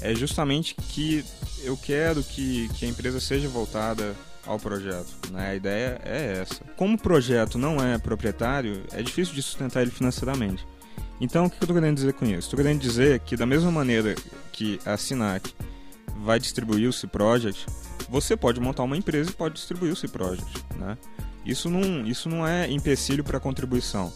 é 0.00 0.14
justamente 0.14 0.74
que 0.74 1.24
eu 1.62 1.76
quero 1.76 2.22
que, 2.22 2.68
que 2.74 2.86
a 2.86 2.88
empresa 2.88 3.20
seja 3.20 3.48
voltada 3.48 4.14
ao 4.48 4.58
projeto. 4.58 5.30
Né? 5.30 5.50
A 5.50 5.54
ideia 5.54 6.00
é 6.04 6.38
essa. 6.40 6.64
Como 6.76 6.94
o 6.94 6.98
projeto 6.98 7.58
não 7.58 7.76
é 7.76 7.98
proprietário, 7.98 8.82
é 8.92 9.02
difícil 9.02 9.34
de 9.34 9.42
sustentar 9.42 9.82
ele 9.82 9.90
financeiramente. 9.90 10.66
Então, 11.20 11.46
o 11.46 11.50
que 11.50 11.56
eu 11.56 11.64
estou 11.64 11.74
querendo 11.74 11.96
dizer 11.96 12.12
com 12.14 12.24
isso? 12.24 12.38
Estou 12.38 12.56
querendo 12.56 12.80
dizer 12.80 13.20
que, 13.20 13.36
da 13.36 13.44
mesma 13.44 13.70
maneira 13.70 14.14
que 14.52 14.80
a 14.86 14.96
Sinac 14.96 15.52
vai 16.24 16.38
distribuir 16.38 16.88
o 16.88 16.92
C-Project, 16.92 17.66
você 18.08 18.36
pode 18.36 18.60
montar 18.60 18.84
uma 18.84 18.96
empresa 18.96 19.30
e 19.30 19.34
pode 19.34 19.54
distribuir 19.54 19.92
o 19.92 19.96
C-Project. 19.96 20.64
Né? 20.76 20.96
Isso, 21.44 21.68
não, 21.68 22.06
isso 22.06 22.28
não 22.28 22.46
é 22.46 22.70
empecilho 22.70 23.22
para 23.22 23.38
contribuição. 23.38 24.12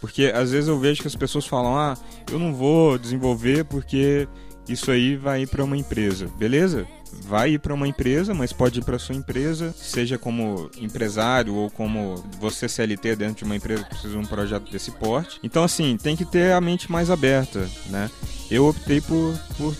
Porque 0.00 0.26
às 0.34 0.50
vezes 0.50 0.68
eu 0.68 0.78
vejo 0.78 1.00
que 1.00 1.08
as 1.08 1.16
pessoas 1.16 1.46
falam: 1.46 1.76
ah, 1.76 1.96
eu 2.30 2.38
não 2.38 2.52
vou 2.52 2.98
desenvolver 2.98 3.64
porque 3.64 4.28
isso 4.68 4.90
aí 4.90 5.16
vai 5.16 5.46
para 5.46 5.64
uma 5.64 5.76
empresa. 5.76 6.26
Beleza? 6.36 6.86
Vai 7.24 7.52
ir 7.52 7.58
para 7.58 7.74
uma 7.74 7.86
empresa, 7.86 8.34
mas 8.34 8.52
pode 8.52 8.80
ir 8.80 8.84
para 8.84 8.98
sua 8.98 9.14
empresa, 9.14 9.74
seja 9.76 10.18
como 10.18 10.70
empresário 10.78 11.54
ou 11.54 11.70
como 11.70 12.24
você 12.38 12.68
CLT 12.68 13.16
dentro 13.16 13.36
de 13.36 13.44
uma 13.44 13.56
empresa 13.56 13.84
que 13.84 13.90
precisa 13.90 14.12
de 14.12 14.18
um 14.18 14.24
projeto 14.24 14.70
desse 14.70 14.90
porte. 14.90 15.38
Então, 15.42 15.62
assim, 15.62 15.96
tem 15.96 16.16
que 16.16 16.24
ter 16.24 16.52
a 16.52 16.60
mente 16.60 16.90
mais 16.90 17.10
aberta, 17.10 17.68
né? 17.86 18.10
Eu 18.50 18.66
optei 18.66 19.00
por, 19.00 19.38
por 19.56 19.74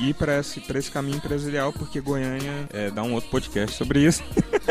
ir 0.00 0.14
para 0.14 0.38
esse, 0.38 0.62
esse 0.74 0.90
caminho 0.90 1.16
empresarial 1.16 1.72
porque 1.72 2.00
Goiânia 2.00 2.68
é, 2.72 2.90
dá 2.90 3.02
um 3.02 3.14
outro 3.14 3.30
podcast 3.30 3.76
sobre 3.76 4.00
isso. 4.00 4.22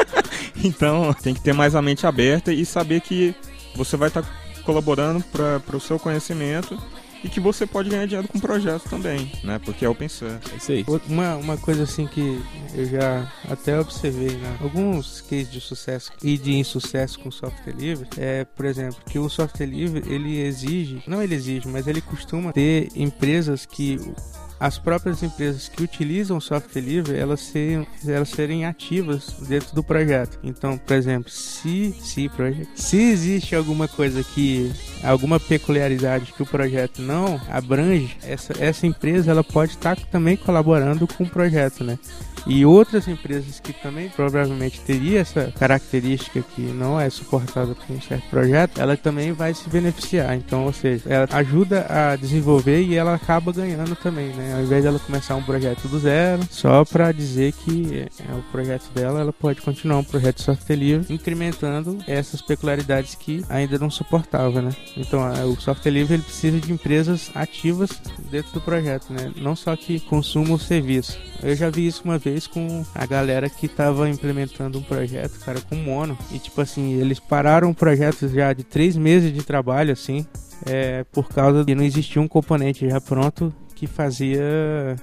então, 0.63 1.13
tem 1.13 1.33
que 1.33 1.41
ter 1.41 1.53
mais 1.53 1.75
a 1.75 1.81
mente 1.81 2.05
aberta 2.05 2.53
e 2.53 2.65
saber 2.65 3.01
que 3.01 3.35
você 3.75 3.95
vai 3.97 4.09
estar 4.09 4.21
tá 4.21 4.29
colaborando 4.63 5.23
para 5.23 5.75
o 5.75 5.79
seu 5.79 5.97
conhecimento 5.97 6.77
e 7.23 7.29
que 7.29 7.39
você 7.39 7.65
pode 7.65 7.89
ganhar 7.89 8.05
dinheiro 8.05 8.27
com 8.27 8.37
o 8.37 8.41
projeto 8.41 8.89
também, 8.89 9.31
né? 9.43 9.59
Porque 9.59 9.85
é 9.85 9.89
open 9.89 10.07
source. 10.07 10.39
É 10.53 10.57
isso 10.57 10.71
aí. 10.71 10.85
Uma, 11.07 11.35
uma 11.35 11.57
coisa 11.57 11.83
assim 11.83 12.07
que 12.07 12.41
eu 12.73 12.85
já 12.85 13.31
até 13.49 13.79
observei, 13.79 14.35
né? 14.37 14.57
Alguns 14.61 15.21
cases 15.21 15.51
de 15.51 15.61
sucesso 15.61 16.11
e 16.23 16.37
de 16.37 16.53
insucesso 16.53 17.19
com 17.19 17.31
software 17.31 17.73
livre 17.73 18.07
é, 18.17 18.45
por 18.45 18.65
exemplo, 18.65 18.97
que 19.05 19.19
o 19.19 19.29
software 19.29 19.65
livre 19.65 20.03
ele 20.11 20.39
exige, 20.39 21.03
não 21.07 21.21
ele 21.21 21.35
exige, 21.35 21.67
mas 21.67 21.87
ele 21.87 22.01
costuma 22.01 22.51
ter 22.51 22.89
empresas 22.95 23.65
que 23.65 23.97
as 24.61 24.77
próprias 24.77 25.23
empresas 25.23 25.67
que 25.67 25.81
utilizam 25.81 26.39
software 26.39 26.83
livre 26.83 27.17
elas 27.17 27.39
serem, 27.39 27.87
elas 28.05 28.29
serem 28.29 28.63
ativas 28.63 29.33
dentro 29.47 29.73
do 29.73 29.83
projeto. 29.83 30.37
Então, 30.43 30.77
por 30.77 30.95
exemplo, 30.95 31.31
se, 31.31 31.95
se, 31.99 32.29
project, 32.29 32.79
se 32.79 33.01
existe 33.01 33.55
alguma 33.55 33.87
coisa 33.87 34.23
que 34.23 34.71
alguma 35.03 35.39
peculiaridade 35.39 36.31
que 36.33 36.43
o 36.43 36.45
projeto 36.45 37.01
não 37.01 37.41
abrange, 37.49 38.15
essa, 38.21 38.53
essa 38.63 38.85
empresa 38.85 39.31
ela 39.31 39.43
pode 39.43 39.71
estar 39.71 39.99
também 40.11 40.37
colaborando 40.37 41.07
com 41.07 41.23
o 41.23 41.29
projeto, 41.29 41.83
né? 41.83 41.97
E 42.47 42.65
outras 42.65 43.07
empresas 43.07 43.59
que 43.59 43.71
também 43.71 44.09
provavelmente 44.09 44.81
teria 44.81 45.19
essa 45.19 45.53
característica 45.57 46.41
que 46.41 46.61
não 46.61 46.99
é 46.99 47.09
suportada 47.09 47.75
por 47.75 47.95
um 47.95 48.01
certo 48.01 48.27
projeto, 48.29 48.81
ela 48.81 48.97
também 48.97 49.31
vai 49.31 49.53
se 49.53 49.69
beneficiar. 49.69 50.35
Então, 50.35 50.65
ou 50.65 50.73
seja, 50.73 51.03
ela 51.07 51.27
ajuda 51.31 51.85
a 51.87 52.15
desenvolver 52.15 52.81
e 52.81 52.95
ela 52.95 53.15
acaba 53.15 53.51
ganhando 53.51 53.95
também, 53.95 54.29
né? 54.33 54.50
Ao 54.53 54.61
invés 54.61 54.83
dela 54.83 54.99
começar 54.99 55.35
um 55.35 55.43
projeto 55.43 55.87
do 55.87 55.99
zero, 55.99 56.41
só 56.49 56.83
para 56.83 57.11
dizer 57.11 57.53
que 57.53 58.07
é 58.19 58.33
o 58.33 58.41
projeto 58.51 58.89
dela, 58.93 59.21
ela 59.21 59.33
pode 59.33 59.61
continuar 59.61 59.97
um 59.97 60.03
projeto 60.03 60.37
de 60.37 60.43
software 60.43 60.75
livre, 60.75 61.13
incrementando 61.13 61.97
essas 62.07 62.41
peculiaridades 62.41 63.15
que 63.15 63.43
ainda 63.49 63.77
não 63.77 63.89
suportava, 63.89 64.61
né? 64.61 64.71
Então, 64.97 65.21
o 65.51 65.59
software 65.59 65.91
livre 65.91 66.15
ele 66.15 66.23
precisa 66.23 66.59
de 66.59 66.71
empresas 66.71 67.31
ativas 67.33 67.89
dentro 68.29 68.53
do 68.53 68.61
projeto, 68.61 69.11
né? 69.13 69.31
Não 69.37 69.55
só 69.55 69.75
que 69.75 69.99
consumam 69.99 70.53
o 70.53 70.59
serviço. 70.59 71.17
Eu 71.41 71.55
já 71.55 71.69
vi 71.69 71.87
isso 71.87 72.01
uma 72.05 72.17
vez 72.17 72.45
com 72.45 72.85
a 72.93 73.05
galera 73.05 73.49
que 73.49 73.65
estava 73.65 74.09
implementando 74.09 74.77
um 74.77 74.83
projeto, 74.83 75.39
cara, 75.39 75.59
com 75.61 75.75
mono. 75.75 76.17
E 76.31 76.39
tipo 76.39 76.61
assim, 76.61 76.93
eles 76.99 77.19
pararam 77.19 77.69
o 77.69 77.75
projeto 77.75 78.27
já 78.27 78.53
de 78.53 78.63
três 78.63 78.95
meses 78.95 79.33
de 79.33 79.43
trabalho, 79.43 79.91
assim, 79.91 80.25
é, 80.65 81.03
por 81.11 81.27
causa 81.29 81.65
de 81.65 81.73
não 81.73 81.83
existia 81.83 82.21
um 82.21 82.27
componente 82.27 82.87
já 82.87 83.01
pronto 83.01 83.53
que 83.81 83.87
fazia 83.87 84.95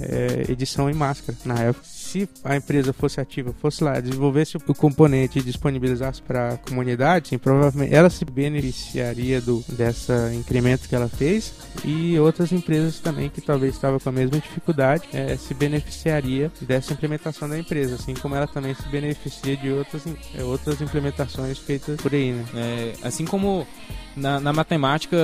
é, 0.00 0.50
edição 0.50 0.88
em 0.88 0.94
máscara 0.94 1.36
na 1.44 1.58
época 1.64 1.84
se 2.12 2.28
a 2.44 2.56
empresa 2.56 2.92
fosse 2.92 3.20
ativa, 3.20 3.54
fosse 3.58 3.82
lá, 3.82 3.98
desenvolvesse 3.98 4.58
o 4.58 4.74
componente 4.74 5.38
e 5.38 5.42
disponibilizasse 5.42 6.20
para 6.20 6.50
a 6.50 6.56
comunidade, 6.58 7.28
sim, 7.28 7.38
provavelmente 7.38 7.94
ela 7.94 8.10
se 8.10 8.22
beneficiaria 8.24 9.40
do 9.40 9.64
dessa 9.66 10.30
incremento 10.34 10.88
que 10.88 10.94
ela 10.94 11.08
fez 11.08 11.54
e 11.82 12.18
outras 12.18 12.52
empresas 12.52 12.98
também 12.98 13.30
que 13.30 13.40
talvez 13.40 13.74
estavam 13.74 13.98
com 13.98 14.10
a 14.10 14.12
mesma 14.12 14.38
dificuldade 14.38 15.08
é, 15.12 15.36
se 15.36 15.54
beneficiaria 15.54 16.52
dessa 16.60 16.92
implementação 16.92 17.48
da 17.48 17.58
empresa, 17.58 17.94
assim 17.94 18.12
como 18.12 18.34
ela 18.34 18.46
também 18.46 18.74
se 18.74 18.86
beneficia 18.88 19.56
de 19.56 19.70
outras, 19.70 20.04
é, 20.34 20.44
outras 20.44 20.82
implementações 20.82 21.58
feitas 21.58 21.98
por 21.98 22.12
aí, 22.12 22.32
né? 22.32 22.44
É, 22.54 22.92
assim 23.02 23.24
como 23.24 23.66
na, 24.14 24.38
na, 24.38 24.52
matemática, 24.52 25.16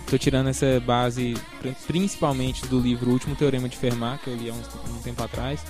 estou 0.00 0.18
tirando 0.18 0.48
essa 0.48 0.78
base 0.80 1.34
principalmente 1.86 2.64
do 2.66 2.78
livro 2.78 3.10
O 3.10 3.12
Último 3.12 3.34
Teorema 3.34 3.68
de 3.68 3.76
Fermat, 3.76 4.22
que 4.22 4.30
eu 4.30 4.36
li 4.36 4.48
há 4.48 4.52
um, 4.52 4.96
um 4.96 5.02
tempo 5.02 5.22
atrás, 5.22 5.60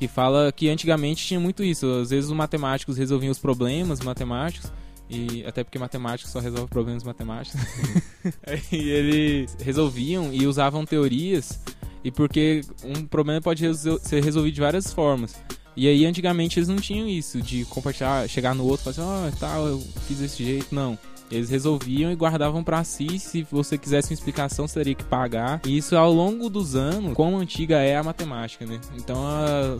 que 0.00 0.08
fala 0.08 0.50
que 0.50 0.70
antigamente 0.70 1.26
tinha 1.26 1.38
muito 1.38 1.62
isso. 1.62 1.86
Às 1.86 2.08
vezes 2.08 2.30
os 2.30 2.34
matemáticos 2.34 2.96
resolviam 2.96 3.30
os 3.30 3.38
problemas 3.38 4.00
matemáticos, 4.00 4.72
e 5.10 5.44
até 5.44 5.62
porque 5.62 5.78
matemática 5.78 6.26
só 6.26 6.40
resolve 6.40 6.70
problemas 6.70 7.04
matemáticos. 7.04 7.60
e 8.72 8.88
eles 8.88 9.54
resolviam 9.60 10.32
e 10.32 10.46
usavam 10.46 10.86
teorias, 10.86 11.60
e 12.02 12.10
porque 12.10 12.62
um 12.82 13.04
problema 13.04 13.42
pode 13.42 13.62
ser 13.76 14.24
resolvido 14.24 14.54
de 14.54 14.60
várias 14.62 14.90
formas. 14.90 15.36
E 15.76 15.86
aí 15.86 16.06
antigamente 16.06 16.58
eles 16.58 16.68
não 16.68 16.76
tinham 16.76 17.06
isso 17.06 17.42
de 17.42 17.66
compartilhar, 17.66 18.26
chegar 18.26 18.54
no 18.54 18.64
outro 18.64 18.90
e 18.90 18.94
falar 18.94 19.26
assim, 19.26 19.26
ó, 19.26 19.28
oh, 19.28 19.38
tal, 19.38 19.66
eu 19.66 19.80
fiz 20.08 20.16
desse 20.16 20.42
jeito, 20.42 20.74
não. 20.74 20.98
Eles 21.30 21.48
resolviam 21.48 22.10
e 22.10 22.16
guardavam 22.16 22.64
para 22.64 22.82
si. 22.82 23.18
Se 23.18 23.46
você 23.50 23.78
quisesse 23.78 24.10
uma 24.10 24.14
explicação, 24.14 24.66
você 24.66 24.80
teria 24.80 24.94
que 24.94 25.04
pagar. 25.04 25.60
E 25.64 25.76
isso 25.76 25.96
ao 25.96 26.12
longo 26.12 26.50
dos 26.50 26.74
anos, 26.74 27.14
quão 27.14 27.38
antiga 27.38 27.76
é 27.78 27.96
a 27.96 28.02
matemática, 28.02 28.66
né? 28.66 28.80
Então, 28.96 29.20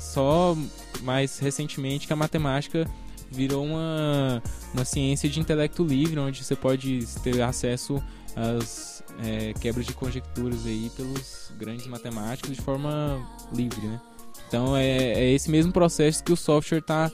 só 0.01 0.57
mais 1.03 1.38
recentemente 1.38 2.07
que 2.07 2.12
a 2.12 2.16
matemática 2.16 2.88
virou 3.30 3.64
uma, 3.64 4.42
uma 4.74 4.84
ciência 4.84 5.28
de 5.28 5.40
intelecto 5.40 5.84
livre, 5.84 6.18
onde 6.18 6.44
você 6.44 6.57
pode 6.57 7.07
ter 7.22 7.40
acesso 7.42 8.03
às 8.36 9.03
é, 9.22 9.53
quebras 9.55 9.86
de 9.86 9.92
conjecturas 9.92 10.66
aí 10.66 10.90
pelos 10.96 11.53
grandes 11.59 11.86
matemáticos 11.86 12.57
de 12.57 12.62
forma 12.62 13.20
livre, 13.53 13.86
né? 13.86 14.01
Então 14.51 14.76
é, 14.76 14.88
é 14.88 15.30
esse 15.30 15.48
mesmo 15.48 15.72
processo 15.72 16.24
que 16.24 16.32
o 16.32 16.36
software 16.36 16.78
está 16.78 17.09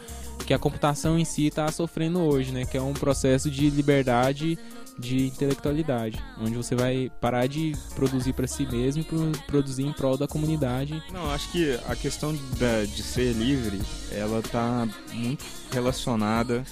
que 0.46 0.54
a 0.54 0.58
computação 0.58 1.18
em 1.18 1.24
si 1.24 1.48
está 1.48 1.70
sofrendo 1.70 2.20
hoje, 2.20 2.50
né? 2.50 2.64
Que 2.64 2.78
é 2.78 2.82
um 2.82 2.94
processo 2.94 3.50
de 3.50 3.68
liberdade 3.68 4.58
de 4.98 5.26
intelectualidade, 5.26 6.18
onde 6.40 6.56
você 6.56 6.74
vai 6.74 7.12
parar 7.20 7.46
de 7.46 7.74
produzir 7.94 8.32
para 8.32 8.46
si 8.46 8.64
mesmo 8.64 9.02
e 9.02 9.38
produzir 9.42 9.82
em 9.82 9.92
prol 9.92 10.16
da 10.16 10.26
comunidade. 10.26 11.02
Não, 11.12 11.30
acho 11.32 11.52
que 11.52 11.78
a 11.86 11.94
questão 11.94 12.32
de, 12.32 12.86
de 12.86 13.02
ser 13.02 13.34
livre, 13.34 13.78
ela 14.10 14.40
tá 14.40 14.88
muito 15.12 15.44
relacionada 15.70 16.64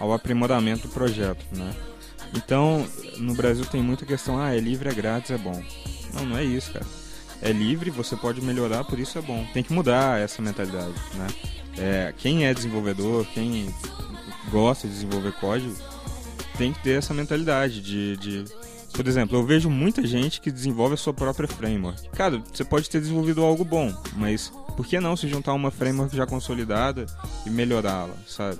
ao 0.00 0.14
aprimoramento 0.14 0.88
do 0.88 0.94
projeto, 0.94 1.44
né? 1.54 1.74
Então, 2.34 2.86
no 3.18 3.34
Brasil 3.34 3.66
tem 3.66 3.82
muita 3.82 4.06
questão, 4.06 4.38
ah, 4.38 4.54
é 4.54 4.58
livre, 4.58 4.88
é 4.88 4.94
grátis, 4.94 5.30
é 5.30 5.36
bom. 5.38 5.62
Não, 6.14 6.24
não 6.24 6.38
é 6.38 6.44
isso, 6.44 6.72
cara. 6.72 6.86
É 7.42 7.52
livre, 7.52 7.90
você 7.90 8.16
pode 8.16 8.40
melhorar, 8.40 8.84
por 8.84 8.98
isso 8.98 9.18
é 9.18 9.22
bom. 9.22 9.46
Tem 9.52 9.62
que 9.62 9.72
mudar 9.72 10.20
essa 10.20 10.40
mentalidade, 10.40 10.94
né? 11.14 11.26
É, 11.78 12.14
quem 12.16 12.46
é 12.46 12.54
desenvolvedor, 12.54 13.26
quem 13.34 13.72
gosta 14.50 14.88
de 14.88 14.94
desenvolver 14.94 15.32
código, 15.32 15.74
tem 16.56 16.72
que 16.72 16.82
ter 16.82 16.98
essa 16.98 17.12
mentalidade 17.12 17.82
de, 17.82 18.16
de 18.16 18.44
por 18.96 19.06
exemplo, 19.06 19.36
eu 19.36 19.44
vejo 19.44 19.68
muita 19.68 20.06
gente 20.06 20.40
que 20.40 20.50
desenvolve 20.50 20.94
a 20.94 20.96
sua 20.96 21.12
própria 21.12 21.46
framework. 21.46 22.08
Cara, 22.10 22.42
você 22.50 22.64
pode 22.64 22.88
ter 22.88 22.98
desenvolvido 22.98 23.42
algo 23.42 23.62
bom, 23.62 23.94
mas 24.16 24.50
por 24.74 24.86
que 24.86 24.98
não 24.98 25.14
se 25.14 25.28
juntar 25.28 25.50
a 25.50 25.54
uma 25.54 25.70
framework 25.70 26.16
já 26.16 26.26
consolidada 26.26 27.04
e 27.44 27.50
melhorá-la, 27.50 28.14
sabe? 28.26 28.58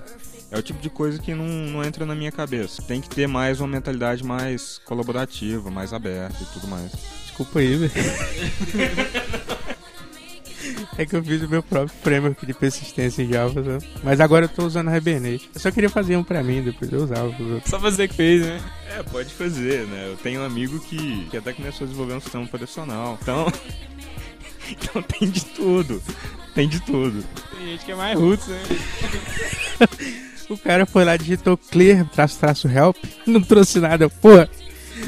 É 0.51 0.59
o 0.59 0.63
tipo 0.63 0.81
de 0.81 0.91
coisa 0.91 1.19
que 1.19 1.35
não, 1.35 1.47
não 1.47 1.83
entra 1.83 2.05
na 2.05 2.15
minha 2.15 2.31
cabeça. 2.31 2.83
Tem 2.83 3.01
que 3.01 3.09
ter 3.09 3.27
mais 3.27 3.61
uma 3.61 3.69
mentalidade 3.69 4.23
mais 4.23 4.79
colaborativa, 4.85 5.71
mais 5.71 5.93
aberta 5.93 6.37
e 6.41 6.47
tudo 6.53 6.69
mais. 6.69 6.93
Desculpa 7.37 7.59
aí, 7.59 7.77
velho. 7.77 7.93
É 10.97 11.05
que 11.05 11.15
eu 11.15 11.23
fiz 11.23 11.43
o 11.43 11.49
meu 11.49 11.63
próprio 11.63 11.95
framework 12.03 12.47
de 12.47 12.55
persistência 12.55 13.23
em 13.23 13.31
Java, 13.31 13.63
sabe? 13.63 13.85
Mas 14.03 14.19
agora 14.19 14.47
eu 14.47 14.49
tô 14.49 14.65
usando 14.65 14.91
Hibernate. 14.95 15.51
Eu 15.55 15.61
só 15.61 15.71
queria 15.71 15.91
fazer 15.91 16.17
um 16.17 16.25
pra 16.25 16.43
mim, 16.43 16.63
depois 16.63 16.91
eu 16.91 17.05
usava 17.05 17.31
pros 17.31 17.51
outros. 17.51 17.71
Só 17.71 17.79
fazer 17.79 18.09
que 18.09 18.15
fez, 18.15 18.41
né? 18.41 18.59
É, 18.97 19.03
pode 19.03 19.35
fazer, 19.35 19.87
né? 19.87 20.09
Eu 20.09 20.17
tenho 20.17 20.41
um 20.41 20.45
amigo 20.47 20.81
que, 20.81 21.27
que 21.27 21.37
até 21.37 21.53
começou 21.53 21.85
a 21.85 21.89
desenvolver 21.89 22.15
um 22.15 22.21
sistema 22.21 22.45
operacional. 22.45 23.19
Então. 23.21 23.53
então 24.73 25.03
tem 25.03 25.29
de 25.29 25.45
tudo. 25.45 26.03
Tem 26.55 26.67
de 26.67 26.81
tudo. 26.81 27.23
Tem 27.55 27.67
gente 27.67 27.85
que 27.85 27.93
é 27.93 27.97
mais 27.97 28.19
roots, 28.19 28.47
né? 28.47 28.63
o 30.49 30.57
cara 30.57 30.87
foi 30.87 31.05
lá, 31.05 31.19
digitou 31.19 31.59
clear, 31.59 32.09
traço, 32.09 32.39
traço 32.39 32.67
help, 32.67 32.97
não 33.27 33.43
trouxe 33.43 33.79
nada. 33.79 34.09
Porra, 34.09 34.49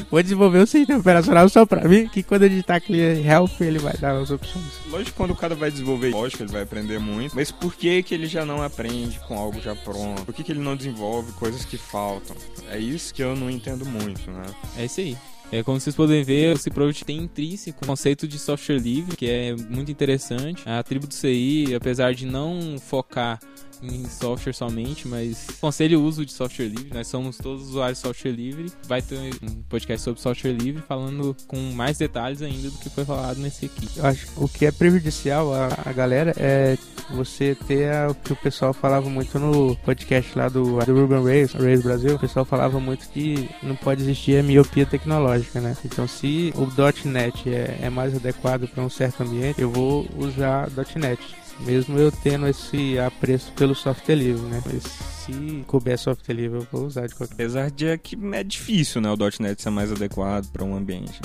Vou 0.09 0.21
desenvolver 0.21 0.59
um 0.59 0.65
sistema 0.65 0.99
operacional 0.99 1.47
só 1.49 1.65
pra 1.65 1.87
mim, 1.87 2.07
que 2.07 2.23
quando 2.23 2.49
tá 2.63 2.79
clear 2.79 3.17
help, 3.25 3.61
ele 3.61 3.79
vai 3.79 3.95
dar 3.97 4.17
as 4.17 4.31
opções. 4.31 4.65
Lógico 4.89 5.15
quando 5.17 5.31
o 5.31 5.35
cara 5.35 5.55
vai 5.55 5.71
desenvolver, 5.71 6.09
lógico, 6.09 6.43
ele 6.43 6.51
vai 6.51 6.63
aprender 6.63 6.99
muito, 6.99 7.35
mas 7.35 7.51
por 7.51 7.75
que 7.75 8.03
que 8.03 8.13
ele 8.13 8.27
já 8.27 8.45
não 8.45 8.61
aprende 8.61 9.19
com 9.27 9.37
algo 9.37 9.59
já 9.61 9.75
pronto? 9.75 10.25
Por 10.25 10.33
que 10.33 10.43
que 10.43 10.51
ele 10.51 10.59
não 10.59 10.75
desenvolve 10.75 11.31
coisas 11.33 11.65
que 11.65 11.77
faltam? 11.77 12.35
É 12.69 12.77
isso 12.77 13.13
que 13.13 13.23
eu 13.23 13.35
não 13.35 13.49
entendo 13.49 13.85
muito, 13.85 14.31
né? 14.31 14.45
É 14.77 14.85
isso 14.85 14.99
aí. 14.99 15.17
É, 15.51 15.63
como 15.63 15.79
vocês 15.79 15.95
podem 15.95 16.23
ver, 16.23 16.55
o 16.55 16.59
Ciproject 16.59 17.05
tem 17.05 17.17
intrínseco 17.17 17.83
o 17.83 17.87
conceito 17.87 18.27
de 18.27 18.37
software 18.37 18.77
livre, 18.77 19.17
que 19.17 19.27
é 19.27 19.55
muito 19.55 19.91
interessante. 19.91 20.61
A 20.67 20.83
tribo 20.83 21.07
do 21.07 21.13
CI, 21.13 21.73
apesar 21.75 22.13
de 22.13 22.25
não 22.25 22.77
focar 22.79 23.39
em 23.81 24.07
software 24.07 24.53
somente, 24.53 25.07
mas 25.07 25.47
aconselho 25.49 25.99
o 25.99 26.03
uso 26.03 26.25
de 26.25 26.31
software 26.31 26.67
livre. 26.67 26.89
Nós 26.93 27.07
somos 27.07 27.37
todos 27.37 27.69
usuários 27.69 27.99
de 27.99 28.07
software 28.07 28.31
livre. 28.31 28.71
Vai 28.87 29.01
ter 29.01 29.17
um 29.41 29.61
podcast 29.63 30.03
sobre 30.03 30.21
software 30.21 30.53
livre 30.53 30.83
falando 30.87 31.35
com 31.47 31.57
mais 31.71 31.97
detalhes 31.97 32.41
ainda 32.41 32.69
do 32.69 32.77
que 32.77 32.89
foi 32.89 33.05
falado 33.05 33.37
nesse 33.39 33.65
aqui. 33.65 33.87
Eu 33.95 34.05
acho 34.05 34.27
que 34.27 34.31
o 34.37 34.47
que 34.47 34.65
é 34.65 34.71
prejudicial 34.71 35.53
a, 35.53 35.69
a 35.85 35.93
galera 35.93 36.33
é 36.37 36.77
você 37.11 37.55
ter 37.67 37.91
a, 37.93 38.09
o 38.09 38.15
que 38.15 38.33
o 38.33 38.35
pessoal 38.35 38.73
falava 38.73 39.09
muito 39.09 39.39
no 39.39 39.75
podcast 39.77 40.37
lá 40.37 40.47
do, 40.47 40.79
do 40.79 40.93
Ruben 40.93 41.23
Reis, 41.23 41.53
Reis 41.53 41.81
Brasil. 41.81 42.15
O 42.15 42.19
pessoal 42.19 42.45
falava 42.45 42.79
muito 42.79 43.07
que 43.09 43.49
não 43.63 43.75
pode 43.75 44.01
existir 44.01 44.39
a 44.39 44.43
miopia 44.43 44.85
tecnológica, 44.85 45.59
né? 45.59 45.75
Então, 45.83 46.07
se 46.07 46.53
o 46.55 46.67
.NET 47.07 47.49
é, 47.49 47.79
é 47.81 47.89
mais 47.89 48.15
adequado 48.15 48.67
para 48.67 48.83
um 48.83 48.89
certo 48.89 49.23
ambiente, 49.23 49.61
eu 49.61 49.69
vou 49.69 50.07
usar 50.17 50.69
.NET 50.95 51.19
mesmo 51.59 51.97
eu 51.97 52.11
tendo 52.11 52.47
esse 52.47 52.97
apreço 52.99 53.51
pelo 53.53 53.75
software 53.75 54.15
livre, 54.15 54.41
né? 54.43 54.61
Mas 54.65 54.83
se 54.83 55.63
couber 55.67 55.97
software 55.97 56.33
livre, 56.33 56.59
eu 56.59 56.67
vou 56.71 56.85
usar 56.85 57.07
de 57.07 57.15
qualquer 57.15 57.33
Apesar 57.33 57.69
de 57.69 57.97
que 57.97 58.17
é 58.33 58.43
difícil, 58.43 59.01
né? 59.01 59.09
O 59.11 59.17
.NET 59.39 59.61
ser 59.61 59.69
mais 59.69 59.91
adequado 59.91 60.49
para 60.51 60.63
um 60.63 60.75
ambiente. 60.75 61.19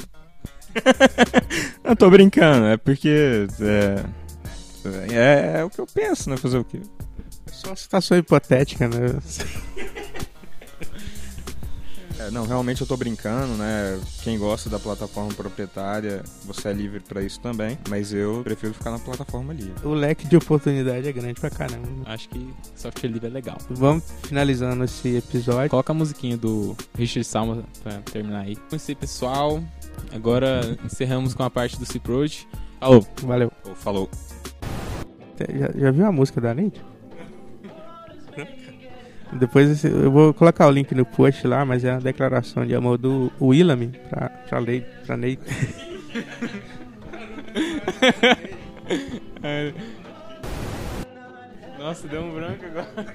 Não 1.85 1.95
tô 1.95 2.11
brincando, 2.11 2.67
é 2.67 2.77
porque 2.77 3.47
é, 3.61 4.05
é, 5.13 5.59
é, 5.59 5.65
o 5.65 5.71
que 5.71 5.81
eu 5.81 5.87
penso, 5.87 6.29
né? 6.29 6.37
Fazer 6.37 6.59
o 6.59 6.65
quê? 6.65 6.81
Só 7.53 7.69
uma 7.69 7.77
situação 7.77 8.19
hipotética, 8.19 8.89
né? 8.89 9.19
É, 12.25 12.31
não, 12.31 12.47
realmente 12.47 12.81
eu 12.81 12.87
tô 12.87 12.97
brincando, 12.97 13.55
né? 13.55 14.01
Quem 14.23 14.39
gosta 14.39 14.71
da 14.71 14.79
plataforma 14.79 15.33
proprietária, 15.35 16.23
você 16.45 16.69
é 16.69 16.73
livre 16.73 17.01
pra 17.01 17.23
isso 17.23 17.39
também, 17.41 17.79
mas 17.89 18.13
eu 18.13 18.43
prefiro 18.43 18.73
ficar 18.73 18.91
na 18.91 18.99
plataforma 18.99 19.53
livre. 19.53 19.75
O 19.87 19.93
leque 19.93 20.27
de 20.27 20.37
oportunidade 20.37 21.07
é 21.07 21.13
grande 21.13 21.41
pra 21.41 21.51
caramba. 21.51 21.87
Acho 22.07 22.29
que 22.29 22.49
software 22.75 23.11
livre 23.11 23.27
é 23.29 23.31
legal. 23.31 23.59
Vamos 23.69 24.05
finalizando 24.23 24.85
esse 24.85 25.17
episódio. 25.17 25.71
Coloca 25.71 25.93
a 25.93 25.95
musiquinha 25.95 26.37
do 26.37 26.77
Richard 26.97 27.25
Salma 27.25 27.65
pra 27.83 27.99
terminar 28.01 28.43
aí. 28.43 28.53
Então, 28.53 28.77
isso 28.77 28.91
aí, 28.91 28.95
pessoal. 28.95 29.63
Agora 30.13 30.61
encerramos 30.85 31.35
com 31.35 31.43
a 31.43 31.51
parte 31.51 31.79
do 31.79 31.85
Ciprode. 31.85 32.49
Falou! 32.81 33.07
Valeu. 33.23 33.53
Ou 33.67 33.75
falou. 33.75 34.11
Já, 35.39 35.79
já 35.79 35.91
viu 35.91 36.07
a 36.07 36.13
música 36.13 36.41
da 36.41 36.55
Neide? 36.55 36.81
Depois 39.35 39.85
eu 39.85 40.11
vou 40.11 40.33
colocar 40.33 40.67
o 40.69 40.71
link 40.71 40.95
no 40.95 41.05
post 41.05 41.47
lá, 41.47 41.65
mas 41.65 41.85
é 41.85 41.91
a 41.91 41.99
declaração 41.99 42.65
de 42.65 42.75
amor 42.75 42.99
do 42.99 43.33
Willam 43.41 43.91
pra, 44.09 44.29
pra, 44.29 44.59
Lei, 44.59 44.81
pra 45.05 45.17
Neide. 45.17 45.43
Nossa, 51.79 52.09
deu 52.09 52.23
um 52.23 52.35
branco 52.35 52.65
agora. 52.65 53.15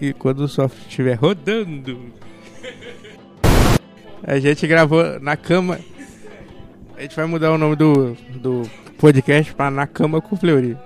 E 0.00 0.12
quando 0.12 0.40
o 0.40 0.48
software 0.48 0.88
estiver 0.88 1.14
rodando, 1.14 2.12
a 4.22 4.38
gente 4.38 4.66
gravou 4.66 5.18
na 5.20 5.36
cama. 5.36 5.78
A 6.98 7.02
gente 7.02 7.14
vai 7.14 7.26
mudar 7.26 7.52
o 7.52 7.58
nome 7.58 7.76
do, 7.76 8.16
do 8.34 8.68
podcast 8.98 9.54
pra 9.54 9.70
Na 9.70 9.86
Cama 9.86 10.20
com 10.20 10.36
Fleury. 10.36 10.76